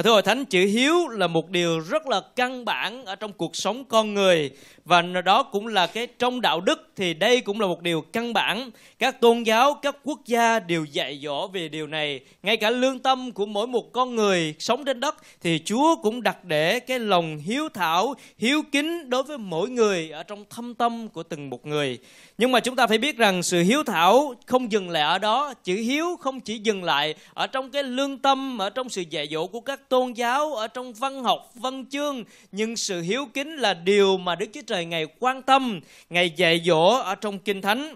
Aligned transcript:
À, 0.00 0.02
thưa 0.02 0.10
Hội 0.10 0.22
Thánh, 0.22 0.44
chữ 0.44 0.66
hiếu 0.66 1.08
là 1.08 1.26
một 1.26 1.50
điều 1.50 1.80
rất 1.80 2.06
là 2.06 2.20
căn 2.36 2.64
bản 2.64 3.04
ở 3.04 3.14
trong 3.14 3.32
cuộc 3.32 3.56
sống 3.56 3.84
con 3.84 4.14
người 4.14 4.50
và 4.84 5.02
đó 5.02 5.42
cũng 5.42 5.66
là 5.66 5.86
cái 5.86 6.06
trong 6.06 6.40
đạo 6.40 6.60
đức 6.60 6.88
thì 6.96 7.14
đây 7.14 7.40
cũng 7.40 7.60
là 7.60 7.66
một 7.66 7.82
điều 7.82 8.00
căn 8.00 8.32
bản. 8.32 8.70
Các 8.98 9.20
tôn 9.20 9.42
giáo, 9.42 9.74
các 9.74 9.96
quốc 10.04 10.20
gia 10.26 10.58
đều 10.58 10.84
dạy 10.84 11.20
dỗ 11.22 11.48
về 11.48 11.68
điều 11.68 11.86
này. 11.86 12.20
Ngay 12.42 12.56
cả 12.56 12.70
lương 12.70 12.98
tâm 12.98 13.32
của 13.32 13.46
mỗi 13.46 13.66
một 13.66 13.92
con 13.92 14.16
người 14.16 14.54
sống 14.58 14.84
trên 14.84 15.00
đất 15.00 15.16
thì 15.40 15.60
Chúa 15.64 15.96
cũng 16.02 16.22
đặt 16.22 16.44
để 16.44 16.80
cái 16.80 16.98
lòng 16.98 17.38
hiếu 17.38 17.68
thảo, 17.74 18.14
hiếu 18.38 18.62
kính 18.72 19.10
đối 19.10 19.22
với 19.22 19.38
mỗi 19.38 19.70
người 19.70 20.10
ở 20.10 20.22
trong 20.22 20.44
thâm 20.50 20.74
tâm 20.74 21.08
của 21.08 21.22
từng 21.22 21.50
một 21.50 21.66
người. 21.66 21.98
Nhưng 22.40 22.52
mà 22.52 22.60
chúng 22.60 22.76
ta 22.76 22.86
phải 22.86 22.98
biết 22.98 23.18
rằng 23.18 23.42
sự 23.42 23.62
hiếu 23.62 23.82
thảo 23.82 24.34
không 24.46 24.72
dừng 24.72 24.90
lại 24.90 25.02
ở 25.02 25.18
đó. 25.18 25.54
Chữ 25.64 25.74
hiếu 25.74 26.16
không 26.20 26.40
chỉ 26.40 26.58
dừng 26.58 26.84
lại 26.84 27.14
ở 27.34 27.46
trong 27.46 27.70
cái 27.70 27.82
lương 27.82 28.18
tâm, 28.18 28.58
ở 28.58 28.70
trong 28.70 28.88
sự 28.88 29.02
dạy 29.10 29.28
dỗ 29.30 29.46
của 29.46 29.60
các 29.60 29.88
tôn 29.88 30.12
giáo, 30.12 30.54
ở 30.54 30.66
trong 30.66 30.92
văn 30.92 31.22
học, 31.22 31.50
văn 31.54 31.84
chương. 31.90 32.24
Nhưng 32.52 32.76
sự 32.76 33.00
hiếu 33.00 33.26
kính 33.34 33.56
là 33.56 33.74
điều 33.74 34.16
mà 34.16 34.34
Đức 34.34 34.46
Chúa 34.52 34.60
Trời 34.66 34.84
ngày 34.84 35.06
quan 35.18 35.42
tâm, 35.42 35.80
ngày 36.10 36.30
dạy 36.36 36.62
dỗ 36.66 36.88
ở 36.88 37.14
trong 37.14 37.38
Kinh 37.38 37.62
Thánh. 37.62 37.94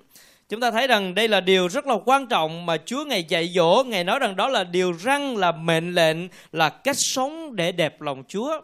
Chúng 0.48 0.60
ta 0.60 0.70
thấy 0.70 0.86
rằng 0.86 1.14
đây 1.14 1.28
là 1.28 1.40
điều 1.40 1.68
rất 1.68 1.86
là 1.86 1.94
quan 2.04 2.26
trọng 2.26 2.66
mà 2.66 2.76
Chúa 2.86 3.04
ngày 3.04 3.24
dạy 3.28 3.50
dỗ, 3.54 3.84
ngày 3.86 4.04
nói 4.04 4.18
rằng 4.18 4.36
đó 4.36 4.48
là 4.48 4.64
điều 4.64 4.92
răng, 4.92 5.36
là 5.36 5.52
mệnh 5.52 5.94
lệnh, 5.94 6.16
là 6.52 6.68
cách 6.68 6.96
sống 6.98 7.56
để 7.56 7.72
đẹp 7.72 8.00
lòng 8.00 8.22
Chúa. 8.28 8.60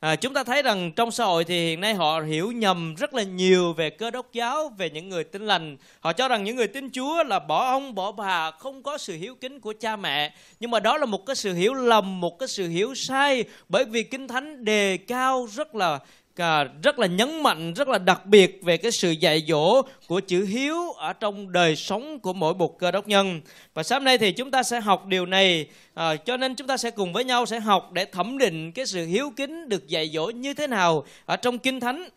À, 0.00 0.16
chúng 0.16 0.34
ta 0.34 0.44
thấy 0.44 0.62
rằng 0.62 0.92
trong 0.92 1.10
xã 1.10 1.24
hội 1.24 1.44
thì 1.44 1.68
hiện 1.68 1.80
nay 1.80 1.94
họ 1.94 2.20
hiểu 2.20 2.52
nhầm 2.52 2.94
rất 2.94 3.14
là 3.14 3.22
nhiều 3.22 3.72
về 3.72 3.90
cơ 3.90 4.10
đốc 4.10 4.32
giáo, 4.32 4.68
về 4.78 4.90
những 4.90 5.08
người 5.08 5.24
tin 5.24 5.46
lành. 5.46 5.76
Họ 6.00 6.12
cho 6.12 6.28
rằng 6.28 6.44
những 6.44 6.56
người 6.56 6.66
tin 6.66 6.90
Chúa 6.90 7.24
là 7.24 7.38
bỏ 7.38 7.70
ông, 7.70 7.94
bỏ 7.94 8.12
bà, 8.12 8.50
không 8.50 8.82
có 8.82 8.98
sự 8.98 9.16
hiếu 9.16 9.34
kính 9.34 9.60
của 9.60 9.74
cha 9.80 9.96
mẹ. 9.96 10.34
Nhưng 10.60 10.70
mà 10.70 10.80
đó 10.80 10.98
là 10.98 11.06
một 11.06 11.26
cái 11.26 11.36
sự 11.36 11.54
hiểu 11.54 11.74
lầm, 11.74 12.20
một 12.20 12.38
cái 12.38 12.48
sự 12.48 12.68
hiểu 12.68 12.94
sai. 12.94 13.44
Bởi 13.68 13.84
vì 13.84 14.02
Kinh 14.02 14.28
Thánh 14.28 14.64
đề 14.64 14.96
cao 14.96 15.48
rất 15.54 15.74
là 15.74 15.98
rất 16.82 16.98
là 16.98 17.06
nhấn 17.06 17.42
mạnh 17.42 17.74
rất 17.74 17.88
là 17.88 17.98
đặc 17.98 18.26
biệt 18.26 18.60
về 18.62 18.76
cái 18.76 18.92
sự 18.92 19.10
dạy 19.10 19.44
dỗ 19.48 19.82
của 20.06 20.20
chữ 20.20 20.44
hiếu 20.44 20.90
ở 20.90 21.12
trong 21.12 21.52
đời 21.52 21.76
sống 21.76 22.20
của 22.20 22.32
mỗi 22.32 22.54
một 22.54 22.78
cơ 22.78 22.90
đốc 22.90 23.08
nhân 23.08 23.40
và 23.74 23.82
sáng 23.82 24.04
nay 24.04 24.18
thì 24.18 24.32
chúng 24.32 24.50
ta 24.50 24.62
sẽ 24.62 24.80
học 24.80 25.06
điều 25.06 25.26
này 25.26 25.66
à, 25.94 26.16
cho 26.16 26.36
nên 26.36 26.54
chúng 26.54 26.66
ta 26.66 26.76
sẽ 26.76 26.90
cùng 26.90 27.12
với 27.12 27.24
nhau 27.24 27.46
sẽ 27.46 27.60
học 27.60 27.92
để 27.92 28.04
thẩm 28.04 28.38
định 28.38 28.72
cái 28.72 28.86
sự 28.86 29.06
hiếu 29.06 29.32
kính 29.36 29.68
được 29.68 29.88
dạy 29.88 30.10
dỗ 30.14 30.30
như 30.30 30.54
thế 30.54 30.66
nào 30.66 31.04
ở 31.26 31.36
trong 31.36 31.58
kinh 31.58 31.80
thánh 31.80 32.08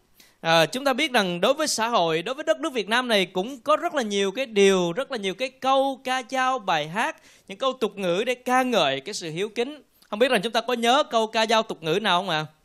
À, 0.42 0.66
chúng 0.66 0.86
ta 0.86 0.94
biết 0.94 1.12
rằng 1.12 1.42
đối 1.42 1.54
với 1.54 1.68
xã 1.68 1.88
hội, 1.88 2.22
đối 2.22 2.36
với 2.36 2.44
đất 2.44 2.60
nước 2.60 2.74
Việt 2.74 2.90
Nam 2.90 3.08
này 3.08 3.26
cũng 3.26 3.60
có 3.60 3.76
rất 3.76 3.96
là 3.96 4.02
nhiều 4.02 4.32
cái 4.32 4.46
điều, 4.46 4.92
rất 4.92 5.12
là 5.12 5.18
nhiều 5.18 5.34
cái 5.34 5.50
câu 5.50 6.02
ca 6.04 6.24
dao, 6.30 6.60
bài 6.60 6.88
hát, 6.88 7.16
những 7.48 7.58
câu 7.58 7.74
tục 7.74 7.98
ngữ 7.98 8.24
để 8.26 8.36
ca 8.36 8.64
ngợi 8.64 9.00
cái 9.00 9.14
sự 9.14 9.32
hiếu 9.32 9.50
kính. 9.50 9.82
Không 10.10 10.20
biết 10.20 10.32
rằng 10.32 10.42
chúng 10.42 10.54
ta 10.54 10.62
có 10.62 10.74
nhớ 10.74 11.04
câu 11.04 11.28
ca 11.28 11.46
dao 11.46 11.64
tục 11.64 11.84
ngữ 11.84 12.00
nào 12.02 12.20
không 12.20 12.30
ạ? 12.30 12.46
À? 12.50 12.59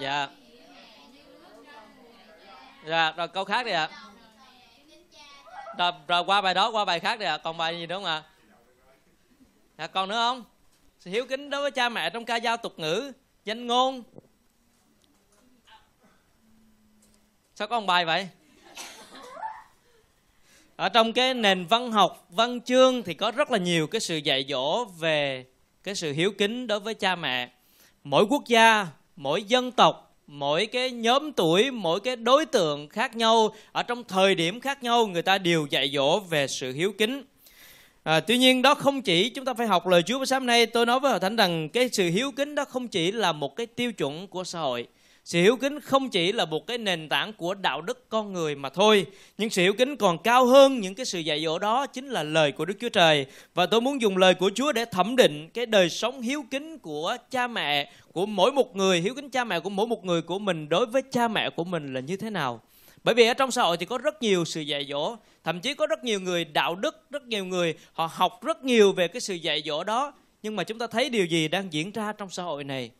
Dạ. 0.00 0.28
Dạ 2.86 3.12
rồi 3.16 3.28
câu 3.28 3.44
khác 3.44 3.66
đi 3.66 3.72
ạ. 3.72 3.88
Rồi, 5.78 5.92
rồi 6.08 6.24
qua 6.24 6.40
bài 6.40 6.54
đó 6.54 6.70
qua 6.70 6.84
bài 6.84 7.00
khác 7.00 7.18
đi 7.18 7.26
ạ. 7.26 7.38
Còn 7.38 7.56
bài 7.56 7.78
gì 7.78 7.86
nữa 7.86 7.94
không 7.96 8.04
ạ? 8.04 8.22
À, 9.76 9.86
còn 9.86 10.08
nữa 10.08 10.14
không? 10.14 10.44
Sự 11.00 11.10
hiếu 11.10 11.26
kính 11.26 11.50
đối 11.50 11.62
với 11.62 11.70
cha 11.70 11.88
mẹ 11.88 12.10
trong 12.10 12.24
ca 12.24 12.40
dao 12.40 12.56
tục 12.56 12.78
ngữ 12.78 13.12
danh 13.44 13.66
ngôn. 13.66 14.02
Sao 17.54 17.68
có 17.68 17.80
một 17.80 17.86
bài 17.86 18.04
vậy? 18.04 18.28
Ở 20.76 20.88
trong 20.88 21.12
cái 21.12 21.34
nền 21.34 21.66
văn 21.66 21.92
học 21.92 22.26
văn 22.30 22.60
chương 22.60 23.02
thì 23.02 23.14
có 23.14 23.30
rất 23.30 23.50
là 23.50 23.58
nhiều 23.58 23.86
cái 23.86 24.00
sự 24.00 24.16
dạy 24.16 24.46
dỗ 24.48 24.84
về 24.84 25.46
cái 25.82 25.94
sự 25.94 26.12
hiếu 26.12 26.32
kính 26.38 26.66
đối 26.66 26.80
với 26.80 26.94
cha 26.94 27.16
mẹ. 27.16 27.50
Mỗi 28.04 28.24
quốc 28.30 28.42
gia 28.46 28.86
mỗi 29.18 29.42
dân 29.42 29.72
tộc 29.72 30.16
mỗi 30.26 30.66
cái 30.66 30.90
nhóm 30.90 31.32
tuổi 31.32 31.70
mỗi 31.70 32.00
cái 32.00 32.16
đối 32.16 32.46
tượng 32.46 32.88
khác 32.88 33.16
nhau 33.16 33.54
ở 33.72 33.82
trong 33.82 34.04
thời 34.04 34.34
điểm 34.34 34.60
khác 34.60 34.82
nhau 34.82 35.06
người 35.06 35.22
ta 35.22 35.38
đều 35.38 35.66
dạy 35.70 35.90
dỗ 35.94 36.20
về 36.20 36.46
sự 36.46 36.72
hiếu 36.72 36.92
kính. 36.98 37.24
À, 38.02 38.20
tuy 38.20 38.38
nhiên 38.38 38.62
đó 38.62 38.74
không 38.74 39.02
chỉ 39.02 39.28
chúng 39.28 39.44
ta 39.44 39.54
phải 39.54 39.66
học 39.66 39.86
lời 39.86 40.02
Chúa 40.02 40.24
sáng 40.24 40.46
nay 40.46 40.66
tôi 40.66 40.86
nói 40.86 41.00
với 41.00 41.10
hội 41.10 41.20
thánh 41.20 41.36
rằng 41.36 41.68
cái 41.68 41.88
sự 41.92 42.10
hiếu 42.10 42.32
kính 42.32 42.54
đó 42.54 42.64
không 42.64 42.88
chỉ 42.88 43.12
là 43.12 43.32
một 43.32 43.56
cái 43.56 43.66
tiêu 43.66 43.92
chuẩn 43.92 44.26
của 44.26 44.44
xã 44.44 44.60
hội 44.60 44.86
sự 45.28 45.42
hiếu 45.42 45.56
kính 45.56 45.80
không 45.80 46.10
chỉ 46.10 46.32
là 46.32 46.44
một 46.44 46.66
cái 46.66 46.78
nền 46.78 47.08
tảng 47.08 47.32
của 47.32 47.54
đạo 47.54 47.80
đức 47.80 48.08
con 48.08 48.32
người 48.32 48.54
mà 48.54 48.68
thôi, 48.68 49.06
nhưng 49.38 49.50
sự 49.50 49.62
hiếu 49.62 49.72
kính 49.72 49.96
còn 49.96 50.18
cao 50.18 50.46
hơn 50.46 50.80
những 50.80 50.94
cái 50.94 51.06
sự 51.06 51.18
dạy 51.18 51.44
dỗ 51.44 51.58
đó 51.58 51.86
chính 51.86 52.08
là 52.08 52.22
lời 52.22 52.52
của 52.52 52.64
đức 52.64 52.74
chúa 52.80 52.88
trời. 52.88 53.26
Và 53.54 53.66
tôi 53.66 53.80
muốn 53.80 54.00
dùng 54.00 54.16
lời 54.16 54.34
của 54.34 54.50
chúa 54.54 54.72
để 54.72 54.84
thẩm 54.84 55.16
định 55.16 55.48
cái 55.54 55.66
đời 55.66 55.90
sống 55.90 56.20
hiếu 56.20 56.44
kính 56.50 56.78
của 56.78 57.16
cha 57.30 57.46
mẹ, 57.46 57.92
của 58.12 58.26
mỗi 58.26 58.52
một 58.52 58.76
người. 58.76 59.00
Hiếu 59.00 59.14
kính 59.14 59.30
cha 59.30 59.44
mẹ 59.44 59.60
của 59.60 59.70
mỗi 59.70 59.86
một 59.86 60.04
người 60.04 60.22
của 60.22 60.38
mình 60.38 60.68
đối 60.68 60.86
với 60.86 61.02
cha 61.12 61.28
mẹ 61.28 61.50
của 61.50 61.64
mình 61.64 61.94
là 61.94 62.00
như 62.00 62.16
thế 62.16 62.30
nào? 62.30 62.60
Bởi 63.04 63.14
vì 63.14 63.26
ở 63.26 63.34
trong 63.34 63.50
xã 63.50 63.62
hội 63.62 63.76
thì 63.76 63.86
có 63.86 63.98
rất 63.98 64.22
nhiều 64.22 64.44
sự 64.44 64.60
dạy 64.60 64.86
dỗ, 64.90 65.16
thậm 65.44 65.60
chí 65.60 65.74
có 65.74 65.86
rất 65.86 66.04
nhiều 66.04 66.20
người 66.20 66.44
đạo 66.44 66.74
đức, 66.74 67.10
rất 67.10 67.26
nhiều 67.26 67.44
người 67.44 67.74
họ 67.92 68.10
học 68.12 68.44
rất 68.44 68.64
nhiều 68.64 68.92
về 68.92 69.08
cái 69.08 69.20
sự 69.20 69.34
dạy 69.34 69.62
dỗ 69.66 69.84
đó. 69.84 70.12
Nhưng 70.42 70.56
mà 70.56 70.64
chúng 70.64 70.78
ta 70.78 70.86
thấy 70.86 71.10
điều 71.10 71.26
gì 71.26 71.48
đang 71.48 71.72
diễn 71.72 71.92
ra 71.92 72.12
trong 72.12 72.30
xã 72.30 72.42
hội 72.42 72.64
này? 72.64 72.90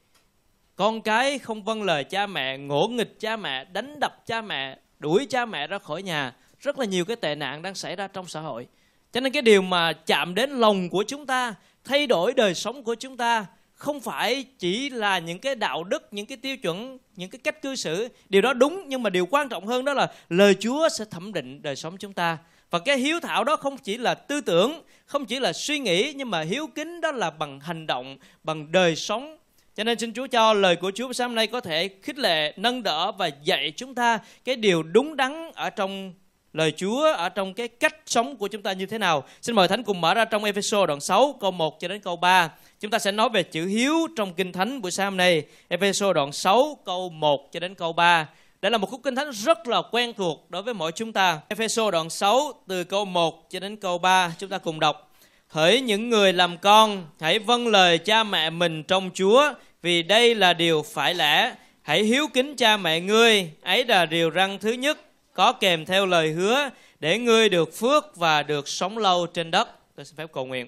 Con 0.79 1.01
cái 1.01 1.39
không 1.39 1.63
vâng 1.63 1.83
lời 1.83 2.05
cha 2.05 2.27
mẹ, 2.27 2.59
ngỗ 2.59 2.89
nghịch 2.89 3.21
cha 3.21 3.37
mẹ, 3.37 3.65
đánh 3.65 4.01
đập 4.01 4.27
cha 4.27 4.41
mẹ, 4.41 4.79
đuổi 4.99 5.27
cha 5.31 5.47
mẹ 5.47 5.67
ra 5.67 5.79
khỏi 5.79 6.03
nhà. 6.03 6.35
Rất 6.61 6.79
là 6.79 6.85
nhiều 6.85 7.05
cái 7.05 7.17
tệ 7.17 7.35
nạn 7.35 7.63
đang 7.63 7.75
xảy 7.75 7.97
ra 7.97 8.07
trong 8.09 8.27
xã 8.27 8.41
hội. 8.41 8.67
Cho 9.13 9.21
nên 9.21 9.33
cái 9.33 9.43
điều 9.43 9.63
mà 9.63 9.93
chạm 9.93 10.35
đến 10.35 10.51
lòng 10.51 10.89
của 10.89 11.05
chúng 11.07 11.27
ta, 11.27 11.55
thay 11.85 12.07
đổi 12.07 12.33
đời 12.33 12.55
sống 12.55 12.83
của 12.83 12.95
chúng 12.95 13.17
ta, 13.17 13.47
không 13.75 14.01
phải 14.01 14.45
chỉ 14.59 14.91
là 14.91 15.19
những 15.19 15.39
cái 15.39 15.55
đạo 15.55 15.85
đức, 15.85 16.09
những 16.11 16.27
cái 16.27 16.37
tiêu 16.37 16.57
chuẩn, 16.57 16.99
những 17.17 17.31
cái 17.31 17.39
cách 17.45 17.63
cư 17.63 17.77
xử. 17.77 18.09
Điều 18.29 18.43
đó 18.43 18.53
đúng, 18.53 18.85
nhưng 18.87 19.03
mà 19.03 19.11
điều 19.11 19.27
quan 19.27 19.49
trọng 19.49 19.67
hơn 19.67 19.85
đó 19.85 19.95
là 19.95 20.13
lời 20.29 20.55
chúa 20.61 20.89
sẽ 20.89 21.05
thẩm 21.05 21.33
định 21.33 21.63
đời 21.63 21.77
sống 21.77 21.97
chúng 21.97 22.13
ta. 22.13 22.39
Và 22.71 22.79
cái 22.79 22.99
hiếu 22.99 23.21
thảo 23.21 23.45
đó 23.45 23.57
không 23.57 23.77
chỉ 23.79 23.99
là 23.99 24.15
tư 24.15 24.41
tưởng, 24.41 24.83
không 25.07 25.27
chỉ 25.27 25.41
là 25.41 25.53
suy 25.53 25.79
nghĩ, 25.79 26.13
nhưng 26.17 26.31
mà 26.31 26.41
hiếu 26.41 26.67
kính 26.75 27.01
đó 27.01 27.13
là 27.13 27.31
bằng 27.31 27.61
hành 27.61 27.87
động, 27.87 28.17
bằng 28.43 28.73
đời 28.73 28.97
sống 28.97 29.39
cho 29.79 29.85
nên 29.85 29.99
xin 29.99 30.13
Chúa 30.13 30.27
cho 30.27 30.53
lời 30.53 30.77
của 30.77 30.93
Chúa 30.95 31.13
sáng 31.13 31.35
nay 31.35 31.47
có 31.47 31.61
thể 31.61 31.89
khích 32.03 32.19
lệ, 32.19 32.53
nâng 32.57 32.83
đỡ 32.83 33.13
và 33.13 33.31
dạy 33.43 33.73
chúng 33.77 33.95
ta 33.95 34.19
cái 34.45 34.57
điều 34.57 34.83
đúng 34.83 35.17
đắn 35.17 35.53
ở 35.55 35.71
trong 35.71 36.13
lời 36.53 36.73
Chúa, 36.77 37.13
ở 37.13 37.29
trong 37.29 37.55
cái 37.55 37.69
cách 37.69 37.97
sống 38.07 38.37
của 38.37 38.49
chúng 38.49 38.63
ta 38.63 38.73
như 38.73 38.87
thế 38.87 38.99
nào. 38.99 39.25
Xin 39.43 39.55
mời 39.55 39.69
Thánh 39.69 39.83
cùng 39.83 40.01
mở 40.01 40.15
ra 40.15 40.25
trong 40.25 40.45
Ephesos 40.45 40.89
đoạn 40.89 41.01
6 41.01 41.35
câu 41.41 41.51
1 41.51 41.81
cho 41.81 41.89
đến 41.89 42.01
câu 42.01 42.17
3. 42.17 42.51
Chúng 42.81 42.91
ta 42.91 42.99
sẽ 42.99 43.13
nói 43.13 43.29
về 43.29 43.43
chữ 43.43 43.67
hiếu 43.67 43.95
trong 44.17 44.35
Kinh 44.35 44.53
Thánh 44.53 44.83
buổi 44.83 44.91
sáng 44.91 45.07
hôm 45.07 45.17
nay. 45.17 45.43
Ephesos 45.69 46.15
đoạn 46.15 46.33
6 46.33 46.79
câu 46.85 47.09
1 47.11 47.53
cho 47.53 47.61
đến 47.61 47.75
câu 47.75 47.93
3. 47.93 48.29
Đây 48.63 48.71
là 48.71 48.79
một 48.79 48.91
khúc 48.91 49.01
kinh 49.05 49.15
thánh 49.15 49.31
rất 49.31 49.69
là 49.69 49.83
quen 49.91 50.13
thuộc 50.17 50.47
đối 50.51 50.63
với 50.63 50.75
mỗi 50.75 50.93
chúng 50.93 51.13
ta. 51.13 51.41
Ephesos 51.49 51.93
đoạn 51.93 52.11
6 52.11 52.53
từ 52.67 52.85
câu 52.85 53.05
1 53.05 53.51
cho 53.51 53.61
đến 53.61 53.77
câu 53.77 53.99
3 53.99 54.33
chúng 54.39 54.51
ta 54.51 54.59
cùng 54.59 54.81
đọc. 54.81 55.05
Hỡi 55.49 55.81
những 55.81 56.09
người 56.09 56.33
làm 56.33 56.59
con, 56.59 57.07
hãy 57.21 57.39
vâng 57.39 57.69
lời 57.69 57.99
cha 57.99 58.25
mẹ 58.25 58.51
mình 58.51 58.83
trong 58.83 59.11
Chúa 59.15 59.53
vì 59.83 60.03
đây 60.03 60.35
là 60.35 60.53
điều 60.53 60.83
phải 60.83 61.15
lẽ. 61.15 61.55
Hãy 61.83 62.03
hiếu 62.03 62.27
kính 62.35 62.57
cha 62.57 62.77
mẹ 62.77 63.01
ngươi, 63.01 63.51
ấy 63.63 63.85
là 63.85 64.07
điều 64.07 64.31
răng 64.31 64.59
thứ 64.59 64.73
nhất, 64.73 64.99
có 65.33 65.53
kèm 65.53 65.85
theo 65.85 66.07
lời 66.07 66.31
hứa, 66.31 66.71
để 67.01 67.19
ngươi 67.19 67.49
được 67.49 67.77
phước 67.77 68.17
và 68.17 68.43
được 68.43 68.69
sống 68.69 68.99
lâu 68.99 69.27
trên 69.27 69.51
đất. 69.51 69.69
Tôi 69.97 70.05
xin 70.05 70.17
phép 70.17 70.27
cầu 70.33 70.47
nguyện. 70.47 70.67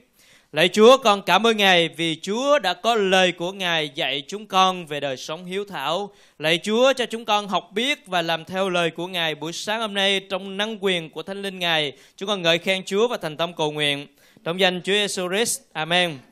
Lạy 0.52 0.68
Chúa, 0.68 0.96
con 0.96 1.22
cảm 1.22 1.46
ơn 1.46 1.56
Ngài 1.56 1.88
vì 1.88 2.16
Chúa 2.22 2.58
đã 2.58 2.74
có 2.74 2.94
lời 2.94 3.32
của 3.32 3.52
Ngài 3.52 3.90
dạy 3.94 4.22
chúng 4.28 4.46
con 4.46 4.86
về 4.86 5.00
đời 5.00 5.16
sống 5.16 5.44
hiếu 5.44 5.64
thảo. 5.64 6.10
Lạy 6.38 6.60
Chúa 6.62 6.92
cho 6.92 7.06
chúng 7.06 7.24
con 7.24 7.48
học 7.48 7.70
biết 7.74 8.06
và 8.06 8.22
làm 8.22 8.44
theo 8.44 8.68
lời 8.68 8.90
của 8.90 9.06
Ngài 9.06 9.34
buổi 9.34 9.52
sáng 9.52 9.80
hôm 9.80 9.94
nay 9.94 10.20
trong 10.20 10.56
năng 10.56 10.84
quyền 10.84 11.10
của 11.10 11.22
Thánh 11.22 11.42
Linh 11.42 11.58
Ngài. 11.58 11.92
Chúng 12.16 12.26
con 12.26 12.42
ngợi 12.42 12.58
khen 12.58 12.84
Chúa 12.84 13.08
và 13.08 13.16
thành 13.16 13.36
tâm 13.36 13.52
cầu 13.54 13.72
nguyện. 13.72 14.06
Trong 14.44 14.60
danh 14.60 14.80
Chúa 14.84 14.92
Jesus 14.92 15.28
Christ. 15.28 15.60
Amen. 15.72 16.29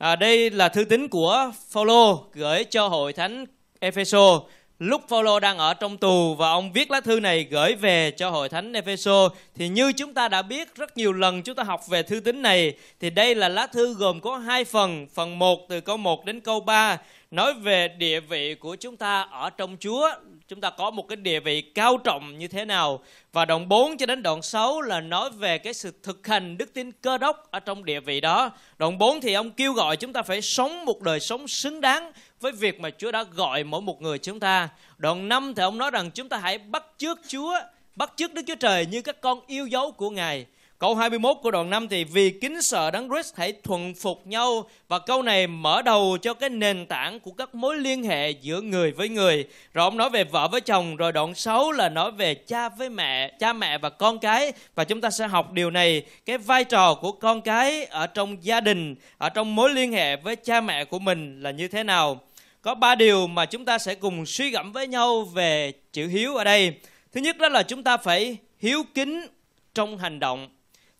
À, 0.00 0.16
đây 0.16 0.50
là 0.50 0.68
thư 0.68 0.84
tín 0.84 1.08
của 1.08 1.52
Phaolô 1.70 2.24
gửi 2.32 2.64
cho 2.64 2.88
hội 2.88 3.12
thánh 3.12 3.44
Epheso. 3.80 4.40
Lúc 4.78 5.02
Phaolô 5.08 5.40
đang 5.40 5.58
ở 5.58 5.74
trong 5.74 5.98
tù 5.98 6.34
và 6.34 6.50
ông 6.50 6.72
viết 6.72 6.90
lá 6.90 7.00
thư 7.00 7.20
này 7.20 7.46
gửi 7.50 7.74
về 7.74 8.10
cho 8.10 8.30
hội 8.30 8.48
thánh 8.48 8.72
Epheso 8.72 9.28
thì 9.54 9.68
như 9.68 9.92
chúng 9.92 10.14
ta 10.14 10.28
đã 10.28 10.42
biết 10.42 10.74
rất 10.74 10.96
nhiều 10.96 11.12
lần 11.12 11.42
chúng 11.42 11.54
ta 11.54 11.62
học 11.62 11.88
về 11.88 12.02
thư 12.02 12.20
tín 12.20 12.42
này 12.42 12.74
thì 13.00 13.10
đây 13.10 13.34
là 13.34 13.48
lá 13.48 13.66
thư 13.66 13.94
gồm 13.94 14.20
có 14.20 14.36
hai 14.36 14.64
phần, 14.64 15.06
phần 15.14 15.38
1 15.38 15.68
từ 15.68 15.80
câu 15.80 15.96
1 15.96 16.24
đến 16.24 16.40
câu 16.40 16.60
3 16.60 16.98
nói 17.30 17.54
về 17.54 17.88
địa 17.88 18.20
vị 18.20 18.54
của 18.54 18.76
chúng 18.76 18.96
ta 18.96 19.22
ở 19.22 19.50
trong 19.50 19.76
Chúa 19.80 20.10
chúng 20.50 20.60
ta 20.60 20.70
có 20.70 20.90
một 20.90 21.08
cái 21.08 21.16
địa 21.16 21.40
vị 21.40 21.60
cao 21.60 21.98
trọng 22.04 22.38
như 22.38 22.48
thế 22.48 22.64
nào 22.64 23.00
và 23.32 23.44
đoạn 23.44 23.68
4 23.68 23.96
cho 23.96 24.06
đến 24.06 24.22
đoạn 24.22 24.42
6 24.42 24.80
là 24.80 25.00
nói 25.00 25.30
về 25.30 25.58
cái 25.58 25.74
sự 25.74 25.92
thực 26.02 26.26
hành 26.26 26.58
đức 26.58 26.74
tin 26.74 26.92
cơ 26.92 27.18
đốc 27.18 27.50
ở 27.50 27.60
trong 27.60 27.84
địa 27.84 28.00
vị 28.00 28.20
đó. 28.20 28.50
Đoạn 28.78 28.98
4 28.98 29.20
thì 29.20 29.34
ông 29.34 29.50
kêu 29.50 29.72
gọi 29.72 29.96
chúng 29.96 30.12
ta 30.12 30.22
phải 30.22 30.42
sống 30.42 30.84
một 30.84 31.02
đời 31.02 31.20
sống 31.20 31.48
xứng 31.48 31.80
đáng 31.80 32.12
với 32.40 32.52
việc 32.52 32.80
mà 32.80 32.90
Chúa 32.98 33.10
đã 33.10 33.22
gọi 33.22 33.64
mỗi 33.64 33.80
một 33.80 34.02
người 34.02 34.18
chúng 34.18 34.40
ta. 34.40 34.68
Đoạn 34.98 35.28
5 35.28 35.54
thì 35.56 35.62
ông 35.62 35.78
nói 35.78 35.90
rằng 35.90 36.10
chúng 36.10 36.28
ta 36.28 36.36
hãy 36.36 36.58
bắt 36.58 36.84
chước 36.98 37.18
Chúa, 37.28 37.58
bắt 37.96 38.12
chước 38.16 38.34
Đức 38.34 38.42
Chúa 38.46 38.54
Trời 38.54 38.86
như 38.86 39.02
các 39.02 39.20
con 39.20 39.40
yêu 39.46 39.66
dấu 39.66 39.92
của 39.92 40.10
Ngài. 40.10 40.46
Câu 40.80 40.94
21 40.94 41.36
của 41.42 41.50
đoạn 41.50 41.70
5 41.70 41.88
thì 41.88 42.04
vì 42.04 42.30
kính 42.30 42.62
sợ 42.62 42.90
đấng 42.90 43.08
Christ 43.08 43.34
hãy 43.36 43.52
thuần 43.52 43.94
phục 43.94 44.26
nhau 44.26 44.68
và 44.88 44.98
câu 44.98 45.22
này 45.22 45.46
mở 45.46 45.82
đầu 45.82 46.18
cho 46.22 46.34
cái 46.34 46.50
nền 46.50 46.86
tảng 46.86 47.20
của 47.20 47.30
các 47.30 47.54
mối 47.54 47.76
liên 47.76 48.04
hệ 48.04 48.30
giữa 48.30 48.60
người 48.60 48.92
với 48.92 49.08
người. 49.08 49.44
Rồi 49.74 49.84
ông 49.84 49.96
nói 49.96 50.10
về 50.10 50.24
vợ 50.24 50.48
với 50.48 50.60
chồng, 50.60 50.96
rồi 50.96 51.12
đoạn 51.12 51.34
6 51.34 51.72
là 51.72 51.88
nói 51.88 52.10
về 52.10 52.34
cha 52.34 52.68
với 52.68 52.90
mẹ, 52.90 53.28
cha 53.38 53.52
mẹ 53.52 53.78
và 53.78 53.90
con 53.90 54.18
cái 54.18 54.52
và 54.74 54.84
chúng 54.84 55.00
ta 55.00 55.10
sẽ 55.10 55.26
học 55.26 55.52
điều 55.52 55.70
này, 55.70 56.02
cái 56.26 56.38
vai 56.38 56.64
trò 56.64 56.94
của 56.94 57.12
con 57.12 57.40
cái 57.42 57.84
ở 57.84 58.06
trong 58.06 58.36
gia 58.44 58.60
đình, 58.60 58.94
ở 59.18 59.28
trong 59.28 59.56
mối 59.56 59.70
liên 59.70 59.92
hệ 59.92 60.16
với 60.16 60.36
cha 60.36 60.60
mẹ 60.60 60.84
của 60.84 60.98
mình 60.98 61.42
là 61.42 61.50
như 61.50 61.68
thế 61.68 61.82
nào. 61.82 62.20
Có 62.62 62.74
ba 62.74 62.94
điều 62.94 63.26
mà 63.26 63.46
chúng 63.46 63.64
ta 63.64 63.78
sẽ 63.78 63.94
cùng 63.94 64.26
suy 64.26 64.50
gẫm 64.50 64.72
với 64.72 64.86
nhau 64.86 65.22
về 65.22 65.72
chữ 65.92 66.06
hiếu 66.06 66.36
ở 66.36 66.44
đây. 66.44 66.74
Thứ 67.12 67.20
nhất 67.20 67.38
đó 67.38 67.48
là 67.48 67.62
chúng 67.62 67.82
ta 67.82 67.96
phải 67.96 68.36
hiếu 68.58 68.82
kính 68.94 69.26
trong 69.74 69.98
hành 69.98 70.20
động 70.20 70.48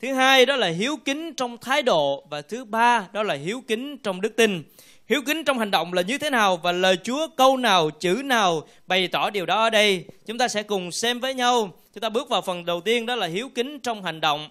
thứ 0.03 0.13
hai 0.13 0.47
đó 0.47 0.57
là 0.57 0.67
hiếu 0.67 0.97
kính 1.05 1.35
trong 1.35 1.59
thái 1.59 1.83
độ 1.83 2.25
và 2.31 2.43
thứ 2.43 2.65
ba 2.65 3.09
đó 3.13 3.23
là 3.23 3.35
hiếu 3.35 3.63
kính 3.69 3.99
trong 3.99 4.21
đức 4.21 4.37
tin. 4.37 4.63
Hiếu 5.09 5.23
kính 5.27 5.45
trong 5.45 5.59
hành 5.59 5.71
động 5.71 5.93
là 5.93 6.03
như 6.03 6.19
thế 6.19 6.31
nào 6.31 6.57
và 6.57 6.73
lời 6.73 6.97
chúa 7.05 7.29
câu 7.37 7.57
nào, 7.57 7.91
chữ 7.91 8.23
nào 8.25 8.63
bày 8.87 9.09
tỏ 9.09 9.31
điều 9.31 9.47
đó 9.47 9.63
ở 9.63 9.71
đây? 9.71 10.05
Chúng 10.27 10.39
ta 10.39 10.49
sẽ 10.49 10.63
cùng 10.63 10.93
xem 10.93 11.21
với 11.21 11.35
nhau. 11.35 11.73
Chúng 11.95 12.01
ta 12.01 12.09
bước 12.09 12.29
vào 12.29 12.43
phần 12.43 12.65
đầu 12.65 12.81
tiên 12.81 13.07
đó 13.07 13.15
là 13.17 13.27
hiếu 13.27 13.49
kính 13.55 13.79
trong 13.81 14.03
hành 14.03 14.21
động. 14.21 14.49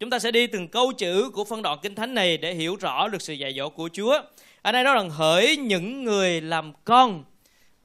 Chúng 0.00 0.10
ta 0.10 0.18
sẽ 0.18 0.30
đi 0.30 0.46
từng 0.46 0.68
câu 0.68 0.92
chữ 0.92 1.30
của 1.30 1.44
phân 1.44 1.62
đoạn 1.62 1.78
kinh 1.82 1.94
thánh 1.94 2.14
này 2.14 2.36
để 2.36 2.54
hiểu 2.54 2.76
rõ 2.76 3.08
được 3.08 3.22
sự 3.22 3.32
dạy 3.34 3.54
dỗ 3.56 3.68
của 3.68 3.88
chúa. 3.92 4.20
Ở 4.62 4.72
đây 4.72 4.84
đó 4.84 4.94
rằng, 4.94 5.10
hỡi 5.10 5.56
những 5.56 6.04
người 6.04 6.40
làm 6.40 6.72
con. 6.84 7.24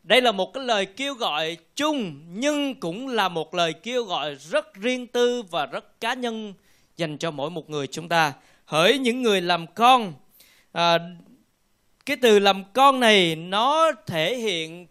Đây 0.03 0.21
là 0.21 0.31
một 0.31 0.53
cái 0.53 0.63
lời 0.63 0.85
kêu 0.85 1.13
gọi 1.13 1.57
chung 1.75 2.21
nhưng 2.33 2.75
cũng 2.75 3.07
là 3.07 3.29
một 3.29 3.55
lời 3.55 3.73
kêu 3.73 4.03
gọi 4.03 4.35
rất 4.35 4.73
riêng 4.73 5.07
tư 5.07 5.43
và 5.51 5.65
rất 5.65 6.01
cá 6.01 6.13
nhân 6.13 6.53
dành 6.97 7.17
cho 7.17 7.31
mỗi 7.31 7.49
một 7.49 7.69
người 7.69 7.87
chúng 7.87 8.09
ta. 8.09 8.33
Hỡi 8.65 8.97
những 8.97 9.21
người 9.21 9.41
làm 9.41 9.67
con. 9.67 10.13
À, 10.71 10.99
cái 12.05 12.17
từ 12.21 12.39
làm 12.39 12.63
con 12.73 12.99
này 12.99 13.35
nó 13.35 13.91
thể 14.07 14.37
hiện 14.37 14.87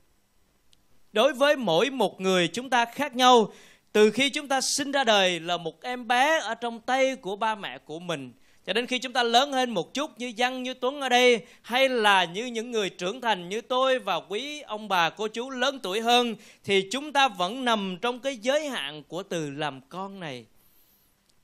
đối 1.12 1.32
với 1.32 1.56
mỗi 1.56 1.90
một 1.90 2.20
người 2.20 2.48
chúng 2.48 2.70
ta 2.70 2.84
khác 2.84 3.16
nhau. 3.16 3.52
Từ 3.92 4.10
khi 4.10 4.30
chúng 4.30 4.48
ta 4.48 4.60
sinh 4.60 4.92
ra 4.92 5.04
đời 5.04 5.40
là 5.40 5.56
một 5.56 5.82
em 5.82 6.08
bé 6.08 6.40
ở 6.40 6.54
trong 6.54 6.80
tay 6.80 7.16
của 7.16 7.36
ba 7.36 7.54
mẹ 7.54 7.78
của 7.78 7.98
mình. 7.98 8.32
Cho 8.66 8.72
đến 8.72 8.86
khi 8.86 8.98
chúng 8.98 9.12
ta 9.12 9.22
lớn 9.22 9.52
hơn 9.52 9.70
một 9.70 9.94
chút 9.94 10.10
như 10.18 10.32
Văn 10.36 10.62
như 10.62 10.74
Tuấn 10.74 11.00
ở 11.00 11.08
đây 11.08 11.40
hay 11.62 11.88
là 11.88 12.24
như 12.24 12.46
những 12.46 12.70
người 12.70 12.90
trưởng 12.90 13.20
thành 13.20 13.48
như 13.48 13.60
tôi 13.60 13.98
và 13.98 14.16
quý 14.16 14.60
ông 14.60 14.88
bà 14.88 15.10
cô 15.10 15.28
chú 15.28 15.50
lớn 15.50 15.78
tuổi 15.82 16.00
hơn 16.00 16.34
thì 16.64 16.88
chúng 16.92 17.12
ta 17.12 17.28
vẫn 17.28 17.64
nằm 17.64 17.96
trong 18.02 18.20
cái 18.20 18.36
giới 18.36 18.68
hạn 18.68 19.02
của 19.08 19.22
từ 19.22 19.50
làm 19.50 19.80
con 19.88 20.20
này 20.20 20.44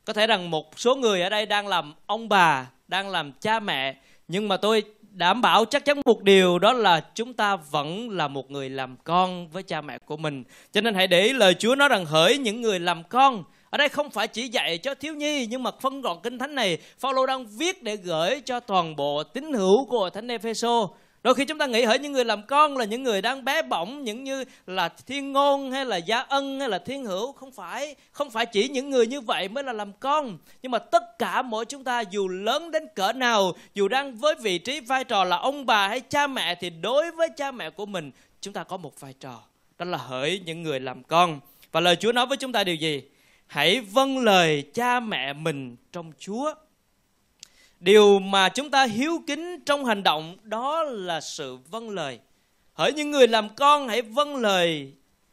có 0.06 0.12
thể 0.12 0.26
rằng 0.26 0.50
một 0.50 0.78
số 0.80 0.94
người 0.94 1.22
ở 1.22 1.28
đây 1.28 1.46
đang 1.46 1.68
làm 1.68 1.94
ông 2.06 2.28
bà, 2.28 2.66
đang 2.88 3.10
làm 3.10 3.32
cha 3.32 3.60
mẹ, 3.60 3.96
nhưng 4.28 4.48
mà 4.48 4.56
tôi 4.56 4.82
đảm 5.10 5.40
bảo 5.40 5.64
chắc 5.64 5.84
chắn 5.84 6.00
một 6.04 6.22
điều, 6.22 6.58
đó 6.58 6.72
là 6.72 7.00
chúng 7.14 7.32
ta 7.32 7.56
vẫn 7.56 8.10
là 8.10 8.28
một 8.28 8.50
người 8.50 8.70
làm 8.70 8.96
con 9.04 9.48
với 9.48 9.62
cha 9.62 9.80
mẹ 9.80 9.98
của 9.98 10.16
mình. 10.16 10.44
Cho 10.72 10.80
nên 10.80 10.94
hãy 10.94 11.06
để 11.06 11.22
ý 11.22 11.32
lời 11.32 11.54
chúa 11.54 11.74
nói 11.74 11.88
rằng 11.88 12.04
hỡi 12.04 12.38
những 12.38 12.62
người 12.62 12.80
làm 12.80 13.02
con. 13.04 13.44
Ở 13.70 13.78
đây 13.78 13.88
không 13.88 14.10
phải 14.10 14.28
chỉ 14.28 14.48
dạy 14.48 14.78
cho 14.78 14.94
thiếu 14.94 15.14
nhi, 15.14 15.46
nhưng 15.46 15.62
mà 15.62 15.70
phân 15.80 16.02
đoạn 16.02 16.18
kinh 16.22 16.38
thánh 16.38 16.54
này, 16.54 16.78
Phaolô 16.98 17.26
đang 17.26 17.46
viết 17.46 17.82
để 17.82 17.96
gửi 17.96 18.40
cho 18.40 18.60
toàn 18.60 18.96
bộ 18.96 19.22
tín 19.22 19.52
hữu 19.52 19.84
của 19.84 20.10
thánh 20.10 20.28
Epheso 20.28 20.88
đôi 21.26 21.34
khi 21.34 21.44
chúng 21.44 21.58
ta 21.58 21.66
nghĩ 21.66 21.84
hỡi 21.84 21.98
những 21.98 22.12
người 22.12 22.24
làm 22.24 22.42
con 22.42 22.76
là 22.76 22.84
những 22.84 23.02
người 23.02 23.22
đang 23.22 23.44
bé 23.44 23.62
bỏng, 23.62 24.04
những 24.04 24.24
như 24.24 24.44
là 24.66 24.88
thiên 24.88 25.32
ngôn 25.32 25.70
hay 25.70 25.84
là 25.84 25.96
gia 25.96 26.20
ân 26.20 26.60
hay 26.60 26.68
là 26.68 26.78
thiên 26.78 27.04
hữu. 27.04 27.32
Không 27.32 27.52
phải 27.52 27.94
không 28.12 28.30
phải 28.30 28.46
chỉ 28.46 28.68
những 28.68 28.90
người 28.90 29.06
như 29.06 29.20
vậy 29.20 29.48
mới 29.48 29.64
là 29.64 29.72
làm 29.72 29.92
con. 29.92 30.38
Nhưng 30.62 30.72
mà 30.72 30.78
tất 30.78 31.18
cả 31.18 31.42
mỗi 31.42 31.64
chúng 31.64 31.84
ta 31.84 32.00
dù 32.00 32.28
lớn 32.28 32.70
đến 32.70 32.86
cỡ 32.94 33.12
nào, 33.12 33.52
dù 33.74 33.88
đang 33.88 34.16
với 34.16 34.34
vị 34.34 34.58
trí 34.58 34.80
vai 34.80 35.04
trò 35.04 35.24
là 35.24 35.36
ông 35.36 35.66
bà 35.66 35.88
hay 35.88 36.00
cha 36.00 36.26
mẹ, 36.26 36.54
thì 36.54 36.70
đối 36.70 37.10
với 37.10 37.28
cha 37.36 37.50
mẹ 37.50 37.70
của 37.70 37.86
mình, 37.86 38.10
chúng 38.40 38.54
ta 38.54 38.64
có 38.64 38.76
một 38.76 39.00
vai 39.00 39.14
trò, 39.20 39.42
đó 39.78 39.84
là 39.84 39.98
hỡi 39.98 40.40
những 40.44 40.62
người 40.62 40.80
làm 40.80 41.02
con. 41.02 41.40
Và 41.72 41.80
lời 41.80 41.96
Chúa 41.96 42.12
nói 42.12 42.26
với 42.26 42.36
chúng 42.36 42.52
ta 42.52 42.64
điều 42.64 42.74
gì? 42.74 43.02
Hãy 43.46 43.80
vâng 43.80 44.18
lời 44.18 44.64
cha 44.74 45.00
mẹ 45.00 45.32
mình 45.32 45.76
trong 45.92 46.12
Chúa 46.18 46.54
điều 47.86 48.18
mà 48.18 48.48
chúng 48.48 48.70
ta 48.70 48.84
hiếu 48.84 49.22
kính 49.26 49.60
trong 49.66 49.84
hành 49.84 50.02
động 50.02 50.36
đó 50.42 50.82
là 50.82 51.20
sự 51.20 51.56
vâng 51.70 51.90
lời. 51.90 52.18
Hỡi 52.72 52.92
những 52.92 53.10
người 53.10 53.28
làm 53.28 53.48
con, 53.54 53.88
hãy 53.88 54.02
vâng 54.02 54.36
lời 54.36 54.92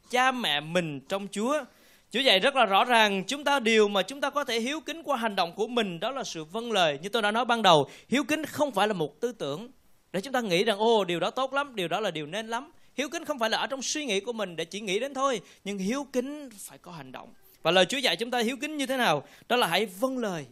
cha 0.10 0.32
mẹ 0.32 0.60
mình 0.60 1.00
trong 1.10 1.28
chúa. 1.32 1.64
Chúa 2.12 2.20
dạy 2.20 2.40
rất 2.40 2.56
là 2.56 2.66
rõ 2.66 2.86
ràng, 2.86 3.24
chúng 3.28 3.44
ta 3.44 3.60
điều 3.60 3.88
mà 3.88 4.02
chúng 4.02 4.22
ta 4.22 4.30
có 4.30 4.44
thể 4.44 4.60
hiếu 4.60 4.80
kính 4.80 5.04
qua 5.04 5.18
hành 5.18 5.36
động 5.36 5.54
của 5.56 5.68
mình 5.68 6.00
đó 6.00 6.12
là 6.12 6.24
sự 6.24 6.44
vâng 6.44 6.72
lời. 6.72 7.00
Như 7.02 7.10
tôi 7.10 7.22
đã 7.22 7.32
nói 7.32 7.46
ban 7.46 7.62
đầu, 7.62 7.90
hiếu 8.10 8.24
kính 8.24 8.46
không 8.46 8.72
phải 8.72 8.88
là 8.88 8.94
một 8.94 9.22
tư 9.22 9.32
tưởng. 9.32 9.72
Để 10.12 10.22
chúng 10.22 10.34
ta 10.34 10.42
nghĩ 10.42 10.64
rằng 10.64 10.78
ô 10.78 11.04
điều 11.04 11.20
đó 11.20 11.30
tốt 11.30 11.54
lắm, 11.54 11.76
điều 11.76 11.88
đó 11.88 12.00
là 12.00 12.12
điều 12.12 12.26
nên 12.26 12.48
lắm. 12.48 12.72
Hiếu 12.98 13.10
kính 13.10 13.26
không 13.26 13.40
phải 13.40 13.50
là 13.50 13.58
ở 13.58 13.68
trong 13.68 13.82
suy 13.82 14.06
nghĩ 14.06 14.20
của 14.20 14.34
mình 14.34 14.56
để 14.56 14.66
chỉ 14.66 14.82
nghĩ 14.82 15.00
đến 15.00 15.14
thôi, 15.14 15.42
nhưng 15.64 15.78
hiếu 15.78 16.08
kính 16.14 16.50
phải 16.58 16.78
có 16.78 16.92
hành 16.92 17.12
động. 17.12 17.30
Và 17.64 17.72
lời 17.72 17.86
chúa 17.86 17.98
dạy 17.98 18.16
chúng 18.16 18.32
ta 18.32 18.40
hiếu 18.40 18.58
kính 18.62 18.78
như 18.78 18.86
thế 18.86 18.98
nào? 18.98 19.24
Đó 19.50 19.56
là 19.56 19.68
hãy 19.68 19.86
vâng 19.86 20.18
lời 20.18 20.46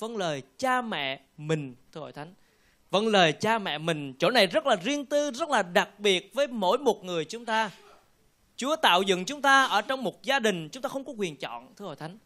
vâng 0.00 0.16
lời 0.16 0.42
cha 0.58 0.82
mẹ 0.82 1.20
mình. 1.36 1.74
Thưa 1.92 2.00
hội 2.00 2.12
thánh. 2.12 2.34
Vâng 2.90 3.08
lời 3.08 3.32
cha 3.32 3.58
mẹ 3.58 3.78
mình. 3.78 4.14
Chỗ 4.18 4.30
này 4.30 4.46
rất 4.46 4.66
là 4.66 4.76
riêng 4.76 5.06
tư 5.06 5.30
rất 5.30 5.48
là 5.48 5.62
đặc 5.62 5.88
biệt 6.00 6.34
với 6.34 6.46
mỗi 6.46 6.78
một 6.78 7.04
người 7.04 7.24
chúng 7.24 7.44
ta. 7.44 7.70
Chúa 8.56 8.76
tạo 8.76 9.02
dựng 9.02 9.24
chúng 9.24 9.42
ta 9.42 9.64
ở 9.64 9.82
trong 9.82 10.04
một 10.04 10.22
gia 10.22 10.38
đình 10.38 10.68
chúng 10.68 10.82
ta 10.82 10.88
không 10.88 11.04
có 11.04 11.12
quyền 11.16 11.36
chọn. 11.36 11.74
Thưa 11.76 11.84
hội 11.84 11.96
thánh. 11.96 12.18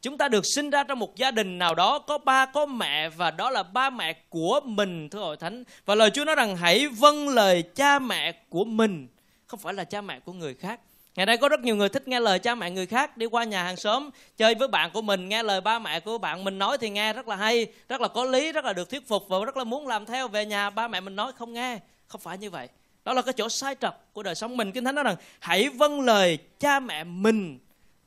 Chúng 0.00 0.18
ta 0.18 0.28
được 0.28 0.46
sinh 0.46 0.70
ra 0.70 0.84
trong 0.84 0.98
một 0.98 1.16
gia 1.16 1.30
đình 1.30 1.58
nào 1.58 1.74
đó 1.74 1.98
có 1.98 2.18
ba 2.18 2.46
có 2.46 2.66
mẹ 2.66 3.08
và 3.08 3.30
đó 3.30 3.50
là 3.50 3.62
ba 3.62 3.90
mẹ 3.90 4.12
của 4.28 4.60
mình 4.64 5.08
thưa 5.08 5.20
hội 5.20 5.36
thánh. 5.36 5.64
Và 5.84 5.94
lời 5.94 6.10
chúa 6.10 6.24
nói 6.24 6.34
rằng 6.34 6.56
hãy 6.56 6.88
vâng 6.88 7.28
lời 7.28 7.62
cha 7.62 7.98
mẹ 7.98 8.32
của 8.48 8.64
mình. 8.64 9.08
Không 9.46 9.60
phải 9.60 9.74
là 9.74 9.84
cha 9.84 10.00
mẹ 10.00 10.20
của 10.20 10.32
người 10.32 10.54
khác 10.54 10.80
Ngày 11.18 11.26
nay 11.26 11.36
có 11.36 11.48
rất 11.48 11.60
nhiều 11.60 11.76
người 11.76 11.88
thích 11.88 12.08
nghe 12.08 12.20
lời 12.20 12.38
cha 12.38 12.54
mẹ 12.54 12.70
người 12.70 12.86
khác 12.86 13.16
Đi 13.16 13.26
qua 13.26 13.44
nhà 13.44 13.62
hàng 13.62 13.76
xóm 13.76 14.10
chơi 14.36 14.54
với 14.54 14.68
bạn 14.68 14.90
của 14.94 15.02
mình 15.02 15.28
Nghe 15.28 15.42
lời 15.42 15.60
ba 15.60 15.78
mẹ 15.78 16.00
của 16.00 16.18
bạn 16.18 16.44
mình 16.44 16.58
nói 16.58 16.78
thì 16.78 16.90
nghe 16.90 17.12
rất 17.12 17.28
là 17.28 17.36
hay 17.36 17.66
Rất 17.88 18.00
là 18.00 18.08
có 18.08 18.24
lý, 18.24 18.52
rất 18.52 18.64
là 18.64 18.72
được 18.72 18.90
thuyết 18.90 19.08
phục 19.08 19.28
Và 19.28 19.38
rất 19.44 19.56
là 19.56 19.64
muốn 19.64 19.86
làm 19.86 20.06
theo. 20.06 20.28
Về 20.28 20.46
nhà 20.46 20.70
ba 20.70 20.88
mẹ 20.88 21.00
mình 21.00 21.16
nói 21.16 21.32
không 21.32 21.52
nghe. 21.52 21.78
Không 22.06 22.20
phải 22.20 22.38
như 22.38 22.50
vậy. 22.50 22.68
Đó 23.04 23.12
là 23.12 23.22
cái 23.22 23.32
chỗ 23.32 23.48
sai 23.48 23.74
trật 23.80 23.94
của 24.12 24.22
đời 24.22 24.34
sống 24.34 24.56
mình. 24.56 24.72
Kinh 24.72 24.84
Thánh 24.84 24.94
nói 24.94 25.04
rằng 25.04 25.16
hãy 25.40 25.68
vâng 25.68 26.00
lời 26.00 26.38
cha 26.60 26.80
mẹ 26.80 27.04
mình 27.04 27.58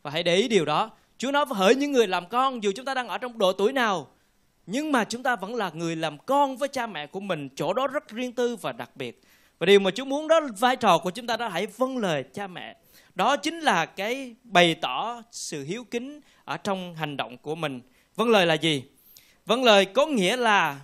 Và 0.02 0.12
hãy 0.12 0.24
để 0.24 0.36
ý 0.36 0.48
điều 0.48 0.66
đó. 0.66 0.90
Chúa 1.18 1.32
nói 1.32 1.46
với 1.46 1.58
hỡi 1.58 1.76
những 1.76 1.92
người 1.92 2.08
làm 2.08 2.30
con 2.30 2.64
Dù 2.64 2.72
chúng 2.76 2.86
ta 2.86 2.94
đang 2.94 3.08
ở 3.08 3.18
trong 3.18 3.38
độ 3.38 3.54
tuổi 3.54 3.74
nào 3.74 4.08
Nhưng 4.66 4.92
mà 4.92 5.04
chúng 5.04 5.24
ta 5.24 5.36
vẫn 5.36 5.56
là 5.56 5.72
người 5.74 5.96
làm 5.96 6.18
con 6.18 6.58
với 6.58 6.70
cha 6.70 6.88
mẹ 6.88 7.08
của 7.08 7.20
mình. 7.20 7.50
Chỗ 7.56 7.74
đó 7.74 7.88
rất 7.88 8.10
riêng 8.10 8.34
tư 8.34 8.56
và 8.56 8.72
đặc 8.72 8.90
biệt. 8.96 9.22
Và 9.60 9.66
điều 9.66 9.80
mà 9.80 9.92
Chúa 9.92 10.06
muốn 10.06 10.28
đó 10.28 10.40
vai 10.60 10.76
trò 10.76 10.98
của 10.98 11.12
chúng 11.12 11.28
ta 11.28 11.38
đó 11.38 11.48
hãy 11.48 11.68
vâng 11.68 11.98
lời 11.98 12.24
cha 12.34 12.48
mẹ 12.48 12.76
đó 13.22 13.38
chính 13.38 13.60
là 13.60 13.86
cái 13.86 14.36
bày 14.44 14.76
tỏ 14.76 15.24
sự 15.32 15.64
hiếu 15.64 15.84
kính 15.84 16.22
ở 16.46 16.58
trong 16.58 16.96
hành 16.96 17.18
động 17.18 17.38
của 17.38 17.56
mình. 17.56 17.82
Vâng 18.16 18.30
lời 18.30 18.46
là 18.46 18.54
gì? 18.54 18.84
Vâng 19.46 19.64
lời 19.64 19.86
có 19.86 20.06
nghĩa 20.06 20.38
là 20.38 20.80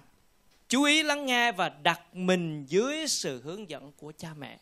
chú 0.70 0.84
ý 0.84 1.03
lắng 1.03 1.25
nghe 1.25 1.51
và 1.51 1.70
đặt 1.70 2.01
mình 2.15 2.65
dưới 2.65 3.08
sự 3.08 3.41
hướng 3.44 3.70
dẫn 3.70 3.91
của 3.91 4.12
cha 4.17 4.29
mẹ. 4.39 4.58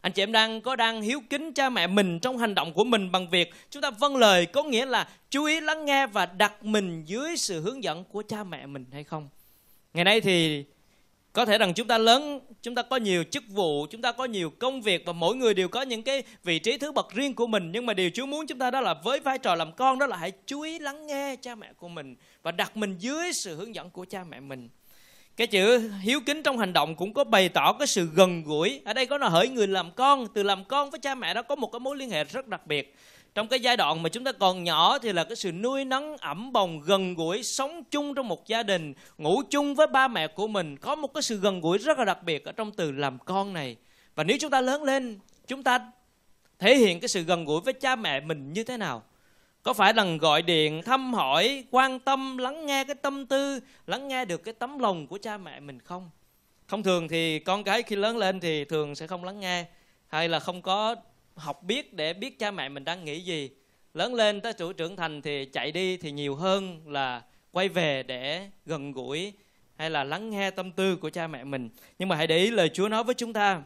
Anh 0.00 0.12
chị 0.12 0.22
em 0.22 0.32
đang 0.32 0.60
có 0.60 0.76
đang 0.76 1.02
hiếu 1.02 1.20
kính 1.30 1.52
cha 1.52 1.70
mẹ 1.70 1.86
mình 1.86 2.18
trong 2.20 2.38
hành 2.38 2.54
động 2.54 2.72
của 2.72 2.84
mình 2.84 3.12
bằng 3.12 3.28
việc 3.28 3.54
chúng 3.70 3.82
ta 3.82 3.90
vâng 3.90 4.16
lời 4.16 4.46
có 4.46 4.62
nghĩa 4.62 4.86
là 4.86 5.08
chú 5.30 5.44
ý 5.44 5.60
lắng 5.60 5.84
nghe 5.84 6.06
và 6.06 6.26
đặt 6.26 6.64
mình 6.64 7.04
dưới 7.06 7.36
sự 7.36 7.60
hướng 7.60 7.84
dẫn 7.84 8.04
của 8.04 8.22
cha 8.28 8.44
mẹ 8.44 8.66
mình 8.66 8.84
hay 8.92 9.04
không? 9.04 9.28
Ngày 9.94 10.04
nay 10.04 10.20
thì 10.20 10.64
có 11.32 11.44
thể 11.44 11.58
rằng 11.58 11.74
chúng 11.74 11.88
ta 11.88 11.98
lớn, 11.98 12.40
chúng 12.62 12.74
ta 12.74 12.82
có 12.82 12.96
nhiều 12.96 13.24
chức 13.24 13.44
vụ, 13.48 13.86
chúng 13.90 14.02
ta 14.02 14.12
có 14.12 14.24
nhiều 14.24 14.50
công 14.50 14.82
việc 14.82 15.02
và 15.06 15.12
mỗi 15.12 15.36
người 15.36 15.54
đều 15.54 15.68
có 15.68 15.82
những 15.82 16.02
cái 16.02 16.22
vị 16.44 16.58
trí 16.58 16.78
thứ 16.78 16.92
bậc 16.92 17.10
riêng 17.14 17.34
của 17.34 17.46
mình. 17.46 17.72
Nhưng 17.72 17.86
mà 17.86 17.94
điều 17.94 18.10
chúa 18.14 18.26
muốn 18.26 18.46
chúng 18.46 18.58
ta 18.58 18.70
đó 18.70 18.80
là 18.80 18.94
với 19.04 19.20
vai 19.20 19.38
trò 19.38 19.54
làm 19.54 19.72
con 19.72 19.98
đó 19.98 20.06
là 20.06 20.16
hãy 20.16 20.32
chú 20.46 20.60
ý 20.60 20.78
lắng 20.78 21.06
nghe 21.06 21.36
cha 21.36 21.54
mẹ 21.54 21.72
của 21.76 21.88
mình 21.88 22.16
và 22.42 22.52
đặt 22.52 22.76
mình 22.76 22.96
dưới 22.98 23.32
sự 23.32 23.56
hướng 23.56 23.74
dẫn 23.74 23.90
của 23.90 24.04
cha 24.04 24.24
mẹ 24.24 24.40
mình. 24.40 24.68
Cái 25.36 25.46
chữ 25.46 25.90
hiếu 26.00 26.20
kính 26.26 26.42
trong 26.42 26.58
hành 26.58 26.72
động 26.72 26.96
cũng 26.96 27.14
có 27.14 27.24
bày 27.24 27.48
tỏ 27.48 27.72
cái 27.78 27.86
sự 27.86 28.08
gần 28.14 28.42
gũi. 28.42 28.80
Ở 28.84 28.92
đây 28.92 29.06
có 29.06 29.18
là 29.18 29.28
hỡi 29.28 29.48
người 29.48 29.66
làm 29.66 29.90
con, 29.90 30.26
từ 30.34 30.42
làm 30.42 30.64
con 30.64 30.90
với 30.90 31.00
cha 31.00 31.14
mẹ 31.14 31.34
đó 31.34 31.42
có 31.42 31.56
một 31.56 31.72
cái 31.72 31.80
mối 31.80 31.96
liên 31.96 32.10
hệ 32.10 32.24
rất 32.24 32.46
đặc 32.48 32.66
biệt 32.66 32.94
trong 33.38 33.48
cái 33.48 33.60
giai 33.60 33.76
đoạn 33.76 34.02
mà 34.02 34.08
chúng 34.08 34.24
ta 34.24 34.32
còn 34.32 34.64
nhỏ 34.64 34.98
thì 34.98 35.12
là 35.12 35.24
cái 35.24 35.36
sự 35.36 35.52
nuôi 35.52 35.84
nấng 35.84 36.16
ẩm 36.16 36.52
bồng 36.52 36.80
gần 36.80 37.14
gũi, 37.14 37.42
sống 37.42 37.84
chung 37.90 38.14
trong 38.14 38.28
một 38.28 38.46
gia 38.46 38.62
đình, 38.62 38.94
ngủ 39.18 39.42
chung 39.50 39.74
với 39.74 39.86
ba 39.86 40.08
mẹ 40.08 40.26
của 40.26 40.46
mình, 40.48 40.76
có 40.76 40.94
một 40.94 41.14
cái 41.14 41.22
sự 41.22 41.36
gần 41.36 41.60
gũi 41.60 41.78
rất 41.78 41.98
là 41.98 42.04
đặc 42.04 42.22
biệt 42.22 42.44
ở 42.44 42.52
trong 42.52 42.72
từ 42.72 42.92
làm 42.92 43.18
con 43.24 43.52
này. 43.52 43.76
Và 44.14 44.24
nếu 44.24 44.36
chúng 44.40 44.50
ta 44.50 44.60
lớn 44.60 44.82
lên, 44.82 45.18
chúng 45.46 45.62
ta 45.62 45.90
thể 46.58 46.76
hiện 46.76 47.00
cái 47.00 47.08
sự 47.08 47.22
gần 47.22 47.44
gũi 47.44 47.60
với 47.60 47.72
cha 47.74 47.96
mẹ 47.96 48.20
mình 48.20 48.52
như 48.52 48.64
thế 48.64 48.76
nào? 48.76 49.02
Có 49.62 49.72
phải 49.72 49.94
là 49.94 50.04
gọi 50.20 50.42
điện, 50.42 50.82
thăm 50.82 51.14
hỏi, 51.14 51.64
quan 51.70 51.98
tâm, 51.98 52.38
lắng 52.38 52.66
nghe 52.66 52.84
cái 52.84 52.94
tâm 52.94 53.26
tư, 53.26 53.60
lắng 53.86 54.08
nghe 54.08 54.24
được 54.24 54.44
cái 54.44 54.54
tấm 54.54 54.78
lòng 54.78 55.06
của 55.06 55.18
cha 55.22 55.36
mẹ 55.36 55.60
mình 55.60 55.80
không? 55.80 56.10
Thông 56.68 56.82
thường 56.82 57.08
thì 57.08 57.38
con 57.38 57.64
cái 57.64 57.82
khi 57.82 57.96
lớn 57.96 58.16
lên 58.16 58.40
thì 58.40 58.64
thường 58.64 58.94
sẽ 58.94 59.06
không 59.06 59.24
lắng 59.24 59.40
nghe, 59.40 59.64
hay 60.08 60.28
là 60.28 60.40
không 60.40 60.62
có 60.62 60.96
học 61.38 61.62
biết 61.62 61.94
để 61.94 62.12
biết 62.12 62.38
cha 62.38 62.50
mẹ 62.50 62.68
mình 62.68 62.84
đang 62.84 63.04
nghĩ 63.04 63.20
gì. 63.20 63.50
Lớn 63.94 64.14
lên 64.14 64.40
tới 64.40 64.52
tuổi 64.52 64.74
trưởng 64.74 64.96
thành 64.96 65.22
thì 65.22 65.44
chạy 65.44 65.72
đi 65.72 65.96
thì 65.96 66.10
nhiều 66.12 66.34
hơn 66.34 66.80
là 66.86 67.22
quay 67.52 67.68
về 67.68 68.02
để 68.02 68.50
gần 68.66 68.92
gũi 68.92 69.32
hay 69.76 69.90
là 69.90 70.04
lắng 70.04 70.30
nghe 70.30 70.50
tâm 70.50 70.72
tư 70.72 70.96
của 70.96 71.10
cha 71.10 71.26
mẹ 71.26 71.44
mình. 71.44 71.70
Nhưng 71.98 72.08
mà 72.08 72.16
hãy 72.16 72.26
để 72.26 72.38
ý 72.38 72.50
lời 72.50 72.70
Chúa 72.74 72.88
nói 72.88 73.04
với 73.04 73.14
chúng 73.14 73.32
ta. 73.32 73.62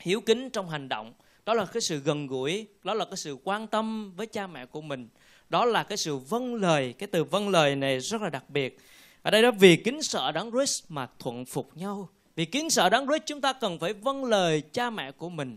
Hiếu 0.00 0.20
kính 0.20 0.50
trong 0.50 0.68
hành 0.68 0.88
động. 0.88 1.12
Đó 1.46 1.54
là 1.54 1.64
cái 1.64 1.80
sự 1.80 1.98
gần 1.98 2.26
gũi, 2.26 2.66
đó 2.84 2.94
là 2.94 3.04
cái 3.04 3.16
sự 3.16 3.38
quan 3.44 3.66
tâm 3.66 4.12
với 4.16 4.26
cha 4.26 4.46
mẹ 4.46 4.66
của 4.66 4.80
mình. 4.80 5.08
Đó 5.48 5.64
là 5.64 5.82
cái 5.82 5.96
sự 5.96 6.16
vâng 6.16 6.54
lời. 6.54 6.94
Cái 6.98 7.06
từ 7.06 7.24
vâng 7.24 7.48
lời 7.48 7.76
này 7.76 8.00
rất 8.00 8.22
là 8.22 8.30
đặc 8.30 8.50
biệt. 8.50 8.78
Ở 9.22 9.30
đây 9.30 9.42
đó, 9.42 9.50
vì 9.50 9.76
kính 9.76 10.02
sợ 10.02 10.32
đấng 10.32 10.50
Christ 10.50 10.84
mà 10.88 11.08
thuận 11.18 11.44
phục 11.44 11.76
nhau. 11.76 12.08
Vì 12.36 12.44
kính 12.44 12.70
sợ 12.70 12.88
đấng 12.88 13.06
Christ, 13.06 13.22
chúng 13.26 13.40
ta 13.40 13.52
cần 13.52 13.78
phải 13.78 13.92
vâng 13.92 14.24
lời 14.24 14.62
cha 14.72 14.90
mẹ 14.90 15.12
của 15.12 15.28
mình 15.28 15.56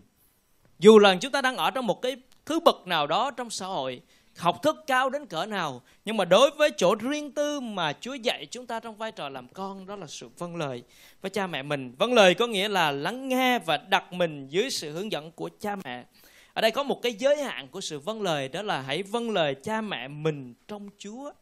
dù 0.78 0.98
là 0.98 1.14
chúng 1.20 1.32
ta 1.32 1.42
đang 1.42 1.56
ở 1.56 1.70
trong 1.70 1.86
một 1.86 2.02
cái 2.02 2.16
thứ 2.46 2.60
bậc 2.60 2.86
nào 2.86 3.06
đó 3.06 3.30
trong 3.30 3.50
xã 3.50 3.66
hội, 3.66 4.00
học 4.36 4.62
thức 4.62 4.76
cao 4.86 5.10
đến 5.10 5.26
cỡ 5.26 5.46
nào, 5.46 5.82
nhưng 6.04 6.16
mà 6.16 6.24
đối 6.24 6.50
với 6.50 6.70
chỗ 6.76 6.94
riêng 6.94 7.32
tư 7.32 7.60
mà 7.60 7.92
Chúa 8.00 8.14
dạy 8.14 8.46
chúng 8.50 8.66
ta 8.66 8.80
trong 8.80 8.96
vai 8.96 9.12
trò 9.12 9.28
làm 9.28 9.48
con, 9.48 9.86
đó 9.86 9.96
là 9.96 10.06
sự 10.06 10.28
vâng 10.38 10.56
lời. 10.56 10.82
Với 11.22 11.30
cha 11.30 11.46
mẹ 11.46 11.62
mình 11.62 11.94
vâng 11.98 12.14
lời 12.14 12.34
có 12.34 12.46
nghĩa 12.46 12.68
là 12.68 12.90
lắng 12.90 13.28
nghe 13.28 13.58
và 13.58 13.76
đặt 13.76 14.12
mình 14.12 14.48
dưới 14.48 14.70
sự 14.70 14.92
hướng 14.92 15.12
dẫn 15.12 15.30
của 15.32 15.50
cha 15.60 15.76
mẹ. 15.84 16.04
Ở 16.52 16.60
đây 16.60 16.70
có 16.70 16.82
một 16.82 17.02
cái 17.02 17.12
giới 17.12 17.42
hạn 17.42 17.68
của 17.68 17.80
sự 17.80 17.98
vâng 17.98 18.22
lời, 18.22 18.48
đó 18.48 18.62
là 18.62 18.80
hãy 18.80 19.02
vâng 19.02 19.30
lời 19.30 19.54
cha 19.62 19.80
mẹ 19.80 20.08
mình 20.08 20.54
trong 20.68 20.88
Chúa. 20.98 21.32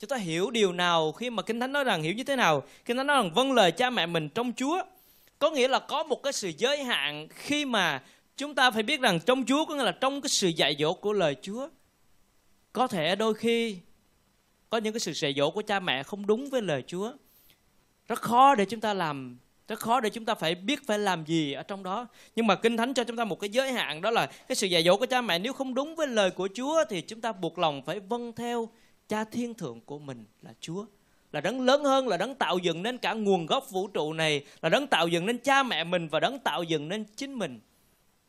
Chúng 0.00 0.08
ta 0.08 0.16
hiểu 0.16 0.50
điều 0.50 0.72
nào 0.72 1.12
khi 1.12 1.30
mà 1.30 1.42
kinh 1.42 1.60
thánh 1.60 1.72
nói 1.72 1.84
rằng 1.84 2.02
hiểu 2.02 2.12
như 2.12 2.24
thế 2.24 2.36
nào? 2.36 2.62
Kinh 2.84 2.96
thánh 2.96 3.06
nói 3.06 3.16
rằng 3.16 3.34
vâng 3.34 3.52
lời 3.52 3.72
cha 3.72 3.90
mẹ 3.90 4.06
mình 4.06 4.28
trong 4.28 4.52
Chúa. 4.56 4.82
Có 5.38 5.50
nghĩa 5.50 5.68
là 5.68 5.78
có 5.78 6.02
một 6.02 6.22
cái 6.22 6.32
sự 6.32 6.52
giới 6.58 6.84
hạn 6.84 7.28
khi 7.28 7.64
mà 7.64 8.02
chúng 8.40 8.54
ta 8.54 8.70
phải 8.70 8.82
biết 8.82 9.00
rằng 9.00 9.20
trong 9.26 9.44
Chúa 9.46 9.64
có 9.64 9.74
nghĩa 9.74 9.82
là 9.82 9.92
trong 9.92 10.20
cái 10.20 10.28
sự 10.28 10.48
dạy 10.48 10.76
dỗ 10.78 10.92
của 10.94 11.12
lời 11.12 11.36
Chúa. 11.42 11.68
Có 12.72 12.86
thể 12.86 13.16
đôi 13.16 13.34
khi 13.34 13.76
có 14.70 14.78
những 14.78 14.92
cái 14.92 15.00
sự 15.00 15.12
dạy 15.12 15.34
dỗ 15.36 15.50
của 15.50 15.62
cha 15.62 15.80
mẹ 15.80 16.02
không 16.02 16.26
đúng 16.26 16.50
với 16.50 16.62
lời 16.62 16.82
Chúa. 16.86 17.12
Rất 18.08 18.20
khó 18.20 18.54
để 18.54 18.64
chúng 18.64 18.80
ta 18.80 18.94
làm, 18.94 19.38
rất 19.68 19.78
khó 19.78 20.00
để 20.00 20.10
chúng 20.10 20.24
ta 20.24 20.34
phải 20.34 20.54
biết 20.54 20.86
phải 20.86 20.98
làm 20.98 21.24
gì 21.26 21.52
ở 21.52 21.62
trong 21.62 21.82
đó. 21.82 22.06
Nhưng 22.36 22.46
mà 22.46 22.54
kinh 22.54 22.76
thánh 22.76 22.94
cho 22.94 23.04
chúng 23.04 23.16
ta 23.16 23.24
một 23.24 23.40
cái 23.40 23.50
giới 23.50 23.72
hạn, 23.72 24.00
đó 24.00 24.10
là 24.10 24.26
cái 24.26 24.56
sự 24.56 24.66
dạy 24.66 24.82
dỗ 24.82 24.96
của 24.96 25.06
cha 25.06 25.20
mẹ 25.20 25.38
nếu 25.38 25.52
không 25.52 25.74
đúng 25.74 25.96
với 25.96 26.06
lời 26.06 26.30
của 26.30 26.48
Chúa 26.54 26.84
thì 26.88 27.00
chúng 27.00 27.20
ta 27.20 27.32
buộc 27.32 27.58
lòng 27.58 27.82
phải 27.82 28.00
vâng 28.00 28.32
theo 28.32 28.68
cha 29.08 29.24
thiên 29.24 29.54
thượng 29.54 29.80
của 29.80 29.98
mình 29.98 30.24
là 30.42 30.50
Chúa. 30.60 30.84
Là 31.32 31.40
đấng 31.40 31.60
lớn 31.60 31.84
hơn, 31.84 32.08
là 32.08 32.16
đấng 32.16 32.34
tạo 32.34 32.58
dựng 32.58 32.82
nên 32.82 32.98
cả 32.98 33.12
nguồn 33.12 33.46
gốc 33.46 33.70
vũ 33.70 33.88
trụ 33.88 34.12
này, 34.12 34.44
là 34.62 34.68
đấng 34.68 34.86
tạo 34.86 35.08
dựng 35.08 35.26
nên 35.26 35.38
cha 35.38 35.62
mẹ 35.62 35.84
mình 35.84 36.08
và 36.08 36.20
đấng 36.20 36.38
tạo 36.38 36.62
dựng 36.62 36.88
nên 36.88 37.04
chính 37.16 37.34
mình 37.34 37.60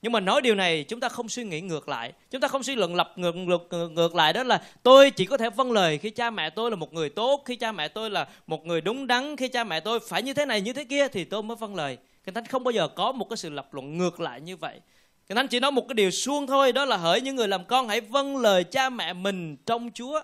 nhưng 0.01 0.12
mà 0.12 0.20
nói 0.20 0.41
điều 0.41 0.55
này 0.55 0.84
chúng 0.84 1.00
ta 1.00 1.10
không 1.10 1.29
suy 1.29 1.43
nghĩ 1.43 1.62
ngược 1.62 1.89
lại. 1.89 2.13
Chúng 2.31 2.41
ta 2.41 2.48
không 2.48 2.63
suy 2.63 2.75
luận 2.75 2.96
lập 2.96 3.13
ngược, 3.15 3.36
ngược 3.36 3.67
ngược 3.91 4.15
lại 4.15 4.34
đó 4.34 4.43
là 4.43 4.62
tôi 4.84 5.12
chỉ 5.12 5.25
có 5.25 5.38
thể 5.38 5.50
vâng 5.50 5.72
lời 5.72 5.98
khi 5.98 6.10
cha 6.10 6.29
mẹ 6.29 6.50
tôi 6.50 6.70
là 6.70 6.75
một 6.75 6.93
người 6.93 7.10
tốt 7.10 7.41
khi 7.46 7.55
cha 7.55 7.72
mẹ 7.72 7.88
tôi 7.88 8.10
là 8.10 8.27
một 8.48 8.65
người 8.65 8.81
đúng 8.81 9.08
đắn 9.08 9.36
khi 9.36 9.48
cha 9.48 9.63
mẹ 9.63 9.79
tôi 9.79 10.00
phải 10.00 10.24
như 10.24 10.34
thế 10.34 10.46
này 10.46 10.62
như 10.62 10.74
thế 10.74 10.84
kia 10.84 11.08
thì 11.08 11.24
tôi 11.24 11.43
mới 11.43 11.58
vâng 11.58 11.75
lời. 11.75 11.98
Kinh 12.24 12.36
thánh 12.36 12.46
không 12.46 12.63
bao 12.63 12.72
giờ 12.72 12.88
có 12.88 13.12
một 13.12 13.29
cái 13.29 13.38
sự 13.38 13.50
lập 13.50 13.74
luận 13.74 13.98
ngược 13.98 14.20
lại 14.20 14.41
như 14.41 14.58
vậy. 14.58 14.79
Kinh 15.27 15.36
thánh 15.36 15.48
chỉ 15.48 15.60
nói 15.60 15.72
một 15.72 15.88
cái 15.88 15.93
điều 15.93 16.12
suông 16.12 16.48
thôi 16.48 16.72
đó 16.72 16.86
là 16.86 16.98
hỡi 16.98 17.22
những 17.22 17.36
người 17.36 17.48
làm 17.48 17.65
con 17.65 17.88
hãy 17.88 18.01
vâng 18.01 18.38
lời 18.38 18.63
cha 18.63 18.89
mẹ 18.89 19.13
mình 19.13 19.58
trong 19.65 19.89
chúa. 19.93 20.22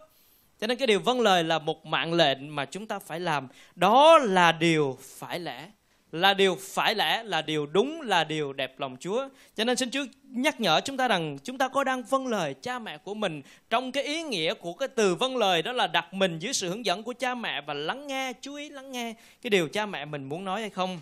Cho 0.62 0.68
nên 0.68 0.78
cái 0.78 0.88
điều 0.88 1.00
vâng 1.00 1.22
lời 1.22 1.44
là 1.44 1.60
một 1.60 1.86
mạng 1.86 2.14
lệnh 2.14 2.56
mà 2.56 2.66
chúng 2.66 2.88
ta 2.88 3.00
phải 3.00 3.20
làm. 3.20 3.48
Đó 3.76 4.18
là 4.18 4.52
điều 4.52 4.98
phải 5.02 5.40
lẽ 5.40 5.68
là 6.12 6.34
điều 6.34 6.58
phải 6.62 6.96
lẽ, 6.96 7.24
là 7.24 7.42
điều 7.42 7.66
đúng, 7.66 8.02
là 8.02 8.24
điều 8.24 8.54
đẹp 8.54 8.80
lòng 8.80 8.98
Chúa. 9.00 9.30
Cho 9.56 9.64
nên 9.64 9.78
xin 9.78 9.92
Chúa 9.92 10.06
nhắc 10.24 10.62
nhở 10.62 10.82
chúng 10.86 10.98
ta 10.98 11.08
rằng 11.08 11.38
chúng 11.44 11.58
ta 11.58 11.68
có 11.68 11.84
đang 11.84 12.04
vâng 12.04 12.28
lời 12.28 12.54
cha 12.62 12.80
mẹ 12.80 12.98
của 12.98 13.14
mình 13.14 13.42
trong 13.70 13.92
cái 13.92 14.04
ý 14.04 14.24
nghĩa 14.24 14.54
của 14.54 14.74
cái 14.74 14.88
từ 14.88 15.16
vâng 15.16 15.38
lời 15.38 15.62
đó 15.62 15.72
là 15.72 15.88
đặt 15.88 16.14
mình 16.14 16.40
dưới 16.40 16.54
sự 16.54 16.70
hướng 16.70 16.86
dẫn 16.86 17.04
của 17.04 17.14
cha 17.14 17.36
mẹ 17.36 17.62
và 17.62 17.74
lắng 17.74 18.08
nghe, 18.08 18.34
chú 18.42 18.56
ý 18.56 18.70
lắng 18.70 18.92
nghe 18.92 19.14
cái 19.42 19.50
điều 19.50 19.68
cha 19.68 19.86
mẹ 19.86 20.06
mình 20.06 20.24
muốn 20.24 20.46
nói 20.46 20.62
hay 20.62 20.70
không. 20.70 21.02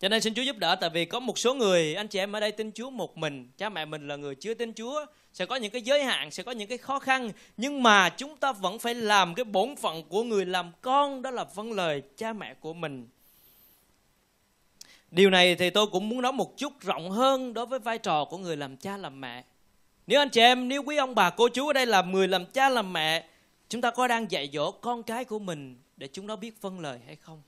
Cho 0.00 0.08
nên 0.08 0.20
xin 0.20 0.34
Chúa 0.34 0.42
giúp 0.42 0.56
đỡ 0.56 0.76
tại 0.80 0.90
vì 0.90 1.04
có 1.04 1.20
một 1.20 1.38
số 1.38 1.54
người 1.54 1.94
anh 1.94 2.08
chị 2.08 2.18
em 2.18 2.32
ở 2.32 2.40
đây 2.40 2.52
tin 2.52 2.72
Chúa 2.72 2.90
một 2.90 3.18
mình, 3.18 3.48
cha 3.58 3.68
mẹ 3.68 3.84
mình 3.84 4.08
là 4.08 4.16
người 4.16 4.34
chưa 4.34 4.54
tin 4.54 4.72
Chúa, 4.74 5.06
sẽ 5.32 5.46
có 5.46 5.56
những 5.56 5.70
cái 5.70 5.82
giới 5.82 6.04
hạn, 6.04 6.30
sẽ 6.30 6.42
có 6.42 6.52
những 6.52 6.68
cái 6.68 6.78
khó 6.78 6.98
khăn, 6.98 7.30
nhưng 7.56 7.82
mà 7.82 8.08
chúng 8.08 8.36
ta 8.36 8.52
vẫn 8.52 8.78
phải 8.78 8.94
làm 8.94 9.34
cái 9.34 9.44
bổn 9.44 9.76
phận 9.76 10.02
của 10.08 10.22
người 10.22 10.46
làm 10.46 10.72
con 10.80 11.22
đó 11.22 11.30
là 11.30 11.44
vâng 11.44 11.72
lời 11.72 12.02
cha 12.16 12.32
mẹ 12.32 12.54
của 12.54 12.74
mình 12.74 13.06
Điều 15.10 15.30
này 15.30 15.54
thì 15.54 15.70
tôi 15.70 15.86
cũng 15.86 16.08
muốn 16.08 16.22
nói 16.22 16.32
một 16.32 16.58
chút 16.58 16.72
rộng 16.80 17.10
hơn 17.10 17.54
đối 17.54 17.66
với 17.66 17.78
vai 17.78 17.98
trò 17.98 18.24
của 18.24 18.38
người 18.38 18.56
làm 18.56 18.76
cha 18.76 18.96
làm 18.96 19.20
mẹ. 19.20 19.44
Nếu 20.06 20.20
anh 20.20 20.28
chị 20.28 20.40
em, 20.40 20.68
nếu 20.68 20.82
quý 20.82 20.96
ông 20.96 21.14
bà 21.14 21.30
cô 21.30 21.48
chú 21.48 21.66
ở 21.66 21.72
đây 21.72 21.86
là 21.86 22.02
người 22.02 22.28
làm 22.28 22.46
cha 22.46 22.68
làm 22.68 22.92
mẹ, 22.92 23.24
chúng 23.68 23.80
ta 23.80 23.90
có 23.90 24.08
đang 24.08 24.30
dạy 24.30 24.50
dỗ 24.52 24.70
con 24.70 25.02
cái 25.02 25.24
của 25.24 25.38
mình 25.38 25.76
để 25.96 26.08
chúng 26.12 26.26
nó 26.26 26.36
biết 26.36 26.62
vâng 26.62 26.80
lời 26.80 26.98
hay 27.06 27.16
không? 27.16 27.42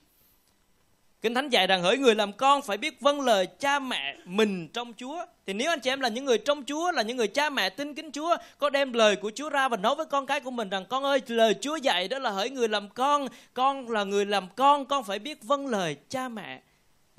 Kinh 1.21 1.33
Thánh 1.33 1.49
dạy 1.49 1.67
rằng 1.67 1.81
hỡi 1.81 1.97
người 1.97 2.15
làm 2.15 2.33
con 2.33 2.61
phải 2.61 2.77
biết 2.77 3.01
vâng 3.01 3.21
lời 3.21 3.47
cha 3.59 3.79
mẹ 3.79 4.15
mình 4.25 4.67
trong 4.73 4.93
Chúa. 4.97 5.25
Thì 5.45 5.53
nếu 5.53 5.69
anh 5.69 5.79
chị 5.79 5.89
em 5.89 5.99
là 5.99 6.09
những 6.09 6.25
người 6.25 6.37
trong 6.37 6.63
Chúa, 6.65 6.91
là 6.91 7.01
những 7.01 7.17
người 7.17 7.27
cha 7.27 7.49
mẹ 7.49 7.69
tin 7.69 7.95
kính 7.95 8.11
Chúa, 8.11 8.37
có 8.57 8.69
đem 8.69 8.93
lời 8.93 9.15
của 9.15 9.31
Chúa 9.35 9.49
ra 9.49 9.67
và 9.67 9.77
nói 9.77 9.95
với 9.95 10.05
con 10.05 10.25
cái 10.25 10.39
của 10.39 10.51
mình 10.51 10.69
rằng 10.69 10.85
con 10.89 11.03
ơi, 11.03 11.21
lời 11.27 11.55
Chúa 11.61 11.75
dạy 11.75 12.07
đó 12.07 12.19
là 12.19 12.29
hỡi 12.29 12.49
người 12.49 12.67
làm 12.67 12.89
con, 12.89 13.27
con 13.53 13.89
là 13.89 14.03
người 14.03 14.25
làm 14.25 14.47
con, 14.55 14.85
con 14.85 15.03
phải 15.03 15.19
biết 15.19 15.43
vâng 15.43 15.67
lời 15.67 15.97
cha 16.09 16.29
mẹ 16.29 16.61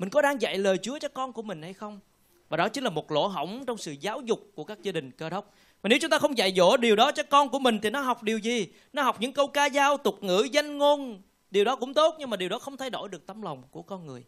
mình 0.01 0.09
có 0.09 0.21
đang 0.21 0.41
dạy 0.41 0.57
lời 0.57 0.77
Chúa 0.77 0.99
cho 0.99 1.07
con 1.07 1.33
của 1.33 1.41
mình 1.41 1.61
hay 1.61 1.73
không? 1.73 1.99
Và 2.49 2.57
đó 2.57 2.69
chính 2.69 2.83
là 2.83 2.89
một 2.89 3.11
lỗ 3.11 3.27
hổng 3.27 3.63
trong 3.67 3.77
sự 3.77 3.95
giáo 3.99 4.21
dục 4.21 4.51
của 4.55 4.63
các 4.63 4.81
gia 4.81 4.91
đình 4.91 5.11
cơ 5.11 5.29
đốc. 5.29 5.53
Mà 5.83 5.87
nếu 5.87 5.99
chúng 6.01 6.11
ta 6.11 6.19
không 6.19 6.37
dạy 6.37 6.53
dỗ 6.57 6.77
điều 6.77 6.95
đó 6.95 7.11
cho 7.11 7.23
con 7.23 7.49
của 7.49 7.59
mình 7.59 7.79
thì 7.81 7.89
nó 7.89 8.01
học 8.01 8.23
điều 8.23 8.37
gì? 8.37 8.67
Nó 8.93 9.03
học 9.03 9.17
những 9.19 9.33
câu 9.33 9.47
ca 9.47 9.69
dao, 9.69 9.97
tục 9.97 10.23
ngữ, 10.23 10.47
danh 10.51 10.77
ngôn. 10.77 11.21
Điều 11.51 11.65
đó 11.65 11.75
cũng 11.75 11.93
tốt 11.93 12.15
nhưng 12.19 12.29
mà 12.29 12.37
điều 12.37 12.49
đó 12.49 12.59
không 12.59 12.77
thay 12.77 12.89
đổi 12.89 13.09
được 13.09 13.27
tấm 13.27 13.41
lòng 13.41 13.63
của 13.71 13.81
con 13.81 14.05
người. 14.05 14.23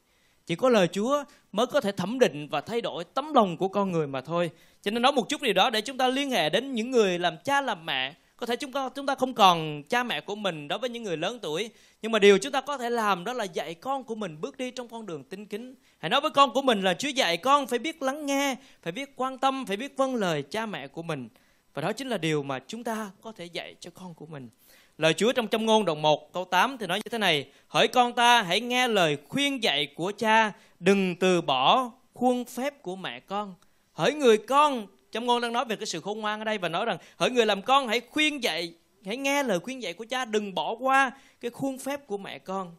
Chỉ 0.46 0.56
có 0.56 0.70
lời 0.70 0.88
Chúa 0.88 1.24
mới 1.52 1.68
có 1.68 1.82
thể 1.82 1.92
thẩm 1.92 2.20
định 2.20 2.48
và 2.52 2.62
thay 2.62 2.82
đổi 2.82 3.04
tấm 3.04 3.34
lòng 3.34 3.58
của 3.58 3.68
con 3.68 3.92
người 3.92 4.08
mà 4.08 4.22
thôi. 4.22 4.52
Cho 4.82 4.92
nên 4.92 5.02
nói 5.02 5.12
một 5.12 5.30
chút 5.30 5.42
điều 5.42 5.54
đó 5.54 5.70
để 5.70 5.82
chúng 5.82 5.98
ta 5.98 6.08
liên 6.08 6.32
hệ 6.32 6.50
đến 6.50 6.74
những 6.74 6.92
người 6.92 7.20
làm 7.20 7.38
cha 7.44 7.62
làm 7.62 7.86
mẹ 7.86 8.14
có 8.38 8.46
thể 8.46 8.56
chúng 8.56 8.72
ta 8.72 8.90
chúng 8.96 9.06
ta 9.06 9.16
không 9.16 9.34
còn 9.34 9.84
cha 9.84 10.04
mẹ 10.04 10.22
của 10.22 10.36
mình 10.36 10.68
đối 10.68 10.80
với 10.80 10.90
những 10.90 11.04
người 11.04 11.18
lớn 11.18 11.40
tuổi. 11.42 11.70
Nhưng 12.02 12.12
mà 12.12 12.20
điều 12.20 12.38
chúng 12.38 12.52
ta 12.52 12.62
có 12.62 12.78
thể 12.78 12.90
làm 12.90 13.24
đó 13.24 13.34
là 13.34 13.44
dạy 13.44 13.74
con 13.74 14.04
của 14.04 14.16
mình 14.16 14.42
bước 14.42 14.58
đi 14.58 14.72
trong 14.72 14.88
con 14.88 15.06
đường 15.06 15.24
tinh 15.24 15.46
kính. 15.46 15.76
Hãy 15.98 16.10
nói 16.10 16.22
với 16.22 16.32
con 16.32 16.54
của 16.54 16.62
mình 16.62 16.82
là 16.82 16.94
Chúa 16.94 17.10
dạy 17.10 17.38
con 17.38 17.68
phải 17.68 17.80
biết 17.80 18.02
lắng 18.02 18.26
nghe, 18.26 18.56
phải 18.82 18.92
biết 18.92 19.14
quan 19.16 19.38
tâm, 19.38 19.66
phải 19.66 19.78
biết 19.78 19.98
vâng 19.98 20.16
lời 20.16 20.42
cha 20.42 20.66
mẹ 20.66 20.88
của 20.88 21.04
mình. 21.04 21.30
Và 21.74 21.82
đó 21.82 21.94
chính 21.94 22.08
là 22.08 22.18
điều 22.18 22.44
mà 22.44 22.60
chúng 22.68 22.84
ta 22.84 23.12
có 23.22 23.32
thể 23.32 23.46
dạy 23.46 23.76
cho 23.80 23.92
con 23.94 24.14
của 24.14 24.26
mình. 24.26 24.50
Lời 24.98 25.14
Chúa 25.14 25.32
trong 25.32 25.48
châm 25.48 25.66
ngôn 25.66 25.86
đoạn 25.86 26.02
1 26.02 26.34
câu 26.34 26.46
8 26.46 26.78
thì 26.78 26.88
nói 26.88 26.98
như 26.98 27.10
thế 27.12 27.18
này, 27.18 27.48
Hỡi 27.68 27.88
con 27.88 28.14
ta, 28.14 28.42
hãy 28.42 28.62
nghe 28.62 28.88
lời 28.88 29.18
khuyên 29.30 29.64
dạy 29.64 29.88
của 29.96 30.12
cha, 30.18 30.52
Đừng 30.80 31.16
từ 31.16 31.42
bỏ 31.42 31.92
khuôn 32.14 32.46
phép 32.46 32.82
của 32.82 32.96
mẹ 32.96 33.20
con. 33.20 33.56
Hỡi 33.94 34.14
người 34.14 34.38
con 34.38 34.88
Châm 35.14 35.26
ngôn 35.26 35.42
đang 35.42 35.54
nói 35.54 35.66
về 35.66 35.76
cái 35.76 35.86
sự 35.86 36.02
khôn 36.02 36.20
ngoan 36.20 36.40
ở 36.42 36.44
đây 36.44 36.58
và 36.58 36.70
nói 36.70 36.86
rằng 36.86 36.98
hỡi 37.18 37.32
người 37.32 37.46
làm 37.46 37.62
con 37.62 37.88
hãy 37.88 38.02
khuyên 38.10 38.44
dạy, 38.44 38.74
hãy 39.06 39.18
nghe 39.18 39.44
lời 39.44 39.60
khuyên 39.60 39.82
dạy 39.82 39.94
của 39.94 40.06
cha, 40.10 40.26
đừng 40.26 40.54
bỏ 40.54 40.76
qua 40.76 41.12
cái 41.42 41.52
khuôn 41.52 41.80
phép 41.80 42.08
của 42.08 42.18
mẹ 42.18 42.40
con. 42.40 42.76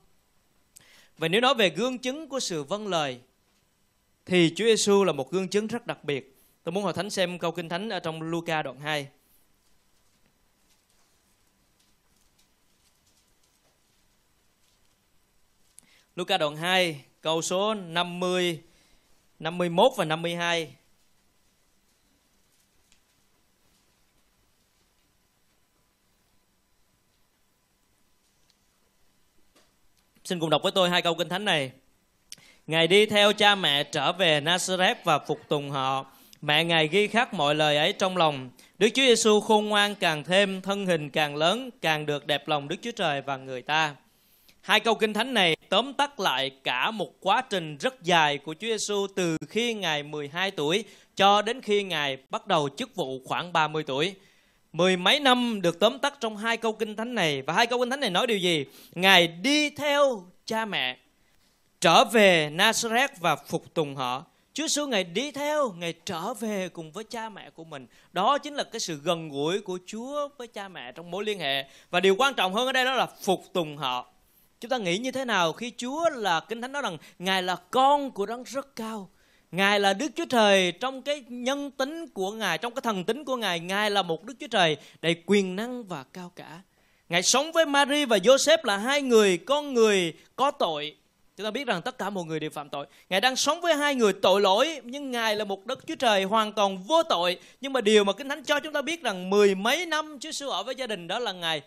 Và 1.19 1.29
nếu 1.29 1.41
nói 1.41 1.55
về 1.55 1.71
gương 1.71 1.99
chứng 1.99 2.29
của 2.29 2.41
sự 2.41 2.65
vâng 2.65 2.89
lời 2.89 3.21
thì 4.27 4.53
Chúa 4.57 4.65
Giêsu 4.65 5.05
là 5.05 5.13
một 5.13 5.31
gương 5.31 5.49
chứng 5.49 5.67
rất 5.67 5.87
đặc 5.87 6.05
biệt. 6.05 6.37
Tôi 6.65 6.73
muốn 6.73 6.85
hội 6.85 6.93
thánh 6.93 7.11
xem 7.11 7.39
câu 7.39 7.53
kinh 7.53 7.69
thánh 7.69 7.89
ở 7.89 8.01
trong 8.01 8.23
Luca 8.23 8.63
đoạn 8.63 8.81
2. 8.81 9.09
Luca 16.17 16.39
đoạn 16.39 16.57
2 16.57 17.05
câu 17.21 17.43
số 17.43 17.75
50 17.75 18.61
51 19.39 19.93
và 19.97 20.05
52 20.05 20.77
Xin 30.25 30.41
cùng 30.41 30.51
đọc 30.51 30.63
với 30.63 30.73
tôi 30.73 30.91
hai 30.91 31.03
câu 31.03 31.15
kinh 31.15 31.29
thánh 31.29 31.45
này. 31.45 31.71
Ngài 32.67 32.87
đi 32.87 33.07
theo 33.07 33.33
cha 33.33 33.55
mẹ 33.55 33.85
trở 33.85 34.13
về 34.13 34.41
Nazareth 34.41 34.95
và 35.05 35.19
phục 35.19 35.41
tùng 35.49 35.71
họ. 35.71 36.07
Mẹ 36.43 36.65
Ngài 36.65 36.89
ghi 36.89 37.07
khắc 37.07 37.35
mọi 37.35 37.55
lời 37.55 37.77
ấy 37.77 37.93
trong 37.93 38.17
lòng. 38.17 38.51
Đức 38.79 38.89
Chúa 38.89 39.03
Giêsu 39.03 39.41
khôn 39.41 39.69
ngoan 39.69 39.95
càng 39.95 40.25
thêm, 40.25 40.61
thân 40.61 40.87
hình 40.87 41.11
càng 41.11 41.37
lớn, 41.37 41.71
càng 41.81 42.07
được 42.07 42.27
đẹp 42.27 42.49
lòng 42.49 42.69
Đức 42.69 42.77
Chúa 42.83 42.91
Trời 42.91 43.23
và 43.23 43.37
người 43.37 43.63
ta. 43.63 43.95
Hai 44.61 44.81
câu 44.81 44.95
kinh 44.95 45.13
thánh 45.13 45.35
này 45.35 45.57
tóm 45.69 45.93
tắt 45.93 46.21
lại 46.21 46.51
cả 46.65 46.91
một 46.91 47.13
quá 47.21 47.43
trình 47.51 47.77
rất 47.77 48.03
dài 48.03 48.39
của 48.39 48.55
Chúa 48.55 48.67
Giêsu 48.67 49.07
từ 49.17 49.37
khi 49.49 49.75
Ngài 49.75 50.03
12 50.03 50.51
tuổi 50.51 50.85
cho 51.17 51.43
đến 51.43 51.61
khi 51.61 51.83
Ngài 51.83 52.19
bắt 52.31 52.47
đầu 52.47 52.69
chức 52.77 52.95
vụ 52.95 53.21
khoảng 53.25 53.53
30 53.53 53.85
tuổi 53.87 54.15
mười 54.75 54.97
mấy 54.97 55.21
năm 55.21 55.63
được 55.63 55.81
tóm 55.81 55.99
tắt 55.99 56.15
trong 56.21 56.37
hai 56.37 56.57
câu 56.57 56.73
kinh 56.73 56.97
thánh 56.97 57.15
này 57.15 57.43
và 57.43 57.53
hai 57.53 57.67
câu 57.67 57.79
kinh 57.79 57.91
thánh 57.91 58.01
này 58.01 58.11
nói 58.11 58.27
điều 58.27 58.39
gì 58.39 58.65
ngài 58.95 59.29
đi 59.29 59.71
theo 59.71 60.25
cha 60.45 60.65
mẹ 60.65 60.99
trở 61.81 62.05
về 62.05 62.51
Nazareth 62.51 63.09
và 63.21 63.37
phục 63.37 63.75
tùng 63.75 63.97
họ 63.97 64.25
Chúa 64.55 64.63
Giêsu 64.63 64.87
ngài 64.87 65.05
đi 65.05 65.31
theo, 65.31 65.73
ngài 65.79 65.95
trở 66.05 66.35
về 66.35 66.69
cùng 66.69 66.93
với 66.93 67.05
cha 67.05 67.29
mẹ 67.29 67.51
của 67.51 67.65
mình. 67.65 67.87
Đó 68.13 68.39
chính 68.39 68.55
là 68.55 68.65
cái 68.65 68.81
sự 68.81 69.01
gần 69.05 69.29
gũi 69.29 69.61
của 69.61 69.79
Chúa 69.87 70.29
với 70.39 70.47
cha 70.47 70.69
mẹ 70.69 70.93
trong 70.93 71.11
mối 71.11 71.25
liên 71.25 71.39
hệ. 71.39 71.65
Và 71.91 72.01
điều 72.01 72.17
quan 72.17 72.35
trọng 72.35 72.55
hơn 72.55 72.67
ở 72.67 72.73
đây 72.73 72.85
đó 72.85 72.95
là 72.95 73.07
phục 73.23 73.45
tùng 73.53 73.77
họ. 73.77 74.07
Chúng 74.61 74.69
ta 74.69 74.79
nghĩ 74.79 74.99
như 74.99 75.11
thế 75.11 75.25
nào 75.25 75.53
khi 75.53 75.73
Chúa 75.77 76.11
là 76.11 76.41
Kinh 76.41 76.61
Thánh 76.63 76.73
nói 76.73 76.83
rằng 76.83 76.99
Ngài 77.19 77.43
là 77.43 77.57
con 77.71 78.11
của 78.11 78.27
đấng 78.27 78.43
rất 78.43 78.77
cao. 78.77 79.11
Ngài 79.55 79.81
là 79.81 79.93
Đức 79.93 80.13
Chúa 80.17 80.25
Trời 80.25 80.73
trong 80.73 81.03
cái 81.03 81.25
nhân 81.29 81.71
tính 81.71 82.07
của 82.09 82.33
Ngài, 82.33 82.59
trong 82.59 82.75
cái 82.75 82.83
thần 82.83 83.05
tính 83.05 83.25
của 83.25 83.37
Ngài, 83.37 83.61
Ngài 83.61 83.91
là 83.91 84.03
một 84.03 84.25
Đức 84.25 84.35
Chúa 84.41 84.47
Trời 84.47 84.77
đầy 85.03 85.17
quyền 85.27 85.57
năng 85.57 85.85
và 85.85 86.05
cao 86.13 86.33
cả. 86.37 86.61
Ngài 87.09 87.23
sống 87.23 87.53
với 87.53 87.67
Mary 87.67 88.05
và 88.05 88.17
Joseph 88.17 88.59
là 88.63 88.77
hai 88.77 89.03
người 89.03 89.39
con 89.39 89.75
người 89.75 90.13
có 90.37 90.51
tội. 90.51 90.97
Chúng 91.37 91.45
ta 91.45 91.51
biết 91.51 91.67
rằng 91.67 91.83
tất 91.83 91.99
cả 91.99 92.11
mọi 92.11 92.25
người 92.25 92.41
đều 92.41 92.51
phạm 92.51 92.69
tội. 92.69 92.87
Ngài 93.09 93.21
đang 93.21 93.37
sống 93.37 93.61
với 93.61 93.75
hai 93.75 93.95
người 93.95 94.13
tội 94.13 94.41
lỗi, 94.41 94.81
nhưng 94.85 95.11
Ngài 95.11 95.37
là 95.37 95.45
một 95.45 95.67
Đức 95.67 95.87
Chúa 95.87 95.95
Trời 95.95 96.25
hoàn 96.25 96.53
toàn 96.53 96.79
vô 96.79 97.03
tội. 97.03 97.39
Nhưng 97.61 97.73
mà 97.73 97.81
điều 97.81 98.05
mà 98.05 98.13
Kinh 98.13 98.29
Thánh 98.29 98.45
cho 98.45 98.61
chúng 98.61 98.73
ta 98.73 98.83
biết 98.83 99.03
rằng 99.03 99.31
mười 99.31 99.55
mấy 99.55 99.87
năm 99.87 100.19
Chúa 100.21 100.31
Sư 100.31 100.49
ở 100.49 100.63
với 100.63 100.75
gia 100.75 100.87
đình 100.87 101.09
đó 101.09 101.19
là 101.19 101.33
Ngài 101.33 101.63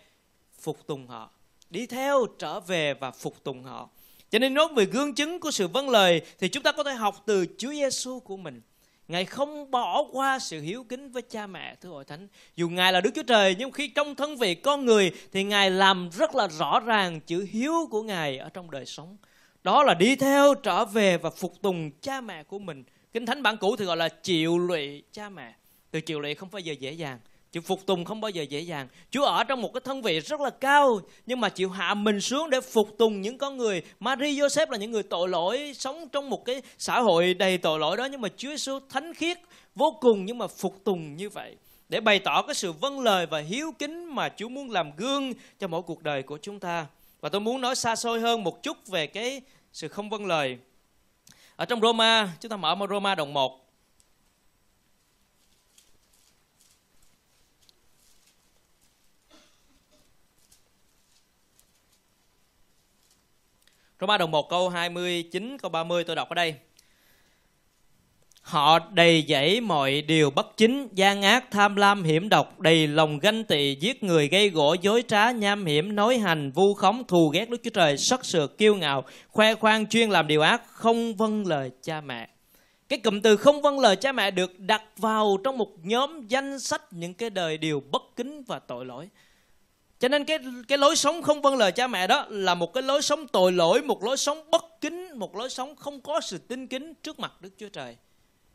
phục 0.60 0.86
tùng 0.86 1.06
họ, 1.06 1.30
đi 1.70 1.86
theo 1.86 2.26
trở 2.38 2.60
về 2.60 2.94
và 2.94 3.10
phục 3.10 3.44
tùng 3.44 3.62
họ. 3.62 3.88
Cho 4.30 4.38
nên 4.38 4.54
nói 4.54 4.68
về 4.76 4.84
gương 4.84 5.14
chứng 5.14 5.40
của 5.40 5.50
sự 5.50 5.68
vâng 5.68 5.90
lời 5.90 6.20
thì 6.38 6.48
chúng 6.48 6.62
ta 6.62 6.72
có 6.72 6.82
thể 6.82 6.92
học 6.92 7.22
từ 7.26 7.46
Chúa 7.58 7.70
Giêsu 7.70 8.20
của 8.20 8.36
mình. 8.36 8.60
Ngài 9.08 9.24
không 9.24 9.70
bỏ 9.70 10.04
qua 10.12 10.38
sự 10.38 10.60
hiếu 10.60 10.84
kính 10.88 11.10
với 11.10 11.22
cha 11.22 11.46
mẹ, 11.46 11.74
thưa 11.80 11.88
hội 11.88 12.04
thánh. 12.04 12.28
Dù 12.56 12.68
Ngài 12.68 12.92
là 12.92 13.00
Đức 13.00 13.10
Chúa 13.14 13.22
Trời, 13.22 13.56
nhưng 13.58 13.70
khi 13.70 13.88
trong 13.88 14.14
thân 14.14 14.36
vị 14.36 14.54
con 14.54 14.84
người 14.84 15.10
thì 15.32 15.44
Ngài 15.44 15.70
làm 15.70 16.10
rất 16.18 16.34
là 16.34 16.48
rõ 16.48 16.80
ràng 16.80 17.20
chữ 17.20 17.46
hiếu 17.50 17.72
của 17.90 18.02
Ngài 18.02 18.38
ở 18.38 18.48
trong 18.48 18.70
đời 18.70 18.86
sống. 18.86 19.16
Đó 19.64 19.82
là 19.82 19.94
đi 19.94 20.16
theo, 20.16 20.54
trở 20.54 20.84
về 20.84 21.18
và 21.18 21.30
phục 21.30 21.62
tùng 21.62 21.90
cha 22.00 22.20
mẹ 22.20 22.42
của 22.42 22.58
mình. 22.58 22.84
Kinh 23.12 23.26
Thánh 23.26 23.42
bản 23.42 23.56
cũ 23.56 23.76
thì 23.76 23.84
gọi 23.84 23.96
là 23.96 24.08
chịu 24.08 24.58
lụy 24.58 25.02
cha 25.12 25.28
mẹ. 25.28 25.54
Từ 25.90 26.00
chịu 26.00 26.20
lụy 26.20 26.34
không 26.34 26.48
bao 26.52 26.60
giờ 26.60 26.72
dễ 26.72 26.92
dàng. 26.92 27.18
Chịu 27.52 27.62
phục 27.62 27.86
tùng 27.86 28.04
không 28.04 28.20
bao 28.20 28.30
giờ 28.30 28.42
dễ 28.42 28.60
dàng. 28.60 28.88
Chúa 29.10 29.24
ở 29.24 29.44
trong 29.44 29.62
một 29.62 29.74
cái 29.74 29.80
thân 29.84 30.02
vị 30.02 30.20
rất 30.20 30.40
là 30.40 30.50
cao 30.50 31.00
nhưng 31.26 31.40
mà 31.40 31.48
chịu 31.48 31.70
hạ 31.70 31.94
mình 31.94 32.20
xuống 32.20 32.50
để 32.50 32.60
phục 32.60 32.98
tùng 32.98 33.20
những 33.20 33.38
con 33.38 33.56
người. 33.56 33.82
Maria 34.00 34.42
Joseph 34.42 34.70
là 34.70 34.76
những 34.76 34.90
người 34.90 35.02
tội 35.02 35.28
lỗi 35.28 35.72
sống 35.74 36.08
trong 36.08 36.30
một 36.30 36.44
cái 36.44 36.62
xã 36.78 37.00
hội 37.00 37.34
đầy 37.34 37.58
tội 37.58 37.78
lỗi 37.78 37.96
đó 37.96 38.04
nhưng 38.04 38.20
mà 38.20 38.28
Chúa 38.36 38.48
Giêsu 38.48 38.78
thánh 38.88 39.14
khiết 39.14 39.38
vô 39.74 39.96
cùng 40.00 40.24
nhưng 40.24 40.38
mà 40.38 40.46
phục 40.46 40.84
tùng 40.84 41.16
như 41.16 41.28
vậy 41.28 41.56
để 41.88 42.00
bày 42.00 42.18
tỏ 42.18 42.42
cái 42.42 42.54
sự 42.54 42.72
vâng 42.72 43.00
lời 43.00 43.26
và 43.26 43.38
hiếu 43.38 43.72
kính 43.78 44.14
mà 44.14 44.28
Chúa 44.36 44.48
muốn 44.48 44.70
làm 44.70 44.90
gương 44.96 45.32
cho 45.58 45.68
mỗi 45.68 45.82
cuộc 45.82 46.02
đời 46.02 46.22
của 46.22 46.38
chúng 46.42 46.60
ta. 46.60 46.86
Và 47.20 47.28
tôi 47.28 47.40
muốn 47.40 47.60
nói 47.60 47.76
xa 47.76 47.96
xôi 47.96 48.20
hơn 48.20 48.44
một 48.44 48.62
chút 48.62 48.86
về 48.86 49.06
cái 49.06 49.40
sự 49.72 49.88
không 49.88 50.10
vâng 50.10 50.26
lời. 50.26 50.58
Ở 51.56 51.64
trong 51.64 51.80
Roma, 51.80 52.28
chúng 52.40 52.50
ta 52.50 52.56
mở 52.56 52.76
Roma 52.90 53.14
đồng 53.14 53.34
1. 53.34 53.67
Roma 64.00 64.18
đồng 64.18 64.30
1 64.30 64.48
câu 64.48 64.68
29 64.68 65.58
câu 65.58 65.68
30 65.68 66.04
tôi 66.04 66.16
đọc 66.16 66.28
ở 66.28 66.34
đây. 66.34 66.54
Họ 68.42 68.78
đầy 68.78 69.24
dẫy 69.28 69.60
mọi 69.60 70.02
điều 70.02 70.30
bất 70.30 70.56
chính, 70.56 70.88
gian 70.92 71.22
ác, 71.22 71.50
tham 71.50 71.76
lam, 71.76 72.02
hiểm 72.02 72.28
độc, 72.28 72.60
đầy 72.60 72.86
lòng 72.86 73.18
ganh 73.18 73.44
tị, 73.44 73.74
giết 73.74 74.02
người, 74.02 74.28
gây 74.28 74.50
gỗ, 74.50 74.76
dối 74.82 75.04
trá, 75.08 75.30
nham 75.30 75.66
hiểm, 75.66 75.96
nói 75.96 76.18
hành, 76.18 76.50
vu 76.50 76.74
khống, 76.74 77.04
thù 77.06 77.28
ghét 77.28 77.50
Đức 77.50 77.60
Chúa 77.64 77.70
Trời, 77.70 77.98
sắc 77.98 78.24
sược, 78.24 78.58
kiêu 78.58 78.74
ngạo, 78.74 79.04
khoe 79.28 79.54
khoang, 79.54 79.86
chuyên 79.86 80.10
làm 80.10 80.26
điều 80.26 80.40
ác, 80.40 80.62
không 80.66 81.14
vâng 81.14 81.46
lời 81.46 81.70
cha 81.82 82.00
mẹ. 82.00 82.28
Cái 82.88 82.98
cụm 82.98 83.20
từ 83.20 83.36
không 83.36 83.62
vâng 83.62 83.80
lời 83.80 83.96
cha 83.96 84.12
mẹ 84.12 84.30
được 84.30 84.60
đặt 84.60 84.82
vào 84.96 85.38
trong 85.44 85.58
một 85.58 85.70
nhóm 85.82 86.26
danh 86.28 86.60
sách 86.60 86.82
những 86.90 87.14
cái 87.14 87.30
đời 87.30 87.58
điều 87.58 87.82
bất 87.90 88.02
kính 88.16 88.42
và 88.46 88.58
tội 88.58 88.84
lỗi. 88.84 89.08
Cho 90.00 90.08
nên 90.08 90.24
cái 90.24 90.38
cái 90.68 90.78
lối 90.78 90.96
sống 90.96 91.22
không 91.22 91.42
vâng 91.42 91.56
lời 91.56 91.72
cha 91.72 91.86
mẹ 91.86 92.06
đó 92.06 92.26
là 92.28 92.54
một 92.54 92.72
cái 92.72 92.82
lối 92.82 93.02
sống 93.02 93.28
tội 93.28 93.52
lỗi, 93.52 93.82
một 93.82 94.04
lối 94.04 94.16
sống 94.16 94.50
bất 94.50 94.64
kính, 94.80 95.18
một 95.18 95.36
lối 95.36 95.50
sống 95.50 95.76
không 95.76 96.00
có 96.00 96.20
sự 96.20 96.38
tinh 96.38 96.66
kính 96.66 96.94
trước 96.94 97.18
mặt 97.18 97.32
Đức 97.40 97.50
Chúa 97.58 97.68
Trời. 97.68 97.96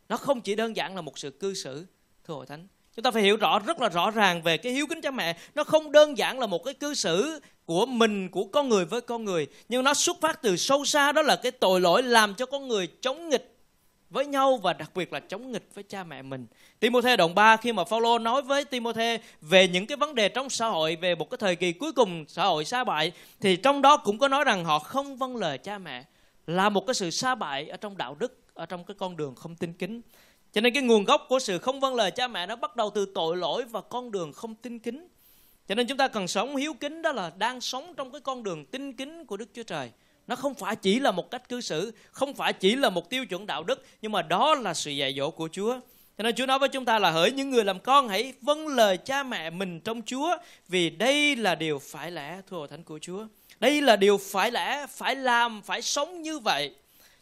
Nó 0.09 0.17
không 0.17 0.41
chỉ 0.41 0.55
đơn 0.55 0.75
giản 0.75 0.95
là 0.95 1.01
một 1.01 1.17
sự 1.17 1.29
cư 1.29 1.53
xử, 1.53 1.85
thưa 2.27 2.33
hội 2.33 2.45
thánh. 2.45 2.67
Chúng 2.95 3.03
ta 3.03 3.11
phải 3.11 3.23
hiểu 3.23 3.37
rõ 3.37 3.59
rất 3.59 3.81
là 3.81 3.89
rõ 3.89 4.11
ràng 4.11 4.41
về 4.41 4.57
cái 4.57 4.71
hiếu 4.71 4.87
kính 4.87 5.01
cha 5.01 5.11
mẹ. 5.11 5.37
Nó 5.55 5.63
không 5.63 5.91
đơn 5.91 6.17
giản 6.17 6.39
là 6.39 6.47
một 6.47 6.63
cái 6.63 6.73
cư 6.73 6.93
xử 6.93 7.39
của 7.65 7.85
mình, 7.85 8.29
của 8.29 8.43
con 8.43 8.69
người 8.69 8.85
với 8.85 9.01
con 9.01 9.25
người. 9.25 9.47
Nhưng 9.69 9.83
nó 9.83 9.93
xuất 9.93 10.17
phát 10.21 10.41
từ 10.41 10.57
sâu 10.57 10.85
xa 10.85 11.11
đó 11.11 11.21
là 11.21 11.35
cái 11.35 11.51
tội 11.51 11.81
lỗi 11.81 12.03
làm 12.03 12.35
cho 12.35 12.45
con 12.45 12.67
người 12.67 12.87
chống 13.01 13.29
nghịch 13.29 13.52
với 14.13 14.25
nhau 14.25 14.57
và 14.57 14.73
đặc 14.73 14.91
biệt 14.95 15.13
là 15.13 15.19
chống 15.19 15.51
nghịch 15.51 15.69
với 15.73 15.83
cha 15.83 16.03
mẹ 16.03 16.21
mình. 16.21 16.47
Timothy 16.79 17.15
đoạn 17.17 17.35
3 17.35 17.57
khi 17.57 17.73
mà 17.73 17.83
Phaolô 17.83 18.19
nói 18.19 18.41
với 18.41 18.65
Timothy 18.65 19.17
về 19.41 19.67
những 19.67 19.85
cái 19.85 19.97
vấn 19.97 20.15
đề 20.15 20.29
trong 20.29 20.49
xã 20.49 20.67
hội 20.67 20.95
về 20.95 21.15
một 21.15 21.29
cái 21.29 21.37
thời 21.37 21.55
kỳ 21.55 21.73
cuối 21.73 21.91
cùng 21.91 22.25
xã 22.27 22.45
hội 22.45 22.65
sa 22.65 22.83
bại 22.83 23.11
thì 23.41 23.55
trong 23.55 23.81
đó 23.81 23.97
cũng 23.97 24.17
có 24.17 24.27
nói 24.27 24.43
rằng 24.43 24.65
họ 24.65 24.79
không 24.79 25.17
vâng 25.17 25.35
lời 25.35 25.57
cha 25.57 25.77
mẹ 25.77 26.03
là 26.47 26.69
một 26.69 26.87
cái 26.87 26.93
sự 26.93 27.09
sa 27.09 27.35
bại 27.35 27.67
ở 27.67 27.77
trong 27.77 27.97
đạo 27.97 28.15
đức, 28.19 28.39
ở 28.53 28.65
trong 28.65 28.83
cái 28.83 28.95
con 28.99 29.17
đường 29.17 29.35
không 29.35 29.55
tin 29.55 29.73
kính. 29.73 30.01
Cho 30.53 30.61
nên 30.61 30.73
cái 30.73 30.83
nguồn 30.83 31.03
gốc 31.03 31.25
của 31.29 31.39
sự 31.39 31.57
không 31.57 31.79
vâng 31.79 31.95
lời 31.95 32.11
cha 32.11 32.27
mẹ 32.27 32.45
nó 32.45 32.55
bắt 32.55 32.75
đầu 32.75 32.89
từ 32.89 33.05
tội 33.15 33.37
lỗi 33.37 33.63
và 33.63 33.81
con 33.81 34.11
đường 34.11 34.33
không 34.33 34.55
tin 34.55 34.79
kính. 34.79 35.07
Cho 35.67 35.75
nên 35.75 35.87
chúng 35.87 35.97
ta 35.97 36.07
cần 36.07 36.27
sống 36.27 36.55
hiếu 36.55 36.73
kính 36.73 37.01
đó 37.01 37.11
là 37.11 37.31
đang 37.37 37.61
sống 37.61 37.93
trong 37.97 38.11
cái 38.11 38.21
con 38.21 38.43
đường 38.43 38.65
tin 38.65 38.93
kính 38.93 39.25
của 39.25 39.37
Đức 39.37 39.49
Chúa 39.53 39.63
Trời 39.63 39.91
nó 40.27 40.35
không 40.35 40.55
phải 40.55 40.75
chỉ 40.75 40.99
là 40.99 41.11
một 41.11 41.31
cách 41.31 41.49
cư 41.49 41.61
xử 41.61 41.91
không 42.11 42.33
phải 42.33 42.53
chỉ 42.53 42.75
là 42.75 42.89
một 42.89 43.09
tiêu 43.09 43.25
chuẩn 43.25 43.45
đạo 43.45 43.63
đức 43.63 43.85
nhưng 44.01 44.11
mà 44.11 44.21
đó 44.21 44.55
là 44.55 44.73
sự 44.73 44.91
dạy 44.91 45.13
dỗ 45.17 45.31
của 45.31 45.49
chúa 45.51 45.79
cho 46.17 46.23
nên 46.23 46.35
Chúa 46.35 46.45
nói 46.45 46.59
với 46.59 46.69
chúng 46.69 46.85
ta 46.85 46.99
là 46.99 47.11
hỡi 47.11 47.31
những 47.31 47.49
người 47.49 47.63
làm 47.63 47.79
con 47.79 48.07
hãy 48.07 48.33
vâng 48.41 48.67
lời 48.67 48.97
cha 48.97 49.23
mẹ 49.23 49.49
mình 49.49 49.79
trong 49.79 50.01
Chúa 50.01 50.37
vì 50.67 50.89
đây 50.89 51.35
là 51.35 51.55
điều 51.55 51.79
phải 51.79 52.11
lẽ 52.11 52.41
thưa 52.49 52.67
thánh 52.67 52.83
của 52.83 52.99
Chúa. 52.99 53.27
Đây 53.59 53.81
là 53.81 53.95
điều 53.95 54.17
phải 54.17 54.51
lẽ, 54.51 54.85
phải 54.89 55.15
làm, 55.15 55.61
phải 55.61 55.81
sống 55.81 56.21
như 56.21 56.39
vậy. 56.39 56.75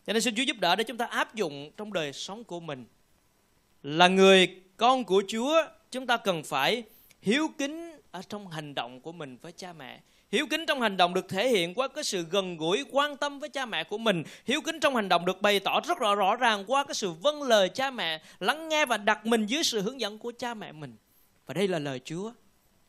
Cho 0.07 0.13
nên 0.13 0.21
xin 0.21 0.35
Chúa 0.35 0.43
giúp 0.43 0.57
đỡ 0.59 0.75
để 0.75 0.83
chúng 0.83 0.97
ta 0.97 1.05
áp 1.05 1.35
dụng 1.35 1.71
trong 1.77 1.93
đời 1.93 2.13
sống 2.13 2.43
của 2.43 2.59
mình. 2.59 2.85
Là 3.83 4.07
người 4.07 4.61
con 4.77 5.03
của 5.03 5.23
Chúa, 5.27 5.63
chúng 5.91 6.07
ta 6.07 6.17
cần 6.17 6.43
phải 6.43 6.83
hiếu 7.21 7.47
kính 7.57 7.91
ở 8.11 8.21
trong 8.29 8.47
hành 8.47 8.75
động 8.75 9.01
của 9.01 9.11
mình 9.11 9.37
với 9.41 9.51
cha 9.51 9.73
mẹ 9.73 9.99
Hiếu 10.31 10.45
kính 10.49 10.65
trong 10.65 10.81
hành 10.81 10.97
động 10.97 11.13
được 11.13 11.29
thể 11.29 11.49
hiện 11.49 11.73
qua 11.73 11.87
cái 11.87 12.03
sự 12.03 12.25
gần 12.31 12.57
gũi, 12.57 12.85
quan 12.91 13.17
tâm 13.17 13.39
với 13.39 13.49
cha 13.49 13.65
mẹ 13.65 13.83
của 13.83 13.97
mình. 13.97 14.23
Hiếu 14.45 14.61
kính 14.61 14.79
trong 14.79 14.95
hành 14.95 15.09
động 15.09 15.25
được 15.25 15.41
bày 15.41 15.59
tỏ 15.59 15.81
rất 15.87 15.97
rõ 15.99 16.15
rõ 16.15 16.35
ràng 16.35 16.63
qua 16.67 16.83
cái 16.83 16.93
sự 16.93 17.11
vâng 17.11 17.43
lời 17.43 17.69
cha 17.69 17.91
mẹ, 17.91 18.21
lắng 18.39 18.69
nghe 18.69 18.85
và 18.85 18.97
đặt 18.97 19.25
mình 19.25 19.45
dưới 19.45 19.63
sự 19.63 19.81
hướng 19.81 19.99
dẫn 19.99 20.17
của 20.17 20.31
cha 20.37 20.53
mẹ 20.53 20.71
mình. 20.71 20.95
Và 21.45 21.53
đây 21.53 21.67
là 21.67 21.79
lời 21.79 22.01
Chúa. 22.05 22.31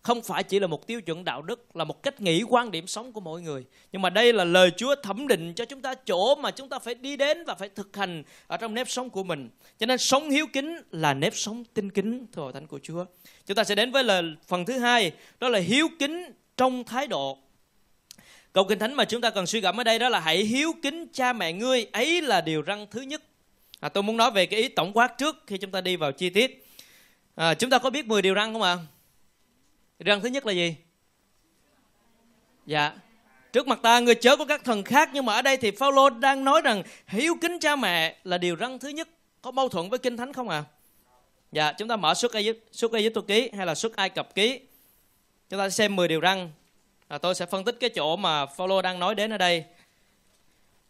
Không 0.03 0.23
phải 0.23 0.43
chỉ 0.43 0.59
là 0.59 0.67
một 0.67 0.87
tiêu 0.87 1.01
chuẩn 1.01 1.25
đạo 1.25 1.43
đức, 1.43 1.77
là 1.77 1.85
một 1.85 2.03
cách 2.03 2.21
nghĩ 2.21 2.43
quan 2.49 2.71
điểm 2.71 2.87
sống 2.87 3.13
của 3.13 3.21
mỗi 3.21 3.43
người. 3.43 3.65
Nhưng 3.93 4.03
mà 4.03 4.11
đây 4.11 4.33
là 4.33 4.45
lời 4.45 4.71
Chúa 4.77 4.95
thẩm 5.03 5.29
định 5.29 5.53
cho 5.55 5.65
chúng 5.65 5.83
ta 5.83 5.95
chỗ 5.95 6.35
mà 6.35 6.51
chúng 6.51 6.69
ta 6.69 6.79
phải 6.79 6.95
đi 6.95 7.17
đến 7.17 7.45
và 7.45 7.55
phải 7.55 7.69
thực 7.69 7.97
hành 7.97 8.23
ở 8.47 8.57
trong 8.57 8.75
nếp 8.75 8.91
sống 8.91 9.11
của 9.11 9.23
mình. 9.23 9.51
Cho 9.79 9.87
nên 9.87 9.99
sống 9.99 10.31
hiếu 10.31 10.47
kính 10.53 10.77
là 10.91 11.15
nếp 11.15 11.35
sống 11.37 11.65
tinh 11.75 11.91
kính, 11.91 12.27
thưa 12.33 12.43
hội 12.43 12.53
thánh 12.53 12.67
của 12.67 12.79
Chúa. 12.83 13.05
Chúng 13.47 13.55
ta 13.55 13.65
sẽ 13.65 13.75
đến 13.75 13.93
với 13.93 14.05
lời 14.05 14.23
phần 14.47 14.65
thứ 14.65 14.79
hai, 14.79 15.13
đó 15.41 15.49
là 15.49 15.59
hiếu 15.59 15.89
kính 15.99 16.25
trong 16.57 16.85
thái 16.85 17.07
độ. 17.07 17.39
Câu 18.53 18.65
kinh 18.65 18.79
thánh 18.79 18.95
mà 18.95 19.05
chúng 19.05 19.21
ta 19.21 19.31
cần 19.31 19.47
suy 19.47 19.61
gẫm 19.61 19.81
ở 19.81 19.85
đây 19.85 19.99
đó 19.99 20.09
là 20.09 20.21
hãy 20.21 20.39
hiếu 20.39 20.73
kính 20.83 21.07
cha 21.13 21.33
mẹ 21.33 21.53
ngươi 21.53 21.87
ấy 21.93 22.21
là 22.21 22.41
điều 22.41 22.63
răng 22.63 22.87
thứ 22.91 23.01
nhất. 23.01 23.23
À, 23.81 23.89
tôi 23.89 24.03
muốn 24.03 24.17
nói 24.17 24.31
về 24.31 24.47
cái 24.47 24.61
ý 24.61 24.69
tổng 24.69 24.93
quát 24.93 25.19
trước 25.19 25.37
khi 25.47 25.59
chúng 25.59 25.71
ta 25.71 25.81
đi 25.81 25.97
vào 25.97 26.13
chi 26.13 26.31
tiết. 26.31 26.67
À, 27.35 27.55
chúng 27.55 27.71
ta 27.71 27.79
có 27.79 27.91
biết 27.91 28.07
10 28.07 28.23
điều 28.23 28.35
răng 28.35 28.53
không 28.53 28.63
ạ? 28.63 28.79
À? 29.99 30.05
răng 30.05 30.21
thứ 30.21 30.29
nhất 30.29 30.47
là 30.47 30.53
gì? 30.53 30.75
Dạ. 32.67 32.93
Trước 33.53 33.67
mặt 33.67 33.79
ta 33.83 34.01
người 34.01 34.15
chớ 34.15 34.37
có 34.37 34.45
các 34.45 34.65
thần 34.65 34.85
khác 34.85 35.11
nhưng 35.13 35.27
mà 35.27 35.35
ở 35.35 35.43
đây 35.43 35.57
thì 35.57 35.71
Phaolô 35.71 36.11
đang 36.11 36.45
nói 36.45 36.61
rằng 36.61 36.83
hiếu 37.07 37.35
kính 37.41 37.59
cha 37.61 37.77
mẹ 37.77 38.17
là 38.25 38.39
điều 38.39 38.57
răng 38.57 38.79
thứ 38.79 38.89
nhất. 38.89 39.09
Có 39.43 39.51
mâu 39.51 39.69
thuẫn 39.69 39.91
với 39.91 39.99
kinh 39.99 40.17
thánh 40.17 40.33
không 40.33 40.49
à 40.49 40.65
dạ 41.53 41.73
chúng 41.73 41.89
ta 41.89 41.97
mở 41.97 42.15
xuất 42.15 42.33
ai 42.33 42.55
xuất 42.73 42.93
ai 42.93 43.11
ký 43.29 43.51
hay 43.57 43.67
là 43.67 43.75
xuất 43.75 43.97
ai 43.97 44.11
cập 44.11 44.35
ký? 44.35 44.61
Chúng 45.53 45.59
ta 45.59 45.71
xem 45.71 45.97
10 45.97 46.09
điều 46.09 46.21
răn. 46.21 46.51
À, 47.09 47.19
tôi 47.19 47.35
sẽ 47.35 47.47
phân 47.47 47.65
tích 47.65 47.77
cái 47.81 47.91
chỗ 47.91 48.17
mà 48.17 48.47
Phaolô 48.47 48.83
đang 48.83 48.99
nói 48.99 49.15
đến 49.15 49.31
ở 49.31 49.39
đây. 49.39 49.65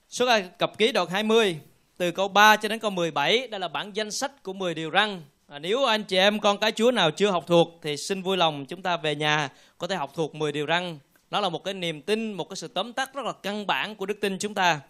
Xuất 0.09 0.29
Ai 0.29 0.45
Cập 0.59 0.79
ký 0.79 0.93
đoạn 0.93 1.09
20 1.09 1.59
từ 1.97 2.11
câu 2.11 2.29
3 2.29 2.57
cho 2.57 2.69
đến 2.69 2.79
câu 2.79 2.91
17 2.91 3.49
đây 3.49 3.61
là 3.61 3.69
bản 3.69 3.93
danh 3.93 4.11
sách 4.11 4.43
của 4.43 4.53
10 4.53 4.75
điều 4.75 4.91
răn. 4.91 5.23
À, 5.49 5.59
nếu 5.59 5.85
anh 5.85 6.05
chị 6.05 6.17
em 6.17 6.41
con 6.41 6.59
cái 6.59 6.73
Chúa 6.73 6.91
nào 6.91 7.11
chưa 7.11 7.31
học 7.31 7.45
thuộc 7.47 7.69
thì 7.83 7.97
xin 7.97 8.23
vui 8.23 8.37
lòng 8.37 8.67
chúng 8.67 8.83
ta 8.83 8.97
về 8.97 9.15
nhà 9.15 9.49
có 9.79 9.87
thể 9.87 9.97
học 9.97 10.13
thuộc 10.15 10.35
10 10.35 10.53
điều 10.53 10.67
răn. 10.67 10.99
Nó 11.31 11.41
là 11.41 11.49
một 11.49 11.65
cái 11.65 11.75
niềm 11.75 12.03
tin, 12.03 12.33
một 12.33 12.49
cái 12.49 12.57
sự 12.57 12.69
tóm 12.69 12.93
tắt 12.93 13.15
rất 13.15 13.25
là 13.25 13.33
căn 13.33 13.67
bản 13.67 13.95
của 13.95 14.07
đức 14.07 14.21
tin 14.21 14.39
chúng 14.39 14.55
ta. 14.55 14.81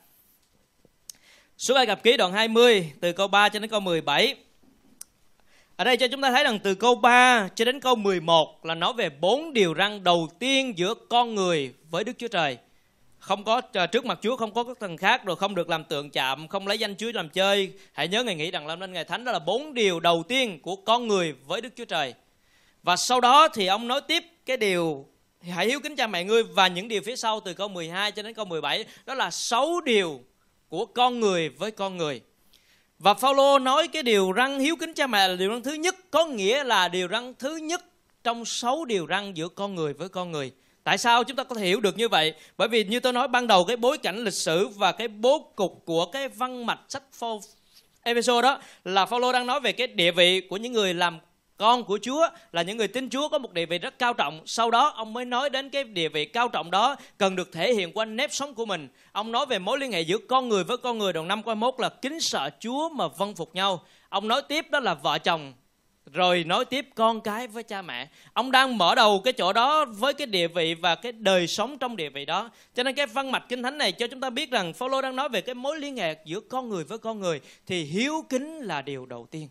Xuất 1.57 1.77
Ai 1.77 1.87
Cập 1.87 2.03
ký 2.03 2.17
đoạn 2.17 2.33
20 2.33 2.93
từ 3.01 3.13
câu 3.13 3.29
3 3.29 3.49
cho 3.49 3.59
đến 3.59 3.71
câu 3.71 3.81
17 3.81 4.37
ở 5.77 5.85
đây 5.85 5.97
cho 5.97 6.09
chúng 6.09 6.21
ta 6.21 6.31
thấy 6.31 6.45
rằng 6.45 6.59
từ 6.59 6.75
câu 6.75 6.95
3 6.95 7.49
cho 7.55 7.65
đến 7.65 7.81
câu 7.81 7.95
11 7.95 8.65
là 8.65 8.75
nói 8.75 8.93
về 8.93 9.11
bốn 9.11 9.53
điều 9.53 9.75
răn 9.79 10.05
đầu 10.05 10.29
tiên 10.39 10.79
giữa 10.79 10.95
con 10.95 11.35
người 11.35 11.75
với 11.91 12.05
Đức 12.05 12.13
Chúa 12.19 12.29
Trời. 12.29 12.59
không 13.19 13.45
có 13.45 13.61
ờ, 13.73 13.87
trước 13.87 14.05
mặt 14.05 14.19
Chúa 14.23 14.37
không 14.37 14.55
có 14.55 14.65
các 14.65 14.77
thần 14.81 14.97
khác, 14.97 15.25
rồi 15.25 15.37
không 15.37 15.55
được 15.55 15.69
làm 15.69 15.85
tượng 15.85 16.11
chạm, 16.11 16.49
không 16.49 16.67
lấy 16.67 16.79
danh 16.79 16.97
Chúa 16.97 17.13
làm 17.15 17.29
chơi. 17.29 17.73
Hãy 17.93 18.09
nhớ 18.09 18.25
ngày 18.25 18.35
nghĩ 18.35 18.51
rằng 18.51 18.67
làm 18.67 18.81
nên 18.81 18.93
ngày 18.93 19.05
thánh 19.05 19.25
đó 19.25 19.33
là 19.33 19.39
bốn 19.39 19.75
điều 19.75 20.01
đầu 20.01 20.23
tiên 20.29 20.61
của 20.63 20.77
con 20.77 21.09
người 21.09 21.35
với 21.47 21.61
Đức 21.61 21.69
Chúa 21.77 21.85
Trời. 21.85 22.15
Và 22.83 22.97
sau 22.97 23.21
đó 23.21 23.49
thì 23.49 23.67
ông 23.67 23.89
nói 23.89 24.01
tiếp 24.01 24.25
cái 24.47 24.57
điều, 24.57 25.07
hãy 25.51 25.67
hiếu 25.67 25.81
kính 25.81 25.97
cha 25.97 26.07
mẹ 26.07 26.25
ngươi. 26.25 26.43
Và 26.43 26.69
những 26.69 26.89
điều 26.89 27.03
phía 27.03 27.17
sau 27.17 27.41
từ 27.41 27.55
câu 27.55 27.69
12 27.69 28.13
cho 28.13 28.23
đến 28.23 28.35
câu 28.35 28.45
17 28.45 28.85
đó 29.07 29.15
là 29.15 29.31
sáu 29.31 29.81
điều 29.81 30.21
của 30.69 30.87
con 30.87 31.21
người 31.21 31.49
với 31.49 31.71
con 31.71 31.97
người 31.97 32.21
và 33.03 33.15
Phaolô 33.15 33.59
nói 33.59 33.89
cái 33.89 34.03
điều 34.03 34.33
răng 34.33 34.59
hiếu 34.61 34.77
kính 34.77 34.95
cha 34.95 35.07
mẹ 35.07 35.29
là 35.29 35.37
điều 35.37 35.51
răng 35.51 35.63
thứ 35.63 35.73
nhất, 35.73 35.97
có 36.11 36.27
nghĩa 36.27 36.65
là 36.65 36.89
điều 36.89 37.09
răng 37.09 37.35
thứ 37.39 37.57
nhất 37.57 37.85
trong 38.25 38.45
sáu 38.45 38.85
điều 38.85 39.07
răng 39.07 39.37
giữa 39.37 39.49
con 39.49 39.75
người 39.75 39.93
với 39.93 40.09
con 40.09 40.33
người 40.33 40.53
Tại 40.85 40.99
sao 40.99 41.25
chúng 41.25 41.37
ta 41.37 41.45
có 41.45 41.55
thể 41.55 41.67
hiểu 41.67 41.81
được 41.81 41.99
như 41.99 42.09
vậy? 42.09 42.35
Bởi 42.57 42.69
vì 42.69 42.85
như 42.85 43.01
tôi 43.01 43.13
nói 43.13 43.29
ban 43.29 43.47
đầu, 43.47 43.65
cái 43.65 43.77
bối 43.77 43.99
cảnh 43.99 44.25
lịch 44.25 44.35
sử 44.35 44.69
và 44.69 44.93
cái 44.93 45.09
bố 45.09 45.53
cục 45.57 45.83
của 45.85 46.07
cái 46.07 46.29
văn 46.29 46.67
mạch 46.67 46.81
sách 46.89 47.03
Ephesos 48.03 48.43
đó, 48.43 48.61
là 48.85 49.07
Phaolô 49.07 49.33
đang 49.33 49.47
nói 49.47 49.61
về 49.61 49.73
cái 49.73 49.87
địa 49.87 50.11
vị 50.11 50.41
của 50.41 50.57
những 50.57 50.73
người 50.73 50.95
làm 50.95 51.19
con 51.63 51.85
của 51.85 51.99
Chúa 52.03 52.29
là 52.53 52.63
những 52.63 52.77
người 52.77 52.89
tin 52.89 53.11
Chúa 53.11 53.29
có 53.29 53.39
một 53.39 53.53
địa 53.53 53.67
vị 53.67 53.79
rất 53.79 53.99
cao 53.99 54.15
trọng. 54.15 54.41
Sau 54.47 54.71
đó, 54.71 54.93
ông 54.97 55.13
mới 55.13 55.25
nói 55.25 55.51
đến 55.51 55.71
cái 55.71 55.85
địa 55.85 56.09
vị 56.09 56.25
cao 56.25 56.49
trọng 56.49 56.71
đó 56.71 56.97
cần 57.19 57.37
được 57.37 57.53
thể 57.53 57.75
hiện 57.75 57.93
qua 57.93 58.05
nếp 58.05 58.33
sống 58.33 58.55
của 58.55 58.67
mình. 58.67 58.89
Ông 59.13 59.33
nói 59.33 59.47
về 59.47 59.59
mối 59.59 59.79
liên 59.79 59.93
hệ 59.93 60.01
giữa 60.01 60.19
con 60.19 60.49
người 60.49 60.65
với 60.65 60.77
con 60.77 60.99
người 60.99 61.13
đầu 61.13 61.25
năm 61.25 61.43
qua 61.43 61.55
mốt 61.55 61.75
là 61.79 61.89
kính 61.89 62.21
sợ 62.21 62.51
Chúa 62.61 62.89
mà 62.89 63.09
vâng 63.09 63.35
phục 63.35 63.55
nhau. 63.55 63.83
Ông 64.09 64.29
nói 64.29 64.43
tiếp 64.43 64.67
đó 64.71 64.81
là 64.81 64.95
vợ 64.95 65.19
chồng, 65.19 65.53
rồi 66.13 66.45
nói 66.45 66.65
tiếp 66.65 66.89
con 66.95 67.21
cái 67.21 67.47
với 67.47 67.63
cha 67.63 67.83
mẹ 67.83 68.09
ông 68.33 68.51
đang 68.51 68.79
mở 68.79 68.95
đầu 68.95 69.21
cái 69.25 69.33
chỗ 69.33 69.53
đó 69.53 69.85
với 69.85 70.15
cái 70.15 70.27
địa 70.27 70.49
vị 70.49 70.75
và 70.75 70.95
cái 70.95 71.13
đời 71.13 71.47
sống 71.47 71.79
trong 71.79 71.97
địa 71.97 72.09
vị 72.09 72.25
đó 72.25 72.51
cho 72.75 72.83
nên 72.83 72.95
cái 72.95 73.07
văn 73.07 73.33
mạch 73.33 73.45
kinh 73.49 73.63
thánh 73.63 73.79
này 73.79 73.93
cho 73.93 74.07
chúng 74.07 74.21
ta 74.21 74.31
biết 74.31 74.51
rằng 74.51 74.73
Phaolô 74.73 75.03
đang 75.03 75.17
nói 75.17 75.29
về 75.29 75.41
cái 75.41 75.55
mối 75.55 75.79
liên 75.79 75.97
hệ 75.97 76.17
giữa 76.25 76.41
con 76.41 76.69
người 76.69 76.85
với 76.85 76.99
con 76.99 77.21
người 77.21 77.41
thì 77.67 77.85
hiếu 77.85 78.25
kính 78.29 78.61
là 78.61 78.83
điều 78.83 79.07
đầu 79.07 79.27
tiên 79.31 79.49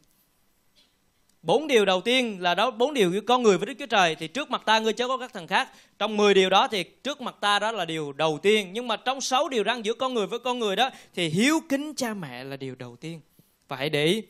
bốn 1.43 1.67
điều 1.67 1.85
đầu 1.85 2.01
tiên 2.01 2.41
là 2.41 2.55
đó 2.55 2.71
bốn 2.71 2.93
điều 2.93 3.11
giữa 3.11 3.21
con 3.21 3.43
người 3.43 3.57
với 3.57 3.65
Đức 3.65 3.73
Chúa 3.79 3.85
Trời 3.85 4.15
thì 4.15 4.27
trước 4.27 4.51
mặt 4.51 4.61
ta 4.65 4.79
ngươi 4.79 4.93
chớ 4.93 5.07
có 5.07 5.17
các 5.17 5.33
thần 5.33 5.47
khác 5.47 5.69
trong 5.99 6.17
10 6.17 6.33
điều 6.33 6.49
đó 6.49 6.67
thì 6.67 6.83
trước 6.83 7.21
mặt 7.21 7.35
ta 7.39 7.59
đó 7.59 7.71
là 7.71 7.85
điều 7.85 8.13
đầu 8.13 8.39
tiên 8.41 8.69
nhưng 8.73 8.87
mà 8.87 8.95
trong 8.95 9.21
sáu 9.21 9.49
điều 9.49 9.63
răn 9.63 9.81
giữa 9.81 9.93
con 9.93 10.13
người 10.13 10.27
với 10.27 10.39
con 10.39 10.59
người 10.59 10.75
đó 10.75 10.89
thì 11.13 11.29
hiếu 11.29 11.59
kính 11.69 11.93
cha 11.95 12.13
mẹ 12.13 12.43
là 12.43 12.57
điều 12.57 12.75
đầu 12.75 12.95
tiên 12.95 13.21
và 13.67 13.77
hãy 13.77 13.89
để 13.89 14.05
ý 14.05 14.23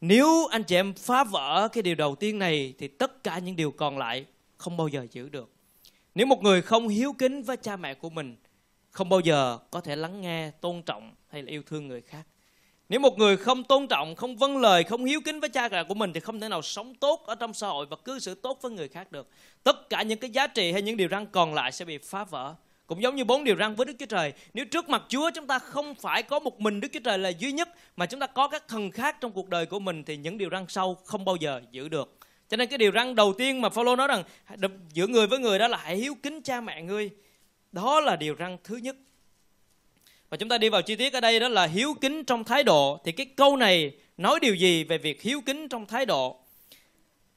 nếu 0.00 0.46
anh 0.46 0.62
chị 0.62 0.76
em 0.76 0.94
phá 0.94 1.24
vỡ 1.24 1.68
cái 1.72 1.82
điều 1.82 1.94
đầu 1.94 2.14
tiên 2.14 2.38
này 2.38 2.74
thì 2.78 2.88
tất 2.88 3.24
cả 3.24 3.38
những 3.38 3.56
điều 3.56 3.70
còn 3.70 3.98
lại 3.98 4.26
không 4.56 4.76
bao 4.76 4.88
giờ 4.88 5.06
giữ 5.10 5.28
được. 5.28 5.50
Nếu 6.14 6.26
một 6.26 6.42
người 6.42 6.62
không 6.62 6.88
hiếu 6.88 7.12
kính 7.18 7.42
với 7.42 7.56
cha 7.56 7.76
mẹ 7.76 7.94
của 7.94 8.10
mình, 8.10 8.36
không 8.90 9.08
bao 9.08 9.20
giờ 9.20 9.58
có 9.70 9.80
thể 9.80 9.96
lắng 9.96 10.20
nghe, 10.20 10.50
tôn 10.50 10.82
trọng 10.82 11.14
hay 11.28 11.42
là 11.42 11.50
yêu 11.50 11.62
thương 11.66 11.88
người 11.88 12.00
khác. 12.00 12.26
Nếu 12.88 13.00
một 13.00 13.18
người 13.18 13.36
không 13.36 13.64
tôn 13.64 13.86
trọng, 13.86 14.14
không 14.14 14.36
vâng 14.36 14.56
lời, 14.56 14.84
không 14.84 15.04
hiếu 15.04 15.20
kính 15.24 15.40
với 15.40 15.48
cha 15.48 15.68
mẹ 15.68 15.84
của 15.84 15.94
mình 15.94 16.12
thì 16.12 16.20
không 16.20 16.40
thể 16.40 16.48
nào 16.48 16.62
sống 16.62 16.94
tốt 16.94 17.26
ở 17.26 17.34
trong 17.34 17.54
xã 17.54 17.68
hội 17.68 17.86
và 17.86 17.96
cư 17.96 18.18
xử 18.18 18.34
tốt 18.34 18.58
với 18.62 18.72
người 18.72 18.88
khác 18.88 19.12
được. 19.12 19.28
Tất 19.62 19.88
cả 19.90 20.02
những 20.02 20.18
cái 20.18 20.30
giá 20.30 20.46
trị 20.46 20.72
hay 20.72 20.82
những 20.82 20.96
điều 20.96 21.08
răn 21.08 21.26
còn 21.26 21.54
lại 21.54 21.72
sẽ 21.72 21.84
bị 21.84 21.98
phá 21.98 22.24
vỡ. 22.24 22.54
Cũng 22.86 23.02
giống 23.02 23.16
như 23.16 23.24
bốn 23.24 23.44
điều 23.44 23.56
răn 23.56 23.74
với 23.74 23.86
Đức 23.86 23.92
Chúa 23.98 24.06
Trời. 24.06 24.32
Nếu 24.54 24.64
trước 24.64 24.88
mặt 24.88 25.02
Chúa 25.08 25.30
chúng 25.34 25.46
ta 25.46 25.58
không 25.58 25.94
phải 25.94 26.22
có 26.22 26.38
một 26.38 26.60
mình 26.60 26.80
Đức 26.80 26.88
Chúa 26.92 27.00
Trời 27.04 27.18
là 27.18 27.28
duy 27.28 27.52
nhất 27.52 27.68
mà 27.96 28.06
chúng 28.06 28.20
ta 28.20 28.26
có 28.26 28.48
các 28.48 28.68
thần 28.68 28.90
khác 28.90 29.16
trong 29.20 29.32
cuộc 29.32 29.48
đời 29.48 29.66
của 29.66 29.78
mình 29.78 30.04
thì 30.04 30.16
những 30.16 30.38
điều 30.38 30.50
răn 30.50 30.64
sau 30.68 30.94
không 31.04 31.24
bao 31.24 31.36
giờ 31.36 31.60
giữ 31.70 31.88
được. 31.88 32.16
Cho 32.48 32.56
nên 32.56 32.68
cái 32.68 32.78
điều 32.78 32.92
răn 32.92 33.14
đầu 33.14 33.32
tiên 33.38 33.60
mà 33.60 33.68
Phaolô 33.68 33.96
nói 33.96 34.08
rằng 34.08 34.22
giữa 34.92 35.06
người 35.06 35.26
với 35.26 35.38
người 35.38 35.58
đó 35.58 35.68
là 35.68 35.78
hãy 35.78 35.96
hiếu 35.96 36.14
kính 36.22 36.42
cha 36.42 36.60
mẹ 36.60 36.82
ngươi. 36.82 37.10
Đó 37.72 38.00
là 38.00 38.16
điều 38.16 38.36
răn 38.38 38.56
thứ 38.64 38.76
nhất. 38.76 38.96
Và 40.30 40.36
chúng 40.36 40.48
ta 40.48 40.58
đi 40.58 40.68
vào 40.68 40.82
chi 40.82 40.96
tiết 40.96 41.12
ở 41.12 41.20
đây 41.20 41.40
đó 41.40 41.48
là 41.48 41.66
hiếu 41.66 41.94
kính 42.00 42.24
trong 42.24 42.44
thái 42.44 42.62
độ. 42.62 43.00
Thì 43.04 43.12
cái 43.12 43.26
câu 43.26 43.56
này 43.56 43.92
nói 44.16 44.40
điều 44.40 44.54
gì 44.54 44.84
về 44.84 44.98
việc 44.98 45.22
hiếu 45.22 45.40
kính 45.46 45.68
trong 45.68 45.86
thái 45.86 46.06
độ? 46.06 46.36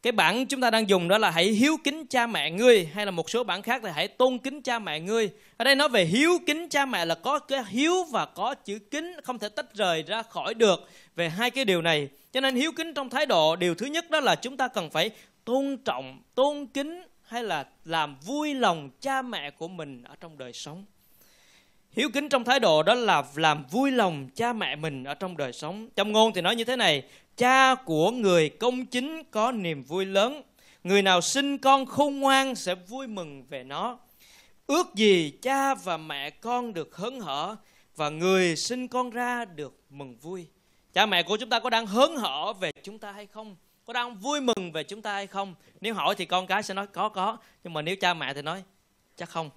cái 0.02 0.12
bản 0.12 0.46
chúng 0.46 0.62
ta 0.62 0.70
đang 0.70 0.90
dùng 0.90 1.08
đó 1.08 1.18
là 1.18 1.32
hãy 1.32 1.46
hiếu 1.48 1.78
kính 1.84 2.08
cha 2.08 2.28
mẹ 2.28 2.52
ngươi, 2.52 2.86
hay 2.86 3.06
là 3.06 3.12
một 3.12 3.30
số 3.30 3.44
bản 3.44 3.62
khác 3.62 3.84
là 3.84 3.92
hãy 3.92 4.08
tôn 4.08 4.38
kính 4.38 4.62
cha 4.62 4.80
mẹ 4.80 5.00
ngươi 5.00 5.30
ở 5.58 5.64
đây 5.64 5.76
nói 5.76 5.90
về 5.90 6.06
hiếu 6.06 6.40
kính 6.48 6.70
cha 6.70 6.86
mẹ 6.86 7.06
là 7.06 7.16
có 7.16 7.40
cái 7.40 7.64
hiếu 7.68 8.04
và 8.04 8.26
có 8.26 8.54
chữ 8.54 8.80
kính, 8.80 9.14
không 9.24 9.40
thể 9.40 9.50
tách 9.50 9.74
rời 9.74 10.04
ra 10.04 10.24
khỏi 10.24 10.54
được 10.54 10.90
về 11.16 11.30
hai 11.30 11.52
cái 11.52 11.66
điều 11.66 11.82
này 11.82 12.10
cho 12.32 12.42
nên 12.42 12.56
hiếu 12.56 12.72
kính 12.72 12.94
trong 12.94 13.10
thái 13.10 13.26
độ, 13.26 13.56
điều 13.56 13.76
thứ 13.76 13.86
nhất 13.86 14.10
đó 14.10 14.20
là 14.20 14.36
chúng 14.36 14.58
ta 14.58 14.68
cần 14.68 14.90
phải 14.90 15.10
tôn 15.46 15.78
trọng, 15.86 16.22
tôn 16.36 16.66
kính, 16.66 17.04
hay 17.22 17.44
là 17.44 17.66
làm 17.86 18.16
vui 18.26 18.54
lòng 18.54 18.90
cha 19.02 19.22
mẹ 19.22 19.52
của 19.52 19.68
mình 19.68 20.04
ở 20.04 20.16
trong 20.20 20.38
đời 20.38 20.54
sống 20.54 20.86
hiếu 21.92 22.10
kính 22.14 22.30
trong 22.30 22.44
thái 22.44 22.60
độ 22.60 22.84
đó 22.84 22.94
là 22.94 23.24
làm 23.36 23.66
vui 23.72 23.92
lòng 23.92 24.30
cha 24.36 24.54
mẹ 24.54 24.76
mình 24.76 25.04
ở 25.04 25.14
trong 25.14 25.38
đời 25.38 25.54
sống. 25.54 25.90
Trong 25.96 26.12
ngôn 26.12 26.34
thì 26.34 26.42
nói 26.42 26.56
như 26.56 26.64
thế 26.64 26.76
này, 26.76 27.04
cha 27.38 27.76
của 27.76 28.12
người 28.12 28.50
công 28.50 28.86
chính 28.86 29.24
có 29.32 29.52
niềm 29.52 29.84
vui 29.84 30.06
lớn. 30.06 30.42
Người 30.84 31.02
nào 31.02 31.22
sinh 31.22 31.58
con 31.58 31.86
khôn 31.86 32.20
ngoan 32.20 32.56
sẽ 32.56 32.76
vui 32.76 33.08
mừng 33.08 33.46
về 33.50 33.64
nó. 33.64 34.00
Ước 34.68 34.96
gì 34.96 35.34
cha 35.42 35.76
và 35.76 35.98
mẹ 35.98 36.30
con 36.30 36.74
được 36.74 36.96
hớn 36.96 37.20
hở 37.20 37.56
và 37.96 38.10
người 38.10 38.56
sinh 38.56 38.88
con 38.88 39.10
ra 39.10 39.46
được 39.46 39.80
mừng 39.90 40.16
vui. 40.16 40.48
Cha 40.94 41.06
mẹ 41.06 41.24
của 41.24 41.38
chúng 41.38 41.50
ta 41.50 41.60
có 41.60 41.70
đang 41.70 41.88
hớn 41.88 42.16
hở 42.16 42.54
về 42.54 42.72
chúng 42.84 43.00
ta 43.00 43.12
hay 43.12 43.26
không? 43.28 43.56
Có 43.86 43.94
đang 43.94 44.16
vui 44.16 44.42
mừng 44.42 44.72
về 44.74 44.84
chúng 44.84 45.02
ta 45.02 45.14
hay 45.14 45.28
không? 45.28 45.56
Nếu 45.82 45.94
hỏi 45.94 46.16
thì 46.16 46.26
con 46.26 46.48
cái 46.48 46.64
sẽ 46.64 46.74
nói, 46.74 46.88
có 46.88 47.10
có. 47.10 47.38
Nhưng 47.64 47.74
mà 47.74 47.82
nếu 47.82 47.96
cha 47.96 48.14
mẹ 48.14 48.34
thì 48.34 48.42
nói, 48.42 48.64
chắc 49.18 49.30
không. 49.30 49.50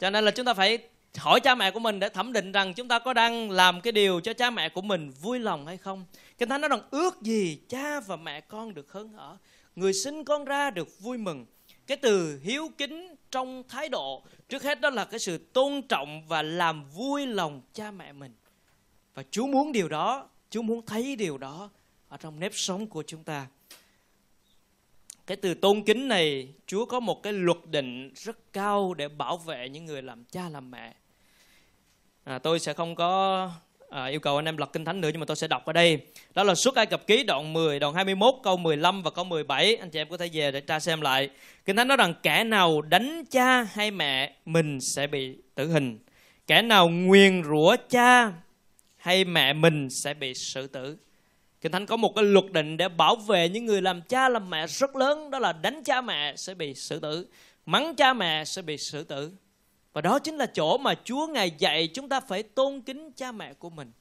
Cho 0.00 0.10
nên 0.10 0.24
là 0.24 0.30
chúng 0.30 0.46
ta 0.46 0.54
phải 0.54 0.78
hỏi 1.16 1.40
cha 1.40 1.54
mẹ 1.54 1.70
của 1.70 1.80
mình 1.80 2.00
để 2.00 2.08
thẩm 2.08 2.32
định 2.32 2.52
rằng 2.52 2.74
chúng 2.74 2.88
ta 2.88 2.98
có 2.98 3.12
đang 3.12 3.50
làm 3.50 3.80
cái 3.80 3.92
điều 3.92 4.20
cho 4.20 4.32
cha 4.32 4.50
mẹ 4.50 4.68
của 4.68 4.82
mình 4.82 5.10
vui 5.10 5.38
lòng 5.38 5.66
hay 5.66 5.76
không 5.76 6.04
Kinh 6.42 6.48
Thánh 6.48 6.60
nói 6.60 6.68
rằng 6.68 6.80
ước 6.90 7.22
gì 7.22 7.58
cha 7.68 8.00
và 8.00 8.16
mẹ 8.16 8.40
con 8.40 8.74
được 8.74 8.92
hớn 8.92 9.08
hở, 9.08 9.36
người 9.76 9.92
sinh 9.92 10.24
con 10.24 10.44
ra 10.44 10.70
được 10.70 11.00
vui 11.00 11.18
mừng. 11.18 11.46
Cái 11.86 11.96
từ 11.96 12.40
hiếu 12.42 12.70
kính 12.78 13.14
trong 13.30 13.62
thái 13.68 13.88
độ, 13.88 14.22
trước 14.48 14.62
hết 14.62 14.80
đó 14.80 14.90
là 14.90 15.04
cái 15.04 15.20
sự 15.20 15.38
tôn 15.38 15.82
trọng 15.88 16.22
và 16.28 16.42
làm 16.42 16.84
vui 16.90 17.26
lòng 17.26 17.62
cha 17.72 17.90
mẹ 17.90 18.12
mình. 18.12 18.34
Và 19.14 19.22
Chúa 19.30 19.46
muốn 19.46 19.72
điều 19.72 19.88
đó, 19.88 20.28
Chúa 20.50 20.62
muốn 20.62 20.86
thấy 20.86 21.16
điều 21.16 21.38
đó 21.38 21.70
ở 22.08 22.16
trong 22.16 22.40
nếp 22.40 22.52
sống 22.54 22.86
của 22.86 23.02
chúng 23.06 23.24
ta. 23.24 23.46
Cái 25.26 25.36
từ 25.36 25.54
tôn 25.54 25.82
kính 25.82 26.08
này, 26.08 26.54
Chúa 26.66 26.84
có 26.84 27.00
một 27.00 27.22
cái 27.22 27.32
luật 27.32 27.58
định 27.66 28.12
rất 28.14 28.52
cao 28.52 28.94
để 28.94 29.08
bảo 29.08 29.36
vệ 29.36 29.68
những 29.68 29.84
người 29.84 30.02
làm 30.02 30.24
cha 30.24 30.48
làm 30.48 30.70
mẹ. 30.70 30.94
À, 32.24 32.38
tôi 32.38 32.58
sẽ 32.58 32.72
không 32.72 32.94
có 32.94 33.50
à, 33.90 34.06
yêu 34.06 34.20
cầu 34.20 34.36
anh 34.36 34.44
em 34.44 34.56
lật 34.56 34.72
kinh 34.72 34.84
thánh 34.84 35.00
nữa 35.00 35.08
nhưng 35.12 35.20
mà 35.20 35.26
tôi 35.26 35.36
sẽ 35.36 35.48
đọc 35.48 35.64
ở 35.64 35.72
đây. 35.72 35.98
Đó 36.34 36.42
là 36.42 36.54
suốt 36.54 36.74
Ai 36.74 36.86
Cập 36.86 37.06
ký 37.06 37.22
đoạn 37.22 37.52
10, 37.52 37.78
đoạn 37.78 37.94
21, 37.94 38.34
câu 38.42 38.56
15 38.56 39.02
và 39.02 39.10
câu 39.10 39.24
17. 39.24 39.76
Anh 39.76 39.90
chị 39.90 40.00
em 40.00 40.08
có 40.08 40.16
thể 40.16 40.28
về 40.32 40.50
để 40.50 40.60
tra 40.60 40.80
xem 40.80 41.00
lại. 41.00 41.30
Kinh 41.64 41.76
thánh 41.76 41.88
nói 41.88 41.96
rằng 41.96 42.14
kẻ 42.22 42.44
nào 42.44 42.82
đánh 42.82 43.24
cha 43.30 43.62
hay 43.62 43.90
mẹ 43.90 44.32
mình 44.44 44.80
sẽ 44.80 45.06
bị 45.06 45.36
tử 45.54 45.68
hình. 45.68 45.98
Kẻ 46.46 46.62
nào 46.62 46.88
nguyền 46.88 47.42
rủa 47.44 47.76
cha 47.88 48.32
hay 48.96 49.24
mẹ 49.24 49.52
mình 49.52 49.90
sẽ 49.90 50.14
bị 50.14 50.34
xử 50.34 50.66
tử. 50.66 50.96
Kinh 51.60 51.72
Thánh 51.72 51.86
có 51.86 51.96
một 51.96 52.12
cái 52.16 52.24
luật 52.24 52.52
định 52.52 52.76
để 52.76 52.88
bảo 52.88 53.16
vệ 53.16 53.48
những 53.48 53.66
người 53.66 53.82
làm 53.82 54.02
cha 54.02 54.28
làm 54.28 54.50
mẹ 54.50 54.66
rất 54.66 54.96
lớn 54.96 55.30
đó 55.30 55.38
là 55.38 55.52
đánh 55.52 55.82
cha 55.84 56.00
mẹ 56.00 56.36
sẽ 56.36 56.54
bị 56.54 56.74
xử 56.74 57.00
tử, 57.00 57.26
mắng 57.66 57.94
cha 57.96 58.12
mẹ 58.12 58.44
sẽ 58.44 58.62
bị 58.62 58.78
xử 58.78 59.04
tử. 59.04 59.32
Và 59.92 60.00
đó 60.00 60.18
chính 60.18 60.36
là 60.36 60.46
chỗ 60.46 60.78
mà 60.78 60.94
Chúa 61.04 61.26
Ngài 61.26 61.50
dạy 61.58 61.88
chúng 61.88 62.08
ta 62.08 62.20
phải 62.20 62.42
tôn 62.42 62.80
kính 62.80 63.12
cha 63.12 63.32
mẹ 63.32 63.54
của 63.54 63.70
mình. 63.70 63.92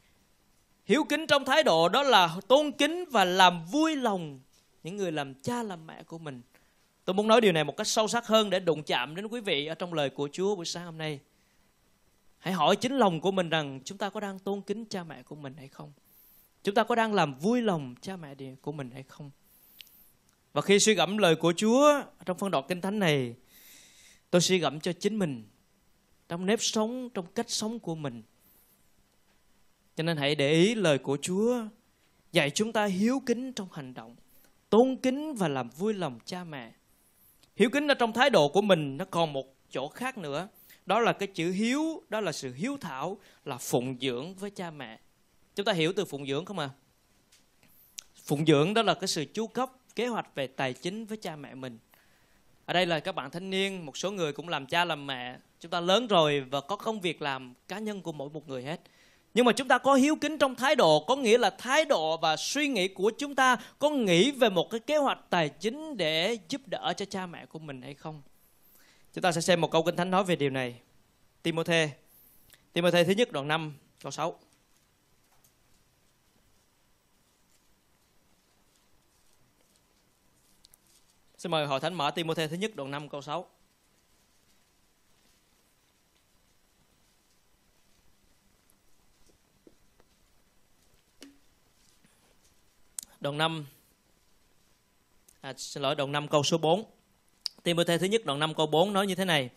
Hiếu 0.85 1.03
kính 1.03 1.27
trong 1.27 1.45
thái 1.45 1.63
độ 1.63 1.89
đó 1.89 2.03
là 2.03 2.35
tôn 2.47 2.71
kính 2.71 3.05
và 3.11 3.25
làm 3.25 3.65
vui 3.65 3.95
lòng 3.95 4.39
những 4.83 4.97
người 4.97 5.11
làm 5.11 5.33
cha 5.33 5.63
làm 5.63 5.87
mẹ 5.87 6.03
của 6.03 6.17
mình. 6.17 6.41
Tôi 7.05 7.13
muốn 7.13 7.27
nói 7.27 7.41
điều 7.41 7.51
này 7.51 7.63
một 7.63 7.77
cách 7.77 7.87
sâu 7.87 8.07
sắc 8.07 8.27
hơn 8.27 8.49
để 8.49 8.59
đụng 8.59 8.83
chạm 8.83 9.15
đến 9.15 9.27
quý 9.27 9.41
vị 9.41 9.65
ở 9.65 9.75
trong 9.75 9.93
lời 9.93 10.09
của 10.09 10.29
Chúa 10.31 10.55
buổi 10.55 10.65
sáng 10.65 10.85
hôm 10.85 10.97
nay. 10.97 11.19
Hãy 12.39 12.53
hỏi 12.53 12.75
chính 12.75 12.97
lòng 12.97 13.21
của 13.21 13.31
mình 13.31 13.49
rằng 13.49 13.79
chúng 13.85 13.97
ta 13.97 14.09
có 14.09 14.19
đang 14.19 14.39
tôn 14.39 14.61
kính 14.61 14.85
cha 14.85 15.03
mẹ 15.03 15.23
của 15.23 15.35
mình 15.35 15.53
hay 15.57 15.67
không? 15.67 15.93
Chúng 16.63 16.75
ta 16.75 16.83
có 16.83 16.95
đang 16.95 17.13
làm 17.13 17.39
vui 17.39 17.61
lòng 17.61 17.95
cha 18.01 18.15
mẹ 18.15 18.35
của 18.61 18.71
mình 18.71 18.91
hay 18.91 19.03
không? 19.03 19.31
Và 20.53 20.61
khi 20.61 20.79
suy 20.79 20.93
gẫm 20.93 21.17
lời 21.17 21.35
của 21.35 21.53
Chúa 21.57 22.01
trong 22.25 22.37
phân 22.37 22.51
đoạn 22.51 22.65
kinh 22.67 22.81
thánh 22.81 22.99
này, 22.99 23.35
tôi 24.29 24.41
suy 24.41 24.57
gẫm 24.57 24.79
cho 24.79 24.93
chính 24.93 25.19
mình 25.19 25.43
trong 26.31 26.45
nếp 26.45 26.61
sống, 26.61 27.09
trong 27.13 27.25
cách 27.35 27.49
sống 27.49 27.79
của 27.79 27.95
mình. 27.95 28.23
Cho 29.95 30.03
nên 30.03 30.17
hãy 30.17 30.35
để 30.35 30.51
ý 30.51 30.75
lời 30.75 30.97
của 30.97 31.17
chúa 31.21 31.63
dạy 32.31 32.49
chúng 32.49 32.73
ta 32.73 32.85
hiếu 32.85 33.21
kính 33.25 33.53
trong 33.53 33.67
hành 33.71 33.93
động, 33.93 34.15
tôn 34.69 34.95
kính 34.95 35.35
và 35.35 35.47
làm 35.47 35.69
vui 35.69 35.93
lòng 35.93 36.19
cha 36.25 36.43
mẹ. 36.43 36.71
Hiếu 37.55 37.69
kính 37.69 37.87
ở 37.87 37.93
trong 37.93 38.13
thái 38.13 38.29
độ 38.29 38.49
của 38.49 38.61
mình 38.61 38.97
nó 38.97 39.05
còn 39.05 39.33
một 39.33 39.55
chỗ 39.71 39.87
khác 39.87 40.17
nữa. 40.17 40.47
Đó 40.85 40.99
là 40.99 41.13
cái 41.13 41.27
chữ 41.27 41.51
hiếu, 41.51 42.03
đó 42.09 42.19
là 42.19 42.31
sự 42.31 42.53
hiếu 42.53 42.77
thảo, 42.81 43.17
là 43.45 43.57
phụng 43.57 43.97
dưỡng 44.01 44.35
với 44.35 44.49
cha 44.49 44.71
mẹ. 44.71 44.99
Chúng 45.55 45.65
ta 45.65 45.73
hiểu 45.73 45.93
từ 45.95 46.05
phụng 46.05 46.27
dưỡng 46.27 46.45
không 46.45 46.59
à 46.59 46.69
phụng 48.15 48.45
dưỡng 48.45 48.73
đó 48.73 48.81
là 48.81 48.93
cái 48.93 49.07
sự 49.07 49.25
chu 49.33 49.47
cấp, 49.47 49.71
kế 49.95 50.07
hoạch 50.07 50.35
về 50.35 50.47
tài 50.47 50.73
chính 50.73 51.05
với 51.05 51.17
cha 51.17 51.35
mẹ 51.35 51.55
mình 51.55 51.77
ở 52.71 52.73
đây 52.73 52.85
là 52.85 52.99
các 52.99 53.15
bạn 53.15 53.31
thanh 53.31 53.49
niên, 53.49 53.85
một 53.85 53.97
số 53.97 54.11
người 54.11 54.33
cũng 54.33 54.49
làm 54.49 54.65
cha 54.65 54.85
làm 54.85 55.07
mẹ. 55.07 55.37
Chúng 55.59 55.71
ta 55.71 55.79
lớn 55.79 56.07
rồi 56.07 56.41
và 56.41 56.61
có 56.61 56.75
công 56.75 57.01
việc 57.01 57.21
làm 57.21 57.53
cá 57.67 57.79
nhân 57.79 58.01
của 58.01 58.11
mỗi 58.11 58.29
một 58.29 58.47
người 58.47 58.63
hết. 58.63 58.81
Nhưng 59.33 59.45
mà 59.45 59.51
chúng 59.51 59.67
ta 59.67 59.77
có 59.77 59.93
hiếu 59.93 60.15
kính 60.15 60.37
trong 60.37 60.55
thái 60.55 60.75
độ, 60.75 61.05
có 61.07 61.15
nghĩa 61.15 61.37
là 61.37 61.49
thái 61.49 61.85
độ 61.85 62.17
và 62.17 62.37
suy 62.37 62.67
nghĩ 62.67 62.87
của 62.87 63.11
chúng 63.17 63.35
ta 63.35 63.57
có 63.79 63.89
nghĩ 63.89 64.31
về 64.31 64.49
một 64.49 64.69
cái 64.69 64.79
kế 64.79 64.97
hoạch 64.97 65.19
tài 65.29 65.49
chính 65.49 65.97
để 65.97 66.37
giúp 66.49 66.61
đỡ 66.65 66.93
cho 66.97 67.05
cha 67.05 67.25
mẹ 67.25 67.45
của 67.45 67.59
mình 67.59 67.81
hay 67.81 67.93
không? 67.93 68.21
Chúng 69.13 69.21
ta 69.21 69.31
sẽ 69.31 69.41
xem 69.41 69.61
một 69.61 69.71
câu 69.71 69.83
kinh 69.83 69.95
thánh 69.95 70.11
nói 70.11 70.23
về 70.23 70.35
điều 70.35 70.49
này. 70.49 70.75
Timôthê. 71.43 71.89
Timôthê 72.73 73.03
thứ 73.03 73.13
nhất 73.13 73.31
đoạn 73.31 73.47
5 73.47 73.73
câu 74.03 74.11
6 74.11 74.39
Xin 81.41 81.51
mời 81.51 81.67
hội 81.67 81.79
thánh 81.79 81.93
mở 81.93 82.11
Timôthê 82.11 82.47
thứ 82.47 82.55
nhất 82.55 82.75
đoạn 82.75 82.91
5 82.91 83.09
câu 83.09 83.21
6 83.21 83.45
đoạn 93.19 93.37
5 93.37 93.65
à, 95.41 95.53
xin 95.57 95.83
lỗi 95.83 95.95
đoạn 95.95 96.11
5 96.11 96.27
câu 96.27 96.43
số 96.43 96.57
4 96.57 96.83
Timothy 97.63 97.97
thứ 97.97 98.05
nhất 98.05 98.25
đoạn 98.25 98.39
5 98.39 98.53
câu 98.53 98.67
4 98.67 98.93
nói 98.93 99.07
như 99.07 99.15
thế 99.15 99.25
này 99.25 99.49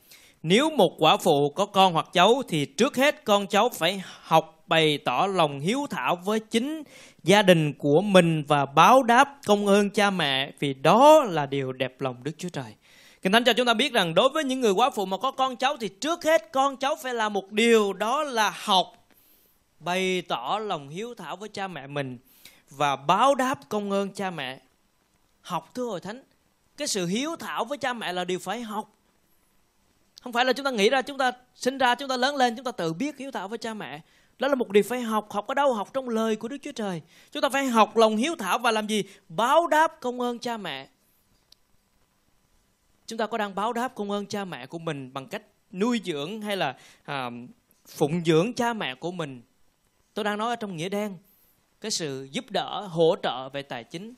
nếu 0.47 0.71
một 0.71 0.97
quả 0.99 1.17
phụ 1.17 1.51
có 1.51 1.67
con 1.67 1.93
hoặc 1.93 2.07
cháu 2.13 2.43
thì 2.49 2.67
trước 2.67 2.97
hết 2.97 3.25
con 3.25 3.47
cháu 3.47 3.69
phải 3.69 4.03
học 4.23 4.65
bày 4.67 4.99
tỏ 5.05 5.27
lòng 5.27 5.61
hiếu 5.61 5.87
thảo 5.91 6.17
với 6.25 6.41
chính 6.41 6.83
gia 7.23 7.43
đình 7.43 7.73
của 7.73 8.01
mình 8.01 8.45
và 8.49 8.67
báo 8.67 9.03
đáp 9.03 9.39
công 9.47 9.67
ơn 9.67 9.91
cha 9.91 10.11
mẹ 10.11 10.53
vì 10.59 10.75
đó 10.75 11.25
là 11.25 11.47
điều 11.47 11.73
đẹp 11.73 12.01
lòng 12.01 12.17
Đức 12.23 12.33
Chúa 12.39 12.49
Trời. 12.49 12.75
Kinh 13.23 13.33
Thánh 13.33 13.45
cho 13.45 13.53
chúng 13.53 13.67
ta 13.67 13.75
biết 13.75 13.93
rằng 13.93 14.15
đối 14.15 14.29
với 14.29 14.45
những 14.45 14.61
người 14.61 14.73
quá 14.73 14.91
phụ 14.91 15.07
mà 15.07 15.17
có 15.17 15.31
con 15.31 15.57
cháu 15.57 15.77
thì 15.77 15.89
trước 15.89 16.25
hết 16.25 16.53
con 16.53 16.77
cháu 16.77 16.97
phải 17.03 17.15
làm 17.15 17.33
một 17.33 17.51
điều 17.51 17.93
đó 17.93 18.23
là 18.23 18.53
học 18.65 19.07
bày 19.81 20.23
tỏ 20.29 20.59
lòng 20.63 20.89
hiếu 20.89 21.15
thảo 21.15 21.37
với 21.37 21.49
cha 21.49 21.69
mẹ 21.69 21.87
mình 21.87 22.19
và 22.71 22.97
báo 22.97 23.35
đáp 23.35 23.59
công 23.69 23.91
ơn 23.91 24.11
cha 24.11 24.31
mẹ. 24.31 24.61
Học 25.41 25.71
thưa 25.75 25.85
hội 25.85 26.01
thánh, 26.01 26.23
cái 26.77 26.89
sự 26.89 27.07
hiếu 27.07 27.37
thảo 27.37 27.65
với 27.65 27.79
cha 27.79 27.93
mẹ 27.93 28.13
là 28.13 28.25
điều 28.25 28.39
phải 28.39 28.63
học. 28.63 28.94
Không 30.25 30.33
phải 30.33 30.45
là 30.45 30.53
chúng 30.53 30.65
ta 30.65 30.71
nghĩ 30.71 30.91
ra 30.91 31.03
chúng 31.03 31.19
ta 31.19 31.33
sinh 31.55 31.79
ra 31.79 31.95
chúng 31.95 32.09
ta 32.09 32.17
lớn 32.17 32.37
lên 32.37 32.57
chúng 32.57 32.65
ta 32.65 32.73
tự 32.73 32.93
biết 32.93 33.19
hiếu 33.19 33.31
thảo 33.31 33.49
với 33.49 33.59
cha 33.59 33.75
mẹ. 33.75 34.01
Đó 34.39 34.49
là 34.49 34.55
một 34.55 34.71
điều 34.71 34.83
phải 34.83 35.01
học, 35.01 35.33
học 35.33 35.47
ở 35.47 35.55
đâu? 35.55 35.75
Học 35.75 35.95
trong 35.95 36.09
lời 36.09 36.37
của 36.37 36.49
Đức 36.49 36.57
Chúa 36.63 36.73
Trời. 36.73 37.03
Chúng 37.33 37.43
ta 37.43 37.49
phải 37.49 37.67
học 37.67 37.97
lòng 37.97 38.17
hiếu 38.17 38.35
thảo 38.39 38.59
và 38.59 38.71
làm 38.71 38.87
gì? 38.87 39.05
Báo 39.29 39.67
đáp 39.67 40.01
công 40.01 40.21
ơn 40.21 40.39
cha 40.39 40.57
mẹ. 40.57 40.89
Chúng 43.07 43.19
ta 43.19 43.27
có 43.27 43.39
đang 43.39 43.55
báo 43.55 43.73
đáp 43.73 43.95
công 43.95 44.11
ơn 44.11 44.27
cha 44.27 44.45
mẹ 44.45 44.67
của 44.67 44.79
mình 44.79 45.13
bằng 45.13 45.27
cách 45.27 45.43
nuôi 45.73 46.01
dưỡng 46.05 46.43
hay 46.43 46.57
là 46.57 46.77
à, 47.05 47.31
phụng 47.87 48.25
dưỡng 48.25 48.53
cha 48.55 48.73
mẹ 48.73 48.95
của 48.95 49.13
mình. 49.13 49.43
Tôi 50.15 50.25
đang 50.25 50.39
nói 50.39 50.53
ở 50.53 50.57
trong 50.57 50.77
nghĩa 50.77 50.89
đen 50.89 51.17
cái 51.81 51.91
sự 51.91 52.29
giúp 52.33 52.51
đỡ 52.51 52.87
hỗ 52.91 53.17
trợ 53.23 53.49
về 53.49 53.63
tài 53.63 53.85
chính 53.85 54.15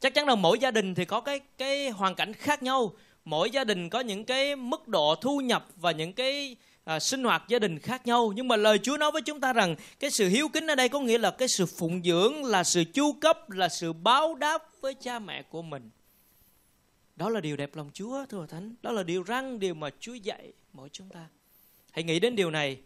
chắc 0.00 0.14
chắn 0.14 0.26
là 0.26 0.34
mỗi 0.34 0.58
gia 0.58 0.70
đình 0.70 0.94
thì 0.94 1.04
có 1.04 1.20
cái 1.20 1.40
cái 1.58 1.90
hoàn 1.90 2.14
cảnh 2.14 2.32
khác 2.32 2.62
nhau 2.62 2.92
mỗi 3.24 3.50
gia 3.50 3.64
đình 3.64 3.88
có 3.88 4.00
những 4.00 4.24
cái 4.24 4.56
mức 4.56 4.88
độ 4.88 5.14
thu 5.14 5.40
nhập 5.40 5.68
và 5.76 5.92
những 5.92 6.12
cái 6.12 6.56
à, 6.84 7.00
sinh 7.00 7.24
hoạt 7.24 7.42
gia 7.48 7.58
đình 7.58 7.78
khác 7.78 8.06
nhau. 8.06 8.32
Nhưng 8.36 8.48
mà 8.48 8.56
lời 8.56 8.78
Chúa 8.78 8.96
nói 8.96 9.12
với 9.12 9.22
chúng 9.22 9.40
ta 9.40 9.52
rằng 9.52 9.76
cái 10.00 10.10
sự 10.10 10.28
hiếu 10.28 10.48
kính 10.48 10.66
ở 10.66 10.74
đây 10.74 10.88
có 10.88 11.00
nghĩa 11.00 11.18
là 11.18 11.30
cái 11.30 11.48
sự 11.48 11.66
phụng 11.66 12.02
dưỡng 12.02 12.44
là 12.44 12.64
sự 12.64 12.84
chu 12.84 13.12
cấp 13.12 13.50
là 13.50 13.68
sự 13.68 13.92
báo 13.92 14.34
đáp 14.34 14.62
với 14.80 14.94
cha 14.94 15.18
mẹ 15.18 15.42
của 15.42 15.62
mình. 15.62 15.90
Đó 17.16 17.28
là 17.28 17.40
điều 17.40 17.56
đẹp 17.56 17.76
lòng 17.76 17.90
Chúa 17.94 18.24
thưa 18.28 18.46
thánh. 18.46 18.74
Đó 18.82 18.92
là 18.92 19.02
điều 19.02 19.22
răng 19.22 19.58
điều 19.58 19.74
mà 19.74 19.90
Chúa 20.00 20.14
dạy 20.14 20.52
mỗi 20.72 20.88
chúng 20.92 21.08
ta. 21.08 21.26
Hãy 21.90 22.04
nghĩ 22.04 22.20
đến 22.20 22.36
điều 22.36 22.50
này. 22.50 22.78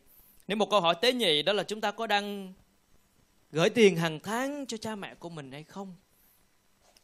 Nếu 0.48 0.56
một 0.56 0.70
câu 0.70 0.80
hỏi 0.80 0.94
tế 1.00 1.12
nhị 1.12 1.42
đó 1.42 1.52
là 1.52 1.62
chúng 1.62 1.80
ta 1.80 1.90
có 1.90 2.06
đang 2.06 2.52
gửi 3.52 3.70
tiền 3.70 3.96
hàng 3.96 4.20
tháng 4.20 4.66
cho 4.66 4.76
cha 4.76 4.96
mẹ 4.96 5.14
của 5.14 5.28
mình 5.28 5.52
hay 5.52 5.64
không? 5.64 5.94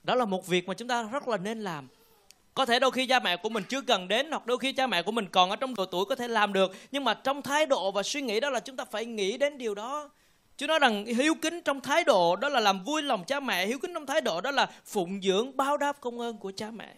Đó 0.02 0.14
là 0.14 0.24
một 0.24 0.46
việc 0.46 0.68
mà 0.68 0.74
chúng 0.74 0.88
ta 0.88 1.02
rất 1.02 1.28
là 1.28 1.36
nên 1.36 1.60
làm 1.60 1.88
có 2.54 2.66
thể 2.66 2.78
đôi 2.78 2.90
khi 2.90 3.06
cha 3.06 3.20
mẹ 3.20 3.36
của 3.36 3.48
mình 3.48 3.64
chưa 3.68 3.80
cần 3.80 4.08
đến, 4.08 4.30
hoặc 4.30 4.46
đôi 4.46 4.58
khi 4.58 4.72
cha 4.72 4.86
mẹ 4.86 5.02
của 5.02 5.12
mình 5.12 5.26
còn 5.32 5.50
ở 5.50 5.56
trong 5.56 5.74
độ 5.74 5.84
tuổi 5.86 6.04
có 6.04 6.14
thể 6.14 6.28
làm 6.28 6.52
được. 6.52 6.72
Nhưng 6.92 7.04
mà 7.04 7.14
trong 7.14 7.42
thái 7.42 7.66
độ 7.66 7.92
và 7.92 8.02
suy 8.02 8.22
nghĩ 8.22 8.40
đó 8.40 8.50
là 8.50 8.60
chúng 8.60 8.76
ta 8.76 8.84
phải 8.84 9.04
nghĩ 9.04 9.38
đến 9.38 9.58
điều 9.58 9.74
đó. 9.74 10.10
Chúa 10.56 10.66
nói 10.66 10.78
rằng 10.78 11.04
hiếu 11.04 11.34
kính 11.42 11.60
trong 11.64 11.80
thái 11.80 12.04
độ 12.04 12.36
đó 12.36 12.48
là 12.48 12.60
làm 12.60 12.84
vui 12.84 13.02
lòng 13.02 13.24
cha 13.24 13.40
mẹ, 13.40 13.66
Hiếu 13.66 13.78
kính 13.78 13.94
trong 13.94 14.06
thái 14.06 14.20
độ 14.20 14.40
đó 14.40 14.50
là 14.50 14.70
phụng 14.84 15.22
dưỡng, 15.22 15.56
báo 15.56 15.76
đáp 15.76 16.00
công 16.00 16.20
ơn 16.20 16.38
của 16.38 16.52
cha 16.56 16.70
mẹ. 16.70 16.94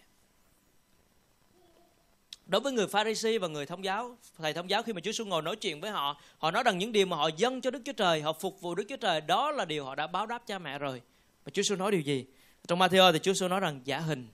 Đối 2.45 2.61
với 2.61 2.73
người 2.73 2.87
Pharisee 2.87 3.37
và 3.37 3.47
người 3.47 3.65
thông 3.65 3.83
giáo, 3.83 4.17
thầy 4.37 4.53
thông 4.53 4.69
giáo 4.69 4.83
khi 4.83 4.93
mà 4.93 5.01
Chúa 5.01 5.11
xuống 5.11 5.29
ngồi 5.29 5.41
nói 5.41 5.55
chuyện 5.55 5.81
với 5.81 5.91
họ 5.91 6.21
họ 6.37 6.51
nói 6.51 6.63
rằng 6.63 6.77
những 6.77 6.91
điều 6.91 7.05
mà 7.05 7.17
họ 7.17 7.29
dâng 7.37 7.61
cho 7.61 7.71
Đức 7.71 7.81
Chúa 7.85 7.93
Trời, 7.93 8.21
họ 8.21 8.33
phục 8.33 8.61
vụ 8.61 8.75
Đức 8.75 8.83
Chúa 8.89 8.97
Trời, 8.97 9.21
đó 9.21 9.51
là 9.51 9.65
điều 9.65 9.85
họ 9.85 9.95
đã 9.95 10.07
báo 10.07 10.25
đáp 10.25 10.47
cha 10.47 10.59
mẹ 10.59 10.79
rồi. 10.79 11.01
Và 11.45 11.49
Chúa 11.53 11.61
xuống 11.61 11.79
nói 11.79 11.91
điều 11.91 12.01
gì? 12.01 12.25
Trong 12.67 12.79
Matthew 12.79 13.11
thì 13.13 13.19
Chúa 13.19 13.33
xuống 13.33 13.49
nói 13.49 13.59
rằng 13.59 13.81
giả 13.83 13.99
hình. 13.99 14.27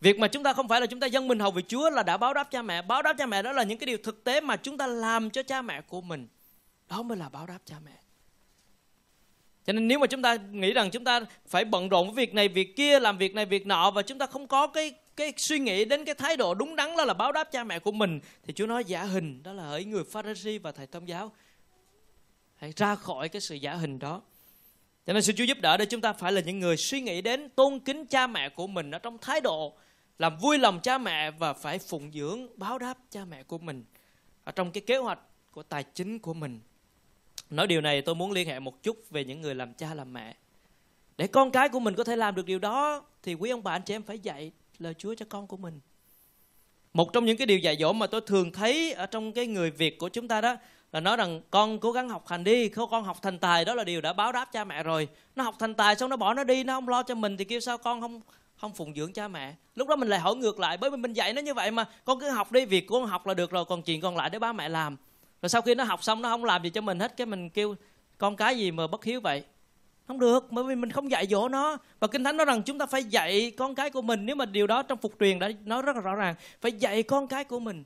Việc 0.00 0.18
mà 0.18 0.28
chúng 0.28 0.42
ta 0.42 0.52
không 0.52 0.68
phải 0.68 0.80
là 0.80 0.86
chúng 0.86 1.00
ta 1.00 1.06
dân 1.06 1.28
mình 1.28 1.38
hầu 1.38 1.50
vì 1.50 1.62
Chúa 1.68 1.90
là 1.90 2.02
đã 2.02 2.16
báo 2.16 2.34
đáp 2.34 2.50
cha 2.50 2.62
mẹ. 2.62 2.82
Báo 2.82 3.02
đáp 3.02 3.12
cha 3.18 3.26
mẹ 3.26 3.42
đó 3.42 3.52
là 3.52 3.62
những 3.62 3.78
cái 3.78 3.86
điều 3.86 3.98
thực 4.02 4.24
tế 4.24 4.40
mà 4.40 4.56
chúng 4.56 4.78
ta 4.78 4.86
làm 4.86 5.30
cho 5.30 5.42
cha 5.42 5.62
mẹ 5.62 5.80
của 5.80 6.00
mình. 6.00 6.28
Đó 6.88 7.02
mới 7.02 7.18
là 7.18 7.28
báo 7.28 7.46
đáp 7.46 7.58
cha 7.64 7.76
mẹ. 7.84 7.92
Cho 9.66 9.72
nên 9.72 9.88
nếu 9.88 9.98
mà 9.98 10.06
chúng 10.06 10.22
ta 10.22 10.34
nghĩ 10.34 10.72
rằng 10.72 10.90
chúng 10.90 11.04
ta 11.04 11.20
phải 11.46 11.64
bận 11.64 11.88
rộn 11.88 12.06
với 12.06 12.26
việc 12.26 12.34
này, 12.34 12.48
việc 12.48 12.76
kia, 12.76 13.00
làm 13.00 13.18
việc 13.18 13.34
này, 13.34 13.46
việc 13.46 13.66
nọ 13.66 13.90
và 13.90 14.02
chúng 14.02 14.18
ta 14.18 14.26
không 14.26 14.46
có 14.46 14.66
cái 14.66 14.94
cái 15.20 15.32
suy 15.36 15.58
nghĩ 15.58 15.84
đến 15.84 16.04
cái 16.04 16.14
thái 16.14 16.36
độ 16.36 16.54
đúng 16.54 16.76
đắn 16.76 16.96
đó 16.96 17.04
là 17.04 17.14
báo 17.14 17.32
đáp 17.32 17.44
cha 17.52 17.64
mẹ 17.64 17.78
của 17.78 17.92
mình 17.92 18.20
thì 18.46 18.52
Chúa 18.52 18.66
nói 18.66 18.84
giả 18.84 19.02
hình 19.02 19.42
đó 19.42 19.52
là 19.52 19.62
hỡi 19.62 19.84
người 19.84 20.04
Pharisee 20.04 20.58
và 20.58 20.72
thầy 20.72 20.86
thông 20.86 21.08
giáo 21.08 21.32
hãy 22.56 22.72
ra 22.76 22.94
khỏi 22.94 23.28
cái 23.28 23.40
sự 23.40 23.54
giả 23.54 23.74
hình 23.74 23.98
đó 23.98 24.22
cho 25.06 25.12
nên 25.12 25.22
sự 25.22 25.32
Chúa 25.32 25.44
giúp 25.44 25.58
đỡ 25.60 25.76
để 25.76 25.84
chúng 25.84 26.00
ta 26.00 26.12
phải 26.12 26.32
là 26.32 26.40
những 26.40 26.60
người 26.60 26.76
suy 26.76 27.00
nghĩ 27.00 27.22
đến 27.22 27.48
tôn 27.48 27.78
kính 27.78 28.06
cha 28.06 28.26
mẹ 28.26 28.48
của 28.48 28.66
mình 28.66 28.90
ở 28.90 28.98
trong 28.98 29.18
thái 29.18 29.40
độ 29.40 29.76
làm 30.20 30.36
vui 30.36 30.58
lòng 30.58 30.80
cha 30.80 30.98
mẹ 30.98 31.30
và 31.30 31.52
phải 31.52 31.78
phụng 31.78 32.12
dưỡng 32.12 32.58
báo 32.58 32.78
đáp 32.78 32.98
cha 33.10 33.24
mẹ 33.24 33.42
của 33.42 33.58
mình 33.58 33.84
ở 34.44 34.52
trong 34.52 34.72
cái 34.72 34.80
kế 34.80 34.96
hoạch 34.96 35.18
của 35.50 35.62
tài 35.62 35.84
chính 35.84 36.18
của 36.18 36.34
mình 36.34 36.60
nói 37.50 37.66
điều 37.66 37.80
này 37.80 38.02
tôi 38.02 38.14
muốn 38.14 38.32
liên 38.32 38.48
hệ 38.48 38.60
một 38.60 38.82
chút 38.82 39.10
về 39.10 39.24
những 39.24 39.40
người 39.40 39.54
làm 39.54 39.74
cha 39.74 39.94
làm 39.94 40.12
mẹ 40.12 40.36
để 41.16 41.26
con 41.26 41.50
cái 41.50 41.68
của 41.68 41.80
mình 41.80 41.94
có 41.94 42.04
thể 42.04 42.16
làm 42.16 42.34
được 42.34 42.46
điều 42.46 42.58
đó 42.58 43.02
thì 43.22 43.34
quý 43.34 43.50
ông 43.50 43.62
bà 43.62 43.72
anh 43.72 43.82
chị 43.82 43.94
em 43.94 44.02
phải 44.02 44.18
dạy 44.18 44.52
lời 44.78 44.94
Chúa 44.94 45.14
cho 45.14 45.26
con 45.28 45.46
của 45.46 45.56
mình. 45.56 45.80
Một 46.92 47.12
trong 47.12 47.24
những 47.24 47.36
cái 47.36 47.46
điều 47.46 47.58
dạy 47.58 47.76
dỗ 47.80 47.92
mà 47.92 48.06
tôi 48.06 48.20
thường 48.20 48.52
thấy 48.52 48.92
ở 48.92 49.06
trong 49.06 49.32
cái 49.32 49.46
người 49.46 49.70
Việt 49.70 49.98
của 49.98 50.08
chúng 50.08 50.28
ta 50.28 50.40
đó 50.40 50.56
là 50.92 51.00
nói 51.00 51.16
rằng 51.16 51.40
con 51.50 51.78
cố 51.78 51.92
gắng 51.92 52.08
học 52.08 52.28
hành 52.28 52.44
đi, 52.44 52.68
không 52.68 52.90
con 52.90 53.04
học 53.04 53.22
thành 53.22 53.38
tài 53.38 53.64
đó 53.64 53.74
là 53.74 53.84
điều 53.84 54.00
đã 54.00 54.12
báo 54.12 54.32
đáp 54.32 54.52
cha 54.52 54.64
mẹ 54.64 54.82
rồi. 54.82 55.08
Nó 55.36 55.44
học 55.44 55.54
thành 55.58 55.74
tài 55.74 55.96
xong 55.96 56.10
nó 56.10 56.16
bỏ 56.16 56.34
nó 56.34 56.44
đi, 56.44 56.64
nó 56.64 56.74
không 56.74 56.88
lo 56.88 57.02
cho 57.02 57.14
mình 57.14 57.36
thì 57.36 57.44
kêu 57.44 57.60
sao 57.60 57.78
con 57.78 58.00
không 58.00 58.20
không 58.60 58.72
phụng 58.74 58.94
dưỡng 58.94 59.12
cha 59.12 59.28
mẹ. 59.28 59.54
Lúc 59.74 59.88
đó 59.88 59.96
mình 59.96 60.08
lại 60.08 60.20
hỏi 60.20 60.36
ngược 60.36 60.60
lại 60.60 60.76
bởi 60.76 60.90
vì 60.90 60.96
mình 60.96 61.12
dạy 61.12 61.32
nó 61.32 61.42
như 61.42 61.54
vậy 61.54 61.70
mà. 61.70 61.84
Con 62.04 62.20
cứ 62.20 62.30
học 62.30 62.52
đi, 62.52 62.64
việc 62.64 62.86
của 62.86 63.00
con 63.00 63.08
học 63.08 63.26
là 63.26 63.34
được 63.34 63.50
rồi, 63.50 63.64
còn 63.64 63.82
chuyện 63.82 64.00
còn 64.00 64.16
lại 64.16 64.30
để 64.30 64.38
ba 64.38 64.52
mẹ 64.52 64.68
làm. 64.68 64.96
Rồi 65.42 65.48
sau 65.48 65.62
khi 65.62 65.74
nó 65.74 65.84
học 65.84 66.04
xong 66.04 66.22
nó 66.22 66.28
không 66.28 66.44
làm 66.44 66.62
gì 66.62 66.70
cho 66.70 66.80
mình 66.80 67.00
hết 67.00 67.16
cái 67.16 67.26
mình 67.26 67.50
kêu 67.50 67.74
con 68.18 68.36
cái 68.36 68.58
gì 68.58 68.70
mà 68.70 68.86
bất 68.86 69.04
hiếu 69.04 69.20
vậy? 69.20 69.44
Không 70.06 70.18
được 70.18 70.52
bởi 70.52 70.64
vì 70.64 70.74
mình 70.74 70.90
không 70.90 71.10
dạy 71.10 71.26
dỗ 71.26 71.48
nó. 71.48 71.76
Và 72.00 72.08
kinh 72.08 72.24
thánh 72.24 72.36
nói 72.36 72.46
rằng 72.46 72.62
chúng 72.62 72.78
ta 72.78 72.86
phải 72.86 73.04
dạy 73.04 73.50
con 73.50 73.74
cái 73.74 73.90
của 73.90 74.02
mình 74.02 74.26
nếu 74.26 74.36
mà 74.36 74.44
điều 74.44 74.66
đó 74.66 74.82
trong 74.82 74.98
phục 74.98 75.14
truyền 75.20 75.38
đã 75.38 75.50
nói 75.64 75.82
rất 75.82 75.96
là 75.96 76.02
rõ 76.02 76.14
ràng 76.14 76.34
phải 76.60 76.72
dạy 76.72 77.02
con 77.02 77.28
cái 77.28 77.44
của 77.44 77.58
mình. 77.58 77.84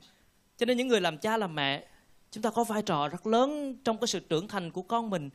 Cho 0.57 0.65
nên 0.65 0.77
những 0.77 0.87
người 0.87 1.01
làm 1.01 1.17
cha 1.17 1.37
làm 1.37 1.55
mẹ 1.55 1.83
chúng 2.31 2.41
ta 2.41 2.49
có 2.49 2.63
vai 2.63 2.81
trò 2.81 3.07
rất 3.07 3.27
lớn 3.27 3.75
trong 3.83 3.97
cái 3.97 4.07
sự 4.07 4.19
trưởng 4.19 4.47
thành 4.47 4.71
của 4.71 4.81
con 4.81 5.09
mình 5.09 5.29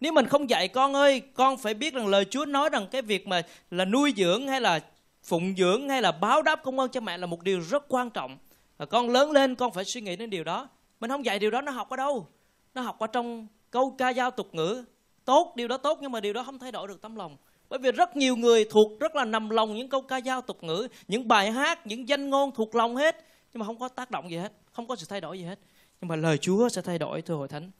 nếu 0.00 0.12
mình 0.12 0.26
không 0.26 0.50
dạy 0.50 0.68
con 0.68 0.94
ơi, 0.94 1.22
con 1.34 1.56
phải 1.56 1.74
biết 1.74 1.94
rằng 1.94 2.06
lời 2.06 2.24
chúa 2.24 2.44
nói 2.44 2.68
rằng 2.68 2.86
cái 2.90 3.02
việc 3.02 3.26
mà 3.26 3.42
là 3.70 3.84
nuôi 3.84 4.14
dưỡng 4.16 4.48
hay 4.48 4.60
là 4.60 4.80
phụng 5.22 5.54
dưỡng 5.56 5.88
hay 5.88 6.02
là 6.02 6.12
báo 6.12 6.42
đáp 6.42 6.60
công 6.62 6.78
ơn 6.78 6.90
cho 6.90 7.00
mẹ 7.00 7.18
là 7.18 7.26
một 7.26 7.42
điều 7.42 7.60
rất 7.60 7.84
quan 7.88 8.10
trọng. 8.10 8.38
Và 8.78 8.86
con 8.86 9.10
lớn 9.10 9.30
lên, 9.30 9.54
con 9.54 9.72
phải 9.72 9.84
suy 9.84 10.00
nghĩ 10.00 10.16
đến 10.16 10.30
điều 10.30 10.44
đó. 10.44 10.68
Mình 11.00 11.10
không 11.10 11.24
dạy 11.24 11.38
điều 11.38 11.50
đó, 11.50 11.60
nó 11.60 11.72
học 11.72 11.90
ở 11.90 11.96
đâu? 11.96 12.26
Nó 12.74 12.82
học 12.82 12.98
ở 12.98 13.06
trong 13.06 13.46
câu 13.70 13.94
ca 13.98 14.12
dao 14.12 14.30
tục 14.30 14.54
ngữ. 14.54 14.84
Tốt, 15.24 15.52
điều 15.56 15.68
đó 15.68 15.76
tốt 15.76 15.98
nhưng 16.02 16.12
mà 16.12 16.20
điều 16.20 16.32
đó 16.32 16.42
không 16.42 16.58
thay 16.58 16.72
đổi 16.72 16.88
được 16.88 17.02
tấm 17.02 17.16
lòng. 17.16 17.36
Bởi 17.68 17.78
vì 17.78 17.92
rất 17.92 18.16
nhiều 18.16 18.36
người 18.36 18.64
thuộc, 18.70 19.00
rất 19.00 19.16
là 19.16 19.24
nằm 19.24 19.50
lòng 19.50 19.74
những 19.74 19.88
câu 19.88 20.02
ca 20.02 20.20
dao 20.20 20.40
tục 20.40 20.62
ngữ, 20.62 20.88
những 21.08 21.28
bài 21.28 21.50
hát, 21.50 21.86
những 21.86 22.08
danh 22.08 22.30
ngôn 22.30 22.50
thuộc 22.54 22.74
lòng 22.74 22.96
hết, 22.96 23.24
nhưng 23.52 23.58
mà 23.58 23.66
không 23.66 23.78
có 23.78 23.88
tác 23.88 24.10
động 24.10 24.30
gì 24.30 24.36
hết, 24.36 24.52
không 24.72 24.88
có 24.88 24.96
sự 24.96 25.06
thay 25.08 25.20
đổi 25.20 25.38
gì 25.38 25.44
hết. 25.44 25.58
Nhưng 26.00 26.08
mà 26.08 26.16
lời 26.16 26.38
Chúa 26.38 26.68
sẽ 26.68 26.82
thay 26.82 26.98
đổi, 26.98 27.22
thưa 27.22 27.34
hội 27.34 27.48
thánh. 27.48 27.70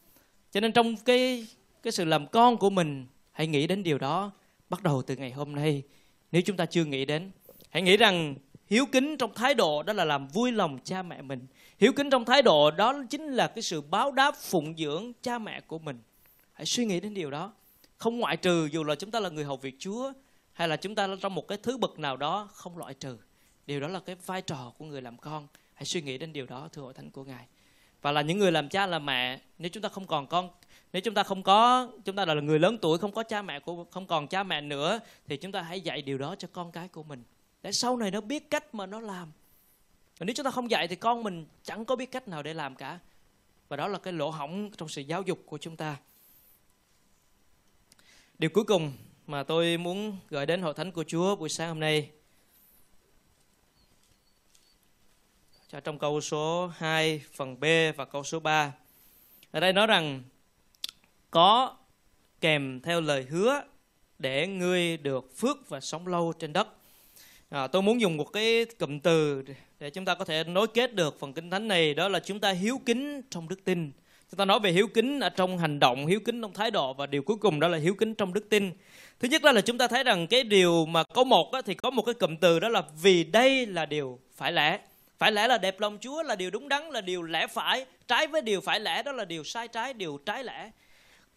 Cho 0.51 0.61
nên 0.61 0.73
trong 0.73 0.97
cái 0.97 1.47
cái 1.83 1.93
sự 1.93 2.05
làm 2.05 2.27
con 2.27 2.57
của 2.57 2.71
mình, 2.71 3.07
hãy 3.33 3.47
nghĩ 3.47 3.67
đến 3.67 3.83
điều 3.83 3.99
đó 3.99 4.33
bắt 4.71 4.83
đầu 4.83 5.03
từ 5.03 5.17
ngày 5.17 5.31
hôm 5.31 5.55
nay. 5.55 5.83
Nếu 6.33 6.43
chúng 6.43 6.57
ta 6.57 6.67
chưa 6.67 6.85
nghĩ 6.85 7.05
đến, 7.05 7.31
hãy 7.71 7.83
nghĩ 7.83 7.97
rằng 7.97 8.35
hiếu 8.67 8.87
kính 8.93 9.17
trong 9.17 9.35
thái 9.35 9.55
độ 9.55 9.83
đó 9.83 9.93
là 9.93 10.05
làm 10.05 10.29
vui 10.29 10.53
lòng 10.53 10.79
cha 10.85 11.03
mẹ 11.03 11.23
mình. 11.23 11.47
Hiếu 11.79 11.93
kính 11.93 12.11
trong 12.11 12.25
thái 12.25 12.43
độ 12.43 12.71
đó 12.71 13.03
chính 13.11 13.29
là 13.29 13.47
cái 13.47 13.63
sự 13.63 13.81
báo 13.81 14.13
đáp 14.13 14.35
phụng 14.37 14.77
dưỡng 14.77 15.13
cha 15.23 15.39
mẹ 15.39 15.61
của 15.61 15.79
mình. 15.79 15.99
Hãy 16.53 16.67
suy 16.67 16.85
nghĩ 16.85 17.01
đến 17.01 17.15
điều 17.15 17.31
đó. 17.31 17.53
Không 17.97 18.19
ngoại 18.19 18.37
trừ 18.37 18.69
dù 18.73 18.85
là 18.85 18.95
chúng 18.95 19.11
ta 19.11 19.21
là 19.21 19.29
người 19.29 19.45
hầu 19.45 19.57
việc 19.57 19.75
Chúa, 19.79 20.13
hay 20.53 20.69
là 20.69 20.77
chúng 20.77 20.95
ta 20.95 21.09
trong 21.21 21.35
một 21.35 21.49
cái 21.49 21.59
thứ 21.63 21.79
bậc 21.79 21.99
nào 21.99 22.17
đó, 22.17 22.49
không 22.53 22.79
loại 22.79 22.95
trừ. 22.95 23.19
Điều 23.67 23.81
đó 23.81 23.89
là 23.89 24.01
cái 24.01 24.17
vai 24.27 24.43
trò 24.43 24.73
của 24.79 24.85
người 24.85 25.03
làm 25.03 25.17
con. 25.17 25.47
Hãy 25.75 25.85
suy 25.85 26.03
nghĩ 26.03 26.19
đến 26.19 26.33
điều 26.33 26.47
đó, 26.47 26.69
thưa 26.73 26.83
hội 26.83 26.95
thánh 26.95 27.11
của 27.11 27.25
ngài 27.25 27.47
và 28.03 28.13
là 28.13 28.23
những 28.23 28.39
người 28.39 28.53
làm 28.53 28.69
cha 28.69 28.87
làm 28.87 29.07
mẹ, 29.07 29.41
nếu 29.59 29.69
chúng 29.69 29.83
ta 29.83 29.89
không 29.89 30.07
còn 30.07 30.27
con, 30.27 30.51
nếu 30.93 31.01
chúng 31.01 31.15
ta 31.15 31.23
không 31.23 31.43
có, 31.43 31.89
chúng 32.05 32.17
ta 32.17 32.25
là 32.25 32.35
người 32.35 32.59
lớn 32.59 32.79
tuổi, 32.83 32.99
không 32.99 33.13
có 33.13 33.23
cha 33.23 33.43
mẹ 33.43 33.61
của, 33.61 33.85
không 33.91 34.07
còn 34.07 34.29
cha 34.29 34.43
mẹ 34.43 34.61
nữa, 34.61 35.01
thì 35.27 35.37
chúng 35.37 35.53
ta 35.53 35.63
hãy 35.63 35.81
dạy 35.81 36.03
điều 36.03 36.19
đó 36.19 36.35
cho 36.39 36.49
con 36.53 36.73
cái 36.73 36.89
của 36.89 37.03
mình. 37.03 37.23
Để 37.63 37.73
sau 37.73 37.97
này 37.97 38.11
nó 38.11 38.21
biết 38.21 38.51
cách 38.51 38.75
mà 38.75 38.87
nó 38.87 39.01
làm. 39.01 39.33
Và 40.19 40.25
nếu 40.25 40.35
chúng 40.35 40.45
ta 40.45 40.51
không 40.51 40.71
dạy 40.71 40.89
thì 40.89 40.97
con 40.97 41.23
mình 41.23 41.47
chẳng 41.63 41.85
có 41.85 41.97
biết 41.97 42.13
cách 42.13 42.29
nào 42.29 42.43
để 42.43 42.55
làm 42.55 42.75
cả. 42.75 42.99
Và 43.69 43.77
đó 43.77 43.89
là 43.89 43.99
cái 43.99 44.13
lỗ 44.13 44.31
hỏng 44.31 44.71
trong 44.77 44.89
sự 44.89 45.03
giáo 45.03 45.23
dục 45.23 45.39
của 45.47 45.59
chúng 45.59 45.77
ta. 45.77 45.97
Điều 48.39 48.51
cuối 48.51 48.65
cùng 48.65 48.93
mà 49.27 49.43
tôi 49.43 49.77
muốn 49.77 50.17
gửi 50.29 50.47
đến 50.47 50.63
hội 50.63 50.75
thánh 50.75 50.93
của 50.93 51.05
Chúa 51.07 51.37
buổi 51.37 51.49
sáng 51.49 51.69
hôm 51.69 51.81
nay 51.81 52.11
trong 55.69 55.99
câu 55.99 56.21
số 56.21 56.71
2 56.77 57.21
phần 57.33 57.61
B 57.61 57.65
và 57.97 58.05
câu 58.05 58.25
số 58.25 58.41
3 58.41 58.73
ở 59.51 59.61
đây 59.61 59.73
nói 59.73 59.87
rằng 59.87 60.23
có 61.31 61.77
kèm 62.41 62.81
theo 62.81 63.01
lời 63.01 63.27
hứa 63.31 63.63
để 64.19 64.47
ngươi 64.47 64.97
được 64.97 65.37
phước 65.37 65.69
và 65.69 65.81
sống 65.81 66.07
lâu 66.07 66.33
trên 66.39 66.53
đất. 66.53 66.69
À, 67.49 67.67
tôi 67.67 67.83
muốn 67.83 68.01
dùng 68.01 68.17
một 68.17 68.33
cái 68.33 68.67
cụm 68.79 68.99
từ 68.99 69.45
để 69.81 69.91
chúng 69.91 70.05
ta 70.05 70.15
có 70.15 70.25
thể 70.25 70.45
nối 70.45 70.67
kết 70.67 70.95
được 70.95 71.21
phần 71.21 71.33
kinh 71.33 71.51
thánh 71.51 71.69
này 71.69 71.95
đó 71.95 72.09
là 72.09 72.21
chúng 72.21 72.41
ta 72.41 72.51
hiếu 72.51 72.81
kính 72.87 73.23
trong 73.31 73.49
đức 73.49 73.65
tin. 73.65 73.93
Chúng 74.31 74.39
ta 74.39 74.45
nói 74.45 74.61
về 74.61 74.73
hiếu 74.73 74.89
kính 74.95 75.21
ở 75.21 75.29
trong 75.29 75.59
hành 75.59 75.79
động 75.79 76.07
hiếu 76.07 76.21
kính 76.25 76.43
trong 76.43 76.53
thái 76.53 76.71
độ 76.71 76.95
và 76.95 77.07
điều 77.07 77.23
cuối 77.23 77.37
cùng 77.37 77.61
đó 77.61 77.69
là 77.69 77.79
hiếu 77.79 77.95
kính 77.95 78.15
trong 78.15 78.35
đức 78.35 78.49
tin. 78.51 78.71
Thứ 79.21 79.29
nhất 79.29 79.43
đó 79.43 79.53
là 79.53 79.61
chúng 79.61 79.79
ta 79.79 79.89
thấy 79.89 80.05
rằng 80.05 80.27
cái 80.27 80.43
điều 80.45 80.87
mà 80.87 81.03
câu 81.15 81.25
một 81.25 81.53
á, 81.53 81.63
thì 81.67 81.75
có 81.75 81.91
một 81.91 82.03
cái 82.03 82.15
cụm 82.15 82.37
từ 82.37 82.61
đó 82.61 82.69
là 82.69 82.83
vì 83.03 83.25
đây 83.25 83.67
là 83.67 83.87
điều 83.87 84.19
phải 84.37 84.53
lẽ 84.53 84.79
phải 85.19 85.33
lẽ 85.33 85.49
là 85.49 85.59
đẹp 85.59 85.81
lòng 85.81 85.99
chúa 86.01 86.23
là 86.23 86.37
điều 86.37 86.51
đúng 86.51 86.69
đắn, 86.69 86.91
là 86.91 87.01
điều 87.01 87.23
lẽ 87.23 87.47
phải, 87.47 87.87
trái 88.09 88.27
với 88.27 88.43
điều 88.43 88.61
phải 88.61 88.81
lẽ, 88.81 89.03
đó 89.03 89.13
là 89.13 89.25
điều 89.25 89.45
sai 89.45 89.69
trái, 89.69 89.95
điều 89.95 90.19
trái 90.27 90.45
lẽ 90.45 90.71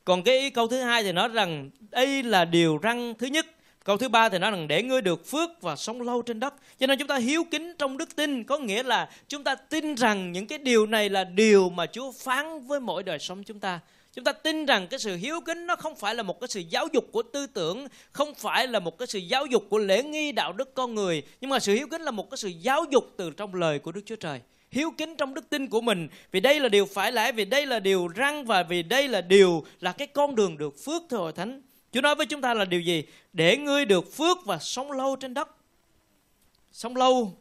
còn 0.06 0.24
cái 0.24 0.50
câu 0.50 0.68
thứ 0.68 0.82
hai 0.82 1.04
thì 1.04 1.12
nói 1.12 1.28
rằng, 1.28 1.70
đây 1.92 2.24
là 2.24 2.46
điều 2.46 2.78
răng 2.78 3.14
thứ 3.20 3.28
nhất 3.28 3.46
Câu 3.84 3.98
thứ 3.98 4.10
ba 4.10 4.30
thì 4.30 4.40
nói 4.40 4.52
rằng, 4.52 4.68
để 4.68 4.84
ngươi 4.84 5.02
được 5.02 5.28
phước 5.28 5.62
và 5.62 5.76
sống 5.76 6.02
lâu 6.02 6.22
trên 6.22 6.40
đất. 6.40 6.54
Cho 6.80 6.88
nên 6.88 7.00
chúng 7.00 7.08
ta 7.08 7.18
hiếu 7.18 7.44
kính 7.52 7.74
trong 7.80 7.98
đức 7.98 8.16
tin, 8.16 8.44
có 8.44 8.58
nghĩa 8.58 8.84
là 8.84 9.10
chúng 9.28 9.44
ta 9.44 9.56
tin 9.56 9.96
rằng 9.96 10.32
những 10.32 10.48
cái 10.48 10.58
điều 10.58 10.86
này 10.86 11.10
là 11.10 11.24
điều 11.24 11.70
mà 11.70 11.86
Chúa 11.86 12.12
phán 12.12 12.68
với 12.68 12.80
mỗi 12.80 13.04
đời 13.04 13.20
sống 13.20 13.44
chúng 13.44 13.60
ta. 13.60 13.80
Chúng 14.14 14.24
ta 14.24 14.32
tin 14.32 14.66
rằng 14.66 14.88
cái 14.88 15.00
sự 15.00 15.16
hiếu 15.16 15.42
kính 15.42 15.68
nó 15.68 15.76
không 15.76 15.96
phải 15.96 16.16
là 16.16 16.24
một 16.24 16.40
cái 16.40 16.48
sự 16.48 16.60
giáo 16.60 16.88
dục 16.94 17.06
của 17.12 17.24
tư 17.24 17.48
tưởng, 17.48 17.88
không 18.12 18.34
phải 18.36 18.68
là 18.68 18.80
một 18.80 18.98
cái 18.98 19.08
sự 19.08 19.20
giáo 19.20 19.46
dục 19.46 19.64
của 19.70 19.78
lễ 19.78 20.04
nghi 20.04 20.32
đạo 20.32 20.54
đức 20.54 20.74
con 20.74 20.96
người, 20.96 21.24
nhưng 21.42 21.50
mà 21.50 21.60
sự 21.60 21.74
hiếu 21.74 21.88
kính 21.88 22.02
là 22.02 22.12
một 22.12 22.30
cái 22.30 22.38
sự 22.38 22.50
giáo 22.50 22.86
dục 22.92 23.14
từ 23.18 23.30
trong 23.30 23.56
lời 23.56 23.80
của 23.80 23.92
Đức 23.92 24.02
Chúa 24.06 24.16
Trời 24.16 24.40
hiếu 24.72 24.92
kính 24.98 25.16
trong 25.16 25.34
đức 25.34 25.50
tin 25.50 25.68
của 25.68 25.82
mình 25.82 26.08
vì 26.32 26.40
đây 26.40 26.60
là 26.60 26.70
điều 26.70 26.86
phải 26.86 27.12
lẽ 27.12 27.32
vì 27.32 27.46
đây 27.46 27.66
là 27.66 27.80
điều 27.80 28.08
răng 28.08 28.46
và 28.46 28.64
vì 28.64 28.84
đây 28.84 29.08
là 29.08 29.22
điều 29.22 29.66
là 29.80 29.92
cái 29.92 30.08
con 30.08 30.36
đường 30.36 30.58
được 30.58 30.84
phước 30.86 31.04
thưa 31.10 31.18
hội 31.18 31.34
thánh 31.34 31.62
Chúa 31.92 32.02
nói 32.02 32.16
với 32.16 32.26
chúng 32.26 32.42
ta 32.42 32.54
là 32.54 32.66
điều 32.66 32.82
gì? 32.82 33.04
Để 33.34 33.58
ngươi 33.58 33.86
được 33.86 34.14
phước 34.14 34.38
và 34.46 34.58
sống 34.58 34.92
lâu 34.92 35.16
trên 35.16 35.34
đất. 35.34 35.50
Sống 36.72 36.96
lâu, 36.96 37.38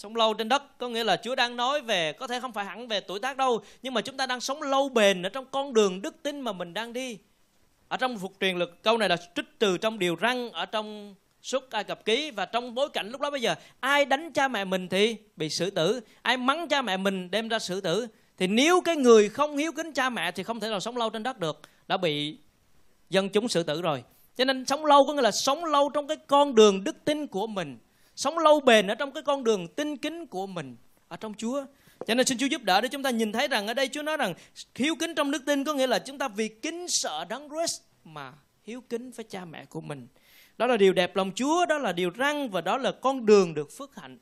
sống 0.00 0.16
lâu 0.16 0.34
trên 0.34 0.48
đất. 0.48 0.78
Có 0.78 0.88
nghĩa 0.88 1.04
là 1.04 1.16
Chúa 1.16 1.34
đang 1.34 1.56
nói 1.56 1.80
về 1.80 2.12
có 2.12 2.26
thể 2.26 2.40
không 2.40 2.52
phải 2.52 2.64
hẳn 2.64 2.88
về 2.88 3.00
tuổi 3.00 3.20
tác 3.20 3.36
đâu, 3.36 3.60
nhưng 3.82 3.94
mà 3.94 4.00
chúng 4.00 4.16
ta 4.16 4.26
đang 4.26 4.40
sống 4.40 4.62
lâu 4.62 4.88
bền 4.88 5.22
ở 5.22 5.28
trong 5.28 5.46
con 5.50 5.74
đường 5.74 6.02
đức 6.02 6.22
tin 6.22 6.40
mà 6.40 6.52
mình 6.52 6.74
đang 6.74 6.92
đi. 6.92 7.18
Ở 7.88 7.96
trong 7.96 8.18
phục 8.18 8.32
truyền 8.40 8.56
lực 8.56 8.82
câu 8.82 8.98
này 8.98 9.08
là 9.08 9.16
trích 9.36 9.58
từ 9.58 9.78
trong 9.78 9.98
điều 9.98 10.16
răng 10.16 10.50
ở 10.52 10.66
trong 10.66 11.14
suốt 11.42 11.70
Ai 11.70 11.84
Cập 11.84 12.04
ký. 12.04 12.30
Và 12.30 12.46
trong 12.46 12.74
bối 12.74 12.88
cảnh 12.88 13.10
lúc 13.10 13.20
đó 13.20 13.30
bây 13.30 13.40
giờ 13.40 13.54
ai 13.80 14.04
đánh 14.04 14.32
cha 14.32 14.48
mẹ 14.48 14.64
mình 14.64 14.88
thì 14.88 15.16
bị 15.36 15.48
xử 15.50 15.70
tử, 15.70 16.00
ai 16.22 16.36
mắng 16.36 16.68
cha 16.68 16.82
mẹ 16.82 16.96
mình 16.96 17.30
đem 17.30 17.48
ra 17.48 17.58
xử 17.58 17.80
tử. 17.80 18.06
Thì 18.38 18.46
nếu 18.46 18.80
cái 18.80 18.96
người 18.96 19.28
không 19.28 19.56
hiếu 19.56 19.72
kính 19.72 19.92
cha 19.92 20.10
mẹ 20.10 20.32
thì 20.32 20.42
không 20.42 20.60
thể 20.60 20.68
nào 20.70 20.80
sống 20.80 20.96
lâu 20.96 21.10
trên 21.10 21.22
đất 21.22 21.38
được, 21.38 21.60
đã 21.88 21.96
bị 21.96 22.38
dân 23.10 23.28
chúng 23.28 23.48
xử 23.48 23.62
tử 23.62 23.82
rồi. 23.82 24.04
Cho 24.36 24.44
nên 24.44 24.66
sống 24.66 24.84
lâu 24.84 25.04
có 25.06 25.12
nghĩa 25.12 25.22
là 25.22 25.30
sống 25.30 25.64
lâu 25.64 25.88
trong 25.88 26.06
cái 26.06 26.16
con 26.16 26.54
đường 26.54 26.84
đức 26.84 27.04
tin 27.04 27.26
của 27.26 27.46
mình 27.46 27.78
sống 28.20 28.38
lâu 28.38 28.60
bền 28.60 28.86
ở 28.86 28.94
trong 28.94 29.12
cái 29.12 29.22
con 29.22 29.44
đường 29.44 29.68
tinh 29.68 29.96
kính 29.96 30.26
của 30.26 30.46
mình 30.46 30.76
ở 31.08 31.16
trong 31.16 31.34
Chúa 31.34 31.64
cho 32.06 32.14
nên 32.14 32.26
xin 32.26 32.38
Chúa 32.38 32.46
giúp 32.46 32.62
đỡ 32.62 32.80
để 32.80 32.88
chúng 32.88 33.02
ta 33.02 33.10
nhìn 33.10 33.32
thấy 33.32 33.48
rằng 33.48 33.66
ở 33.66 33.74
đây 33.74 33.88
Chúa 33.88 34.02
nói 34.02 34.16
rằng 34.16 34.34
hiếu 34.74 34.94
kính 35.00 35.14
trong 35.14 35.30
đức 35.30 35.42
tin 35.46 35.64
có 35.64 35.74
nghĩa 35.74 35.86
là 35.86 35.98
chúng 35.98 36.18
ta 36.18 36.28
vì 36.28 36.48
kính 36.48 36.88
sợ 36.88 37.24
đấng 37.28 37.48
Christ 37.48 37.80
mà 38.04 38.32
hiếu 38.64 38.80
kính 38.88 39.10
với 39.10 39.24
cha 39.28 39.44
mẹ 39.44 39.64
của 39.64 39.80
mình. 39.80 40.08
Đó 40.58 40.66
là 40.66 40.76
điều 40.76 40.92
đẹp 40.92 41.16
lòng 41.16 41.32
Chúa, 41.34 41.66
đó 41.66 41.78
là 41.78 41.92
điều 41.92 42.10
răng 42.10 42.50
và 42.50 42.60
đó 42.60 42.78
là 42.78 42.92
con 42.92 43.26
đường 43.26 43.54
được 43.54 43.72
phước 43.72 43.96
hạnh. 43.96 44.18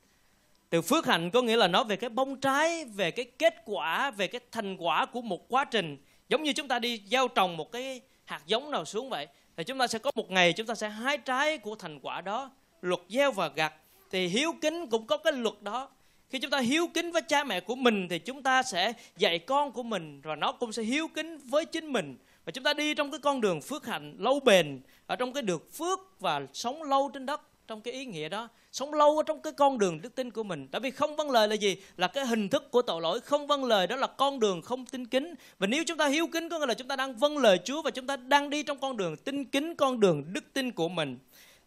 Từ 0.71 0.83
phước 0.83 1.07
hạnh 1.07 1.31
có 1.31 1.43
nghĩa 1.43 1.57
là 1.57 1.69
nói 1.69 1.85
về 1.85 1.97
cái 1.97 2.11
bông 2.11 2.41
trái, 2.41 2.85
về 2.85 3.11
cái 3.11 3.25
kết 3.25 3.55
quả, 3.65 4.11
về 4.11 4.27
cái 4.27 4.41
thành 4.53 4.77
quả 4.77 5.07
của 5.07 5.21
một 5.21 5.49
quá 5.49 5.65
trình. 5.65 5.97
Giống 6.29 6.43
như 6.43 6.53
chúng 6.53 6.69
ta 6.69 6.79
đi 6.79 7.03
gieo 7.11 7.29
trồng 7.29 7.57
một 7.57 7.73
cái 7.73 8.01
hạt 8.25 8.43
giống 8.47 8.71
nào 8.71 8.85
xuống 8.85 9.11
vậy 9.11 9.27
thì 9.57 9.65
chúng 9.65 9.79
ta 9.79 9.87
sẽ 9.87 9.99
có 9.99 10.11
một 10.15 10.31
ngày 10.31 10.53
chúng 10.53 10.67
ta 10.67 10.75
sẽ 10.75 10.89
hái 10.89 11.19
trái 11.19 11.59
của 11.59 11.75
thành 11.75 12.01
quả 12.01 12.21
đó 12.21 12.51
luật 12.83 13.01
gieo 13.09 13.33
và 13.33 13.49
gặt 13.49 13.75
thì 14.11 14.27
hiếu 14.27 14.53
kính 14.61 14.87
cũng 14.87 15.07
có 15.07 15.17
cái 15.17 15.33
luật 15.33 15.63
đó. 15.63 15.89
Khi 16.29 16.39
chúng 16.39 16.51
ta 16.51 16.59
hiếu 16.59 16.87
kính 16.95 17.13
với 17.13 17.23
cha 17.23 17.45
mẹ 17.45 17.61
của 17.61 17.75
mình 17.75 18.09
thì 18.09 18.19
chúng 18.19 18.43
ta 18.43 18.63
sẽ 18.63 18.93
dạy 19.17 19.39
con 19.39 19.73
của 19.73 19.83
mình 19.83 20.21
và 20.25 20.37
nó 20.37 20.53
cũng 20.53 20.73
sẽ 20.73 20.83
hiếu 20.83 21.09
kính 21.09 21.39
với 21.39 21.65
chính 21.65 21.93
mình. 21.93 22.17
Và 22.45 22.53
chúng 22.53 22.65
ta 22.65 22.75
đi 22.75 22.95
trong 22.95 23.11
cái 23.11 23.21
con 23.21 23.41
đường 23.41 23.61
phước 23.61 23.87
hạnh, 23.87 24.17
lâu 24.19 24.41
bền, 24.41 24.81
ở 25.07 25.17
trong 25.17 25.33
cái 25.33 25.43
được 25.43 25.73
phước 25.73 25.99
và 26.21 26.41
sống 26.53 26.83
lâu 26.83 27.11
trên 27.15 27.27
đất, 27.27 27.41
trong 27.67 27.81
cái 27.81 27.95
ý 27.95 28.05
nghĩa 28.05 28.29
đó. 28.29 28.49
Sống 28.73 28.95
lâu 28.95 29.17
ở 29.17 29.23
trong 29.27 29.41
cái 29.41 29.53
con 29.53 29.79
đường 29.79 30.01
đức 30.03 30.15
tin 30.15 30.31
của 30.31 30.43
mình. 30.43 30.69
Tại 30.69 30.81
vì 30.81 30.91
không 30.91 31.17
vâng 31.17 31.31
lời 31.31 31.49
là 31.49 31.55
gì? 31.55 31.77
Là 31.97 32.09
cái 32.09 32.27
hình 32.27 32.49
thức 32.49 32.71
của 32.71 32.83
tội 32.83 33.01
lỗi. 33.01 33.21
Không 33.21 33.47
vâng 33.47 33.65
lời 33.65 33.87
đó 33.87 33.97
là 33.97 34.07
con 34.07 34.41
đường 34.41 34.63
không 34.63 34.87
tin 34.87 35.07
kính. 35.07 35.35
Và 35.59 35.67
nếu 35.67 35.85
chúng 35.87 35.99
ta 35.99 36.07
hiếu 36.07 36.27
kính, 36.27 36.49
có 36.49 36.59
nghĩa 36.59 36.67
là 36.67 36.75
chúng 36.75 36.89
ta 36.89 36.97
đang 36.97 37.15
vâng 37.17 37.39
lời 37.39 37.59
Chúa 37.65 37.83
và 37.83 37.91
chúng 37.91 38.07
ta 38.07 38.17
đang 38.17 38.51
đi 38.51 38.63
trong 38.63 38.79
con 38.79 38.97
đường 38.97 39.17
tin 39.17 39.45
kính, 39.45 39.75
con 39.75 40.01
đường 40.01 40.25
đức 40.33 40.45
tin 40.53 40.73
của 40.73 40.89
mình. 40.89 41.19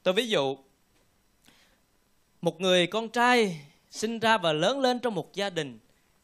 Tôi 0.03 0.13
ví 0.13 0.27
dụ 0.27 0.57
một 2.41 2.61
người 2.61 2.87
con 2.87 3.09
trai 3.09 3.61
sinh 3.91 4.19
ra 4.19 4.37
và 4.37 4.53
lớn 4.53 4.79
lên 4.79 4.99
trong 4.99 5.15
một 5.15 5.33
gia 5.33 5.49
đình, 5.49 5.79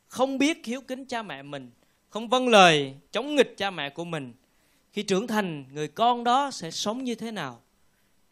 không 0.07 0.37
biết 0.37 0.65
hiếu 0.65 0.81
kính 0.81 1.05
cha 1.05 1.21
mẹ 1.21 1.43
mình, 1.43 1.71
không 2.09 2.27
vâng 2.27 2.47
lời 2.47 2.93
chống 3.11 3.35
nghịch 3.35 3.57
cha 3.57 3.71
mẹ 3.71 3.89
của 3.89 4.05
mình. 4.05 4.33
Khi 4.91 5.03
trưởng 5.03 5.27
thành, 5.27 5.65
người 5.73 5.87
con 5.87 6.23
đó 6.23 6.51
sẽ 6.51 6.71
sống 6.71 7.03
như 7.03 7.15
thế 7.15 7.31
nào? 7.31 7.61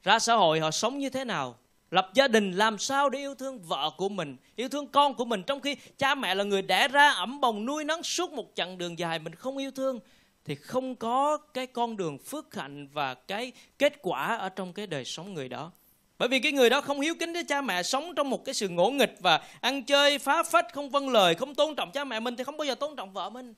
Ra 0.04 0.20
xã 0.20 0.36
hội 0.36 0.60
họ 0.60 0.72
sống 0.72 1.00
như 1.00 1.10
thế 1.10 1.26
nào? 1.26 1.56
Lập 1.92 2.12
gia 2.14 2.28
đình 2.28 2.52
làm 2.52 2.78
sao 2.78 3.10
để 3.10 3.20
yêu 3.20 3.36
thương 3.36 3.60
vợ 3.60 3.92
của 3.98 4.10
mình, 4.10 4.38
yêu 4.56 4.70
thương 4.70 4.88
con 4.88 5.14
của 5.14 5.26
mình? 5.26 5.44
Trong 5.44 5.62
khi 5.62 5.76
cha 5.98 6.16
mẹ 6.16 6.36
là 6.36 6.44
người 6.44 6.62
đẻ 6.62 6.88
ra 6.88 7.10
ẩm 7.10 7.42
bồng 7.42 7.66
nuôi 7.66 7.84
nấng 7.84 8.04
suốt 8.04 8.34
một 8.34 8.52
chặng 8.56 8.78
đường 8.78 9.00
dài 9.00 9.20
mình 9.20 9.36
không 9.36 9.58
yêu 9.58 9.72
thương, 9.72 10.00
thì 10.46 10.56
không 10.56 10.96
có 10.96 11.38
cái 11.38 11.68
con 11.68 11.98
đường 11.98 12.18
phước 12.18 12.56
hạnh 12.56 12.88
và 12.94 13.14
cái 13.14 13.52
kết 13.78 13.94
quả 14.02 14.36
ở 14.36 14.50
trong 14.50 14.74
cái 14.74 14.88
đời 14.88 15.06
sống 15.06 15.34
người 15.34 15.50
đó 15.50 15.72
bởi 16.18 16.30
vì 16.30 16.40
cái 16.40 16.52
người 16.52 16.70
đó 16.70 16.82
không 16.82 17.00
hiếu 17.00 17.16
kính 17.20 17.34
với 17.34 17.44
cha 17.44 17.62
mẹ, 17.62 17.84
sống 17.84 18.16
trong 18.16 18.30
một 18.30 18.46
cái 18.46 18.54
sự 18.54 18.70
ngỗ 18.70 18.90
nghịch 18.90 19.16
và 19.20 19.48
ăn 19.62 19.84
chơi, 19.84 20.20
phá 20.20 20.44
phách, 20.44 20.74
không 20.74 20.90
vâng 20.90 21.10
lời, 21.10 21.36
không 21.36 21.56
tôn 21.56 21.76
trọng 21.76 21.92
cha 21.92 22.04
mẹ 22.04 22.20
mình 22.20 22.36
thì 22.36 22.44
không 22.44 22.58
bao 22.58 22.66
giờ 22.66 22.76
tôn 22.76 22.96
trọng 22.96 23.14
vợ 23.14 23.30
mình. 23.30 23.54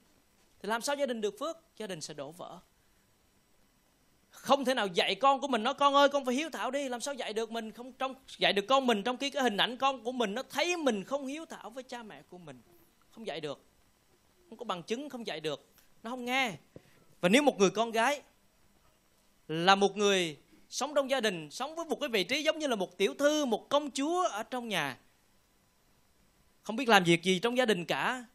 Thì 0.61 0.69
làm 0.69 0.81
sao 0.81 0.95
gia 0.95 1.05
đình 1.05 1.21
được 1.21 1.39
phước? 1.39 1.57
Gia 1.77 1.87
đình 1.87 2.01
sẽ 2.01 2.13
đổ 2.13 2.31
vỡ. 2.31 2.59
Không 4.29 4.65
thể 4.65 4.73
nào 4.73 4.87
dạy 4.87 5.15
con 5.15 5.41
của 5.41 5.47
mình, 5.47 5.63
nói, 5.63 5.73
con 5.73 5.93
ơi, 5.93 6.09
con 6.09 6.25
phải 6.25 6.35
hiếu 6.35 6.49
thảo 6.49 6.71
đi. 6.71 6.89
Làm 6.89 7.01
sao 7.01 7.13
dạy 7.13 7.33
được 7.33 7.51
mình 7.51 7.71
không 7.71 7.93
trong, 7.93 8.15
dạy 8.37 8.53
được 8.53 8.67
con 8.67 8.87
mình 8.87 9.03
trong 9.03 9.17
khi 9.17 9.29
cái 9.29 9.43
hình 9.43 9.57
ảnh 9.57 9.77
con 9.77 10.03
của 10.03 10.11
mình 10.11 10.35
nó 10.35 10.43
thấy 10.49 10.77
mình 10.77 11.03
không 11.03 11.25
hiếu 11.25 11.45
thảo 11.45 11.69
với 11.69 11.83
cha 11.83 12.03
mẹ 12.03 12.21
của 12.29 12.37
mình. 12.37 12.61
Không 13.11 13.27
dạy 13.27 13.41
được. 13.41 13.61
Không 14.49 14.57
có 14.57 14.65
bằng 14.65 14.83
chứng, 14.83 15.09
không 15.09 15.27
dạy 15.27 15.39
được. 15.39 15.65
Nó 16.03 16.09
không 16.09 16.25
nghe. 16.25 16.53
Và 17.21 17.29
nếu 17.29 17.41
một 17.41 17.59
người 17.59 17.69
con 17.69 17.91
gái 17.91 18.21
là 19.47 19.75
một 19.75 19.97
người 19.97 20.37
sống 20.69 20.93
trong 20.95 21.09
gia 21.09 21.21
đình, 21.21 21.51
sống 21.51 21.75
với 21.75 21.85
một 21.85 21.99
cái 21.99 22.09
vị 22.09 22.23
trí 22.23 22.43
giống 22.43 22.59
như 22.59 22.67
là 22.67 22.75
một 22.75 22.97
tiểu 22.97 23.13
thư, 23.13 23.45
một 23.45 23.69
công 23.69 23.91
chúa 23.91 24.27
ở 24.27 24.43
trong 24.43 24.67
nhà. 24.67 24.97
Không 26.63 26.75
biết 26.75 26.89
làm 26.89 27.03
việc 27.03 27.23
gì 27.23 27.39
trong 27.39 27.57
gia 27.57 27.65
đình 27.65 27.85
cả. 27.85 28.25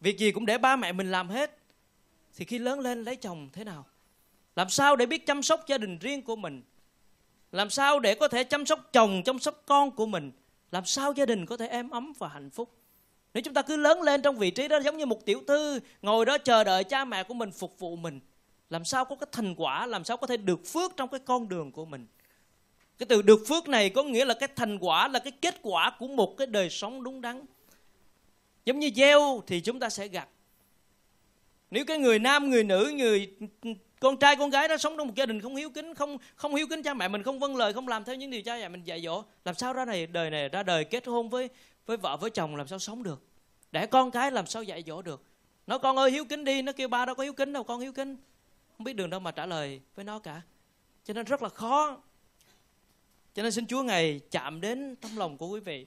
Việc 0.00 0.18
gì 0.18 0.32
cũng 0.32 0.46
để 0.46 0.58
ba 0.58 0.76
mẹ 0.76 0.92
mình 0.92 1.10
làm 1.10 1.28
hết. 1.28 1.58
Thì 2.36 2.44
khi 2.44 2.58
lớn 2.58 2.80
lên 2.80 3.04
lấy 3.04 3.16
chồng 3.16 3.48
thế 3.52 3.64
nào? 3.64 3.86
Làm 4.56 4.68
sao 4.68 4.96
để 4.96 5.06
biết 5.06 5.26
chăm 5.26 5.42
sóc 5.42 5.66
gia 5.66 5.78
đình 5.78 5.98
riêng 5.98 6.22
của 6.22 6.36
mình? 6.36 6.62
Làm 7.52 7.70
sao 7.70 8.00
để 8.00 8.14
có 8.14 8.28
thể 8.28 8.44
chăm 8.44 8.66
sóc 8.66 8.80
chồng, 8.92 9.22
chăm 9.24 9.38
sóc 9.38 9.62
con 9.66 9.90
của 9.90 10.06
mình? 10.06 10.32
Làm 10.70 10.84
sao 10.84 11.12
gia 11.12 11.26
đình 11.26 11.46
có 11.46 11.56
thể 11.56 11.66
êm 11.66 11.90
ấm 11.90 12.12
và 12.18 12.28
hạnh 12.28 12.50
phúc? 12.50 12.70
Nếu 13.34 13.42
chúng 13.42 13.54
ta 13.54 13.62
cứ 13.62 13.76
lớn 13.76 14.02
lên 14.02 14.22
trong 14.22 14.36
vị 14.36 14.50
trí 14.50 14.68
đó 14.68 14.80
giống 14.80 14.96
như 14.96 15.06
một 15.06 15.24
tiểu 15.26 15.42
thư, 15.46 15.80
ngồi 16.02 16.26
đó 16.26 16.38
chờ 16.38 16.64
đợi 16.64 16.84
cha 16.84 17.04
mẹ 17.04 17.22
của 17.24 17.34
mình 17.34 17.50
phục 17.50 17.78
vụ 17.78 17.96
mình 17.96 18.20
làm 18.70 18.84
sao 18.84 19.04
có 19.04 19.16
cái 19.16 19.28
thành 19.32 19.54
quả, 19.54 19.86
làm 19.86 20.04
sao 20.04 20.16
có 20.16 20.26
thể 20.26 20.36
được 20.36 20.66
phước 20.66 20.96
trong 20.96 21.08
cái 21.08 21.20
con 21.24 21.48
đường 21.48 21.72
của 21.72 21.84
mình? 21.84 22.06
Cái 22.98 23.06
từ 23.06 23.22
được 23.22 23.40
phước 23.48 23.68
này 23.68 23.90
có 23.90 24.02
nghĩa 24.02 24.24
là 24.24 24.34
cái 24.34 24.48
thành 24.56 24.78
quả, 24.78 25.08
là 25.08 25.18
cái 25.18 25.32
kết 25.40 25.54
quả 25.62 25.96
của 25.98 26.06
một 26.06 26.34
cái 26.38 26.46
đời 26.46 26.70
sống 26.70 27.02
đúng 27.02 27.20
đắn. 27.20 27.44
Giống 28.64 28.78
như 28.78 28.90
gieo 28.96 29.42
thì 29.46 29.60
chúng 29.60 29.80
ta 29.80 29.88
sẽ 29.88 30.08
gặt. 30.08 30.28
Nếu 31.70 31.84
cái 31.84 31.98
người 31.98 32.18
nam, 32.18 32.50
người 32.50 32.64
nữ, 32.64 32.92
người 32.96 33.36
con 34.00 34.16
trai, 34.16 34.36
con 34.36 34.50
gái 34.50 34.68
đó 34.68 34.76
sống 34.76 34.94
trong 34.96 35.06
một 35.06 35.14
gia 35.16 35.26
đình 35.26 35.40
không 35.40 35.56
hiếu 35.56 35.70
kính, 35.70 35.94
không 35.94 36.18
không 36.36 36.54
hiếu 36.54 36.66
kính 36.70 36.82
cha 36.82 36.94
mẹ 36.94 37.08
mình, 37.08 37.22
không 37.22 37.38
vâng 37.38 37.56
lời, 37.56 37.72
không 37.72 37.88
làm 37.88 38.04
theo 38.04 38.16
những 38.16 38.30
điều 38.30 38.42
cha 38.42 38.56
mẹ 38.56 38.68
mình 38.68 38.84
dạy 38.84 39.02
dỗ, 39.02 39.22
làm 39.44 39.54
sao 39.54 39.72
ra 39.72 39.84
này, 39.84 40.06
đời 40.06 40.30
này, 40.30 40.48
ra 40.48 40.62
đời 40.62 40.84
kết 40.84 41.06
hôn 41.06 41.28
với 41.28 41.48
với 41.86 41.96
vợ, 41.96 42.16
với 42.16 42.30
chồng, 42.30 42.56
làm 42.56 42.68
sao 42.68 42.78
sống 42.78 43.02
được? 43.02 43.22
Để 43.72 43.86
con 43.86 44.10
cái 44.10 44.30
làm 44.30 44.46
sao 44.46 44.62
dạy 44.62 44.84
dỗ 44.86 45.02
được? 45.02 45.22
Nó 45.66 45.78
con 45.78 45.96
ơi, 45.96 46.10
hiếu 46.10 46.24
kính 46.24 46.44
đi. 46.44 46.62
Nó 46.62 46.72
kêu, 46.72 46.88
ba 46.88 47.04
đâu 47.04 47.14
có 47.14 47.22
hiếu 47.22 47.32
kính 47.32 47.52
đâu, 47.52 47.64
con 47.64 47.80
hiếu 47.80 47.92
kính 47.92 48.16
không 48.78 48.84
biết 48.84 48.92
đường 48.92 49.10
đâu 49.10 49.20
mà 49.20 49.30
trả 49.30 49.46
lời 49.46 49.80
với 49.94 50.04
nó 50.04 50.18
cả. 50.18 50.42
Cho 51.04 51.14
nên 51.14 51.26
rất 51.26 51.42
là 51.42 51.48
khó. 51.48 52.02
Cho 53.34 53.42
nên 53.42 53.52
xin 53.52 53.66
Chúa 53.66 53.82
ngày 53.82 54.20
chạm 54.30 54.60
đến 54.60 54.96
tấm 54.96 55.16
lòng 55.16 55.38
của 55.38 55.48
quý 55.48 55.60
vị. 55.60 55.86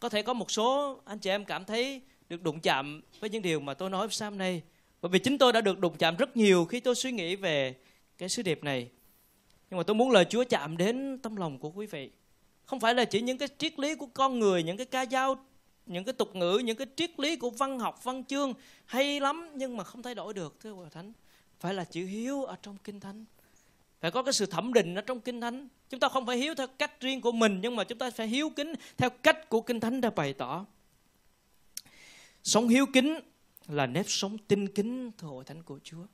Có 0.00 0.08
thể 0.08 0.22
có 0.22 0.32
một 0.32 0.50
số 0.50 1.00
anh 1.04 1.18
chị 1.18 1.30
em 1.30 1.44
cảm 1.44 1.64
thấy 1.64 2.00
được 2.28 2.42
đụng 2.42 2.60
chạm 2.60 3.02
với 3.20 3.30
những 3.30 3.42
điều 3.42 3.60
mà 3.60 3.74
tôi 3.74 3.90
nói 3.90 4.08
sáng 4.10 4.38
nay. 4.38 4.62
Bởi 5.02 5.10
vì 5.10 5.18
chính 5.18 5.38
tôi 5.38 5.52
đã 5.52 5.60
được 5.60 5.78
đụng 5.78 5.96
chạm 5.98 6.16
rất 6.16 6.36
nhiều 6.36 6.64
khi 6.64 6.80
tôi 6.80 6.94
suy 6.94 7.12
nghĩ 7.12 7.36
về 7.36 7.76
cái 8.18 8.28
sứ 8.28 8.42
điệp 8.42 8.64
này. 8.64 8.90
Nhưng 9.70 9.78
mà 9.78 9.82
tôi 9.82 9.94
muốn 9.94 10.10
lời 10.10 10.24
Chúa 10.30 10.44
chạm 10.44 10.76
đến 10.76 11.18
tâm 11.22 11.36
lòng 11.36 11.58
của 11.58 11.70
quý 11.70 11.86
vị. 11.86 12.10
Không 12.64 12.80
phải 12.80 12.94
là 12.94 13.04
chỉ 13.04 13.20
những 13.20 13.38
cái 13.38 13.48
triết 13.58 13.78
lý 13.78 13.94
của 13.94 14.06
con 14.14 14.38
người, 14.38 14.62
những 14.62 14.76
cái 14.76 14.86
ca 14.86 15.06
dao, 15.06 15.44
những 15.86 16.04
cái 16.04 16.12
tục 16.12 16.36
ngữ, 16.36 16.60
những 16.64 16.76
cái 16.76 16.86
triết 16.96 17.20
lý 17.20 17.36
của 17.36 17.50
văn 17.50 17.78
học, 17.78 18.04
văn 18.04 18.24
chương 18.24 18.54
hay 18.86 19.20
lắm, 19.20 19.50
nhưng 19.54 19.76
mà 19.76 19.84
không 19.84 20.02
thay 20.02 20.14
đổi 20.14 20.34
được, 20.34 20.60
thưa 20.60 20.70
hòa 20.70 20.88
thánh 20.88 21.12
phải 21.60 21.74
là 21.74 21.84
chữ 21.84 22.06
hiếu 22.06 22.44
ở 22.44 22.56
trong 22.62 22.76
kinh 22.84 23.00
thánh. 23.00 23.24
Phải 24.00 24.10
có 24.10 24.22
cái 24.22 24.32
sự 24.32 24.46
thẩm 24.46 24.72
định 24.72 24.94
ở 24.94 25.02
trong 25.02 25.20
kinh 25.20 25.40
thánh. 25.40 25.68
Chúng 25.90 26.00
ta 26.00 26.08
không 26.08 26.26
phải 26.26 26.36
hiếu 26.36 26.54
theo 26.54 26.66
cách 26.66 27.00
riêng 27.00 27.20
của 27.20 27.32
mình, 27.32 27.58
nhưng 27.62 27.76
mà 27.76 27.84
chúng 27.84 27.98
ta 27.98 28.10
phải 28.10 28.28
hiếu 28.28 28.50
kính 28.50 28.74
theo 28.96 29.10
cách 29.10 29.48
của 29.48 29.60
kinh 29.60 29.80
thánh 29.80 30.00
đã 30.00 30.10
bày 30.10 30.32
tỏ. 30.32 30.66
Sống 32.42 32.68
hiếu 32.68 32.86
kính 32.92 33.20
là 33.68 33.86
nếp 33.86 34.06
sống 34.08 34.38
tinh 34.38 34.68
kính 34.68 35.10
thưa 35.18 35.28
hội 35.28 35.44
thánh 35.44 35.62
của 35.62 35.78
Chúa. 35.84 36.06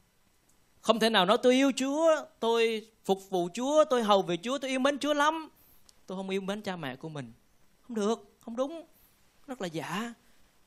Không 0.81 0.99
thể 0.99 1.11
nào 1.11 1.27
nói 1.27 1.39
tôi 1.43 1.55
yêu 1.55 1.73
Chúa, 1.77 2.25
tôi 2.41 2.87
phục 3.05 3.31
vụ 3.31 3.49
Chúa, 3.55 3.85
tôi 3.85 4.03
hầu 4.03 4.23
về 4.23 4.37
Chúa, 4.37 4.59
tôi 4.59 4.71
yêu 4.71 4.81
mến 4.81 4.99
Chúa 4.99 5.15
lắm. 5.15 5.49
Tôi 6.07 6.19
không 6.19 6.31
yêu 6.31 6.41
mến 6.41 6.63
cha 6.63 6.77
mẹ 6.77 6.97
của 6.97 7.09
mình. 7.09 7.33
Không 7.81 7.97
được, 7.97 8.37
không 8.41 8.57
đúng. 8.57 8.87
Rất 9.47 9.61
là 9.61 9.67
giả. 9.67 10.15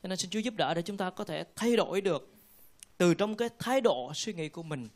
Cho 0.03 0.07
nên 0.07 0.17
xin 0.17 0.29
Chúa 0.29 0.39
giúp 0.39 0.53
đỡ 0.57 0.73
để 0.73 0.81
chúng 0.81 0.97
ta 0.97 1.09
có 1.09 1.23
thể 1.23 1.43
thay 1.55 1.75
đổi 1.75 2.01
được 2.01 2.34
từ 2.97 3.13
trong 3.13 3.35
cái 3.35 3.49
thái 3.59 3.81
độ 3.81 4.11
suy 4.15 4.33
nghĩ 4.33 4.49
của 4.49 4.63
mình. 4.63 4.89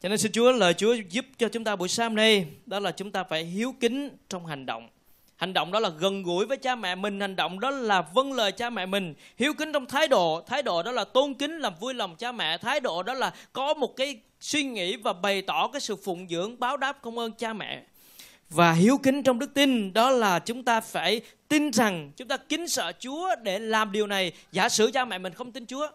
Cho 0.00 0.08
nên 0.08 0.18
xin 0.18 0.32
Chúa, 0.32 0.52
lời 0.52 0.74
Chúa 0.74 0.94
giúp 0.94 1.24
cho 1.38 1.48
chúng 1.48 1.64
ta 1.64 1.76
buổi 1.76 1.88
sáng 1.88 2.14
nay, 2.14 2.46
đó 2.66 2.78
là 2.78 2.92
chúng 2.92 3.10
ta 3.10 3.24
phải 3.24 3.44
hiếu 3.44 3.74
kính 3.80 4.08
trong 4.28 4.46
hành 4.46 4.66
động. 4.66 4.88
Hành 5.36 5.52
động 5.52 5.72
đó 5.72 5.80
là 5.80 5.88
gần 5.88 6.22
gũi 6.22 6.46
với 6.46 6.56
cha 6.56 6.74
mẹ 6.74 6.94
mình, 6.94 7.20
hành 7.20 7.36
động 7.36 7.60
đó 7.60 7.70
là 7.70 8.02
vâng 8.02 8.32
lời 8.32 8.52
cha 8.52 8.70
mẹ 8.70 8.86
mình. 8.86 9.14
Hiếu 9.36 9.54
kính 9.54 9.72
trong 9.72 9.86
thái 9.86 10.08
độ 10.08 10.42
thái 10.46 10.62
độ 10.62 10.82
đó 10.82 10.92
là 10.92 11.04
tôn 11.04 11.34
kính, 11.34 11.58
làm 11.58 11.74
vui 11.80 11.94
lòng 11.94 12.16
cha 12.16 12.32
mẹ. 12.32 12.58
Thái 12.58 12.80
độ 12.80 13.02
đó 13.02 13.14
là 13.14 13.34
có 13.52 13.74
một 13.74 13.96
cái 13.96 14.20
suy 14.40 14.62
nghĩ 14.62 14.96
và 14.96 15.12
bày 15.12 15.42
tỏ 15.42 15.68
cái 15.68 15.80
sự 15.80 15.96
phụng 15.96 16.28
dưỡng, 16.28 16.60
báo 16.60 16.76
đáp 16.76 17.02
công 17.02 17.18
ơn 17.18 17.32
cha 17.32 17.52
mẹ. 17.52 17.82
Và 18.50 18.72
hiếu 18.72 18.98
kính 19.02 19.22
trong 19.22 19.38
đức 19.38 19.54
tin, 19.54 19.92
đó 19.92 20.10
là 20.10 20.38
chúng 20.38 20.64
ta 20.64 20.80
phải 20.80 21.20
tin 21.48 21.70
rằng, 21.70 22.12
chúng 22.16 22.28
ta 22.28 22.36
kính 22.36 22.68
sợ 22.68 22.92
Chúa 22.98 23.34
để 23.42 23.58
làm 23.58 23.92
điều 23.92 24.06
này. 24.06 24.32
Giả 24.52 24.68
sử 24.68 24.90
cha 24.90 25.04
mẹ 25.04 25.18
mình 25.18 25.34
không 25.34 25.52
tin 25.52 25.66
Chúa 25.66 25.88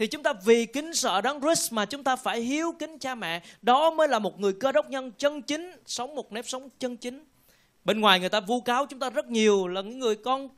thì 0.00 0.06
chúng 0.06 0.22
ta 0.22 0.32
vì 0.32 0.66
kính 0.66 0.94
sợ 0.94 1.20
đấng 1.20 1.40
Christ 1.40 1.72
mà 1.72 1.84
chúng 1.84 2.04
ta 2.04 2.16
phải 2.16 2.40
hiếu 2.40 2.72
kính 2.78 2.98
cha 2.98 3.14
mẹ. 3.14 3.42
Đó 3.62 3.90
mới 3.90 4.08
là 4.08 4.18
một 4.18 4.40
người 4.40 4.52
cơ 4.52 4.72
đốc 4.72 4.90
nhân 4.90 5.12
chân 5.18 5.42
chính, 5.42 5.72
sống 5.86 6.14
một 6.14 6.32
nếp 6.32 6.48
sống 6.48 6.68
chân 6.78 6.96
chính. 6.96 7.24
Bên 7.84 8.00
ngoài 8.00 8.20
người 8.20 8.28
ta 8.28 8.40
vu 8.40 8.60
cáo 8.60 8.86
chúng 8.86 8.98
ta 8.98 9.10
rất 9.10 9.26
nhiều 9.26 9.66
là 9.66 9.80
những 9.80 9.98
người 9.98 10.16
con 10.16 10.48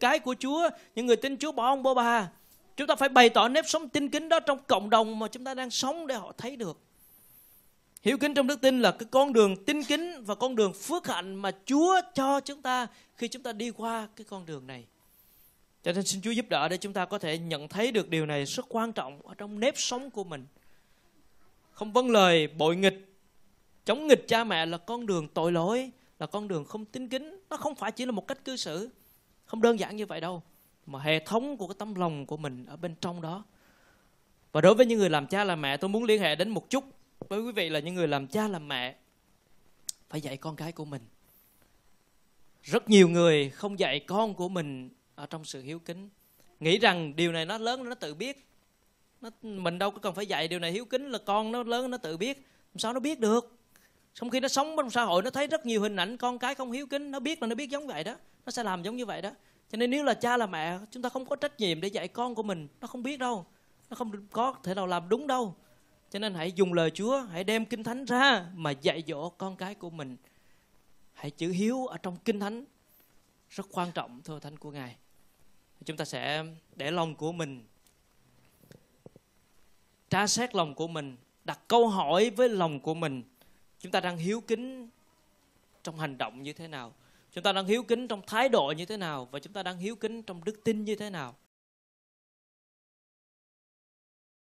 cái 0.00 0.18
của 0.18 0.34
Chúa, 0.38 0.68
những 0.94 1.06
người 1.06 1.16
tin 1.16 1.36
Chúa 1.36 1.52
bỏ 1.52 1.66
ông 1.66 1.82
bỏ 1.82 1.94
bà 1.94 2.28
chúng 2.76 2.86
ta 2.86 2.94
phải 2.94 3.08
bày 3.08 3.28
tỏ 3.28 3.48
nếp 3.48 3.64
sống 3.68 3.88
tin 3.88 4.08
kính 4.08 4.28
đó 4.28 4.40
trong 4.40 4.58
cộng 4.66 4.90
đồng 4.90 5.18
mà 5.18 5.28
chúng 5.28 5.44
ta 5.44 5.54
đang 5.54 5.70
sống 5.70 6.06
để 6.06 6.14
họ 6.14 6.32
thấy 6.38 6.56
được. 6.56 6.78
Hiếu 8.02 8.18
kính 8.18 8.34
trong 8.34 8.46
đức 8.46 8.60
tin 8.60 8.80
là 8.80 8.90
cái 8.90 9.08
con 9.10 9.32
đường 9.32 9.64
tin 9.64 9.82
kính 9.82 10.24
và 10.24 10.34
con 10.34 10.56
đường 10.56 10.72
phước 10.72 11.06
hạnh 11.06 11.34
mà 11.34 11.50
Chúa 11.64 12.00
cho 12.14 12.40
chúng 12.40 12.62
ta 12.62 12.86
khi 13.14 13.28
chúng 13.28 13.42
ta 13.42 13.52
đi 13.52 13.70
qua 13.70 14.08
cái 14.16 14.24
con 14.30 14.46
đường 14.46 14.66
này. 14.66 14.84
Cho 15.84 15.92
nên 15.92 16.04
xin 16.04 16.20
Chúa 16.20 16.30
giúp 16.30 16.46
đỡ 16.48 16.68
để 16.68 16.76
chúng 16.76 16.92
ta 16.92 17.04
có 17.04 17.18
thể 17.18 17.38
nhận 17.38 17.68
thấy 17.68 17.92
được 17.92 18.08
điều 18.08 18.26
này 18.26 18.44
rất 18.44 18.66
quan 18.68 18.92
trọng 18.92 19.26
ở 19.26 19.34
trong 19.34 19.60
nếp 19.60 19.74
sống 19.78 20.10
của 20.10 20.24
mình. 20.24 20.46
Không 21.70 21.92
vâng 21.92 22.10
lời 22.10 22.46
bội 22.46 22.76
nghịch, 22.76 23.14
chống 23.84 24.06
nghịch 24.06 24.28
cha 24.28 24.44
mẹ 24.44 24.66
là 24.66 24.78
con 24.78 25.06
đường 25.06 25.28
tội 25.28 25.52
lỗi, 25.52 25.90
là 26.18 26.26
con 26.26 26.48
đường 26.48 26.64
không 26.64 26.84
tính 26.84 27.08
kính. 27.08 27.40
Nó 27.50 27.56
không 27.56 27.74
phải 27.74 27.92
chỉ 27.92 28.06
là 28.06 28.12
một 28.12 28.26
cách 28.28 28.44
cư 28.44 28.56
xử. 28.56 28.90
Không 29.44 29.62
đơn 29.62 29.80
giản 29.80 29.96
như 29.96 30.06
vậy 30.06 30.20
đâu. 30.20 30.42
Mà 30.86 30.98
hệ 30.98 31.18
thống 31.18 31.56
của 31.56 31.66
cái 31.66 31.74
tấm 31.78 31.94
lòng 31.94 32.26
của 32.26 32.36
mình 32.36 32.66
ở 32.66 32.76
bên 32.76 32.94
trong 33.00 33.20
đó. 33.20 33.44
Và 34.52 34.60
đối 34.60 34.74
với 34.74 34.86
những 34.86 34.98
người 34.98 35.10
làm 35.10 35.26
cha 35.26 35.44
làm 35.44 35.60
mẹ 35.60 35.76
tôi 35.76 35.88
muốn 35.88 36.04
liên 36.04 36.22
hệ 36.22 36.34
đến 36.34 36.48
một 36.48 36.70
chút 36.70 36.84
với 37.28 37.40
quý 37.40 37.52
vị 37.52 37.68
là 37.68 37.80
những 37.80 37.94
người 37.94 38.08
làm 38.08 38.26
cha 38.26 38.48
làm 38.48 38.68
mẹ 38.68 38.96
phải 40.10 40.20
dạy 40.20 40.36
con 40.36 40.56
cái 40.56 40.72
của 40.72 40.84
mình 40.84 41.02
rất 42.62 42.90
nhiều 42.90 43.08
người 43.08 43.50
không 43.50 43.78
dạy 43.78 44.00
con 44.00 44.34
của 44.34 44.48
mình 44.48 44.90
ở 45.14 45.26
trong 45.26 45.44
sự 45.44 45.62
hiếu 45.62 45.78
kính. 45.78 46.08
Nghĩ 46.60 46.78
rằng 46.78 47.16
điều 47.16 47.32
này 47.32 47.46
nó 47.46 47.58
lớn 47.58 47.84
nó 47.88 47.94
tự 47.94 48.14
biết. 48.14 48.46
Nó, 49.20 49.30
mình 49.42 49.78
đâu 49.78 49.90
có 49.90 49.98
cần 49.98 50.14
phải 50.14 50.26
dạy 50.26 50.48
điều 50.48 50.58
này 50.58 50.72
hiếu 50.72 50.84
kính 50.84 51.10
là 51.10 51.18
con 51.26 51.52
nó 51.52 51.62
lớn 51.62 51.90
nó 51.90 51.96
tự 51.96 52.16
biết. 52.16 52.36
Làm 52.74 52.78
sao 52.78 52.92
nó 52.92 53.00
biết 53.00 53.20
được? 53.20 53.56
Trong 54.14 54.30
khi 54.30 54.40
nó 54.40 54.48
sống 54.48 54.74
trong 54.76 54.90
xã 54.90 55.02
hội 55.02 55.22
nó 55.22 55.30
thấy 55.30 55.46
rất 55.46 55.66
nhiều 55.66 55.80
hình 55.80 55.96
ảnh 55.96 56.16
con 56.16 56.38
cái 56.38 56.54
không 56.54 56.72
hiếu 56.72 56.86
kính 56.86 57.10
nó 57.10 57.20
biết 57.20 57.42
là 57.42 57.48
nó 57.48 57.54
biết 57.54 57.70
giống 57.70 57.86
vậy 57.86 58.04
đó. 58.04 58.16
Nó 58.46 58.50
sẽ 58.50 58.62
làm 58.62 58.82
giống 58.82 58.96
như 58.96 59.06
vậy 59.06 59.22
đó. 59.22 59.30
Cho 59.70 59.76
nên 59.76 59.90
nếu 59.90 60.04
là 60.04 60.14
cha 60.14 60.36
là 60.36 60.46
mẹ 60.46 60.78
chúng 60.90 61.02
ta 61.02 61.08
không 61.08 61.26
có 61.26 61.36
trách 61.36 61.60
nhiệm 61.60 61.80
để 61.80 61.88
dạy 61.88 62.08
con 62.08 62.34
của 62.34 62.42
mình. 62.42 62.68
Nó 62.80 62.86
không 62.86 63.02
biết 63.02 63.18
đâu. 63.18 63.46
Nó 63.90 63.94
không 63.94 64.26
có 64.30 64.54
thể 64.62 64.74
nào 64.74 64.86
làm 64.86 65.08
đúng 65.08 65.26
đâu. 65.26 65.54
Cho 66.10 66.18
nên 66.18 66.34
hãy 66.34 66.52
dùng 66.52 66.72
lời 66.72 66.90
Chúa, 66.90 67.20
hãy 67.20 67.44
đem 67.44 67.64
Kinh 67.64 67.84
Thánh 67.84 68.04
ra 68.04 68.46
mà 68.54 68.70
dạy 68.70 69.02
dỗ 69.06 69.28
con 69.28 69.56
cái 69.56 69.74
của 69.74 69.90
mình. 69.90 70.16
Hãy 71.12 71.30
chữ 71.30 71.50
hiếu 71.50 71.86
ở 71.86 71.96
trong 71.98 72.16
Kinh 72.24 72.40
Thánh 72.40 72.64
rất 73.50 73.66
quan 73.70 73.92
trọng 73.92 74.20
thưa 74.24 74.38
Thánh 74.38 74.56
của 74.56 74.70
Ngài. 74.70 74.96
Chúng 75.84 75.96
ta 75.96 76.04
sẽ 76.04 76.44
để 76.76 76.90
lòng 76.90 77.14
của 77.14 77.32
mình 77.32 77.64
tra 80.14 80.26
xét 80.26 80.54
lòng 80.54 80.74
của 80.74 80.88
mình, 80.88 81.16
đặt 81.44 81.60
câu 81.68 81.88
hỏi 81.88 82.30
với 82.30 82.48
lòng 82.48 82.80
của 82.80 82.94
mình. 82.94 83.22
Chúng 83.80 83.92
ta 83.92 84.00
đang 84.00 84.16
hiếu 84.16 84.40
kính 84.40 84.88
trong 85.82 85.98
hành 85.98 86.18
động 86.18 86.42
như 86.42 86.52
thế 86.52 86.68
nào? 86.68 86.92
Chúng 87.32 87.44
ta 87.44 87.52
đang 87.52 87.66
hiếu 87.66 87.82
kính 87.82 88.08
trong 88.08 88.22
thái 88.26 88.48
độ 88.48 88.72
như 88.76 88.86
thế 88.86 88.96
nào? 88.96 89.28
Và 89.30 89.38
chúng 89.38 89.52
ta 89.52 89.62
đang 89.62 89.78
hiếu 89.78 89.96
kính 89.96 90.22
trong 90.22 90.44
đức 90.44 90.60
tin 90.64 90.84
như 90.84 90.96
thế 90.96 91.10
nào? 91.10 91.34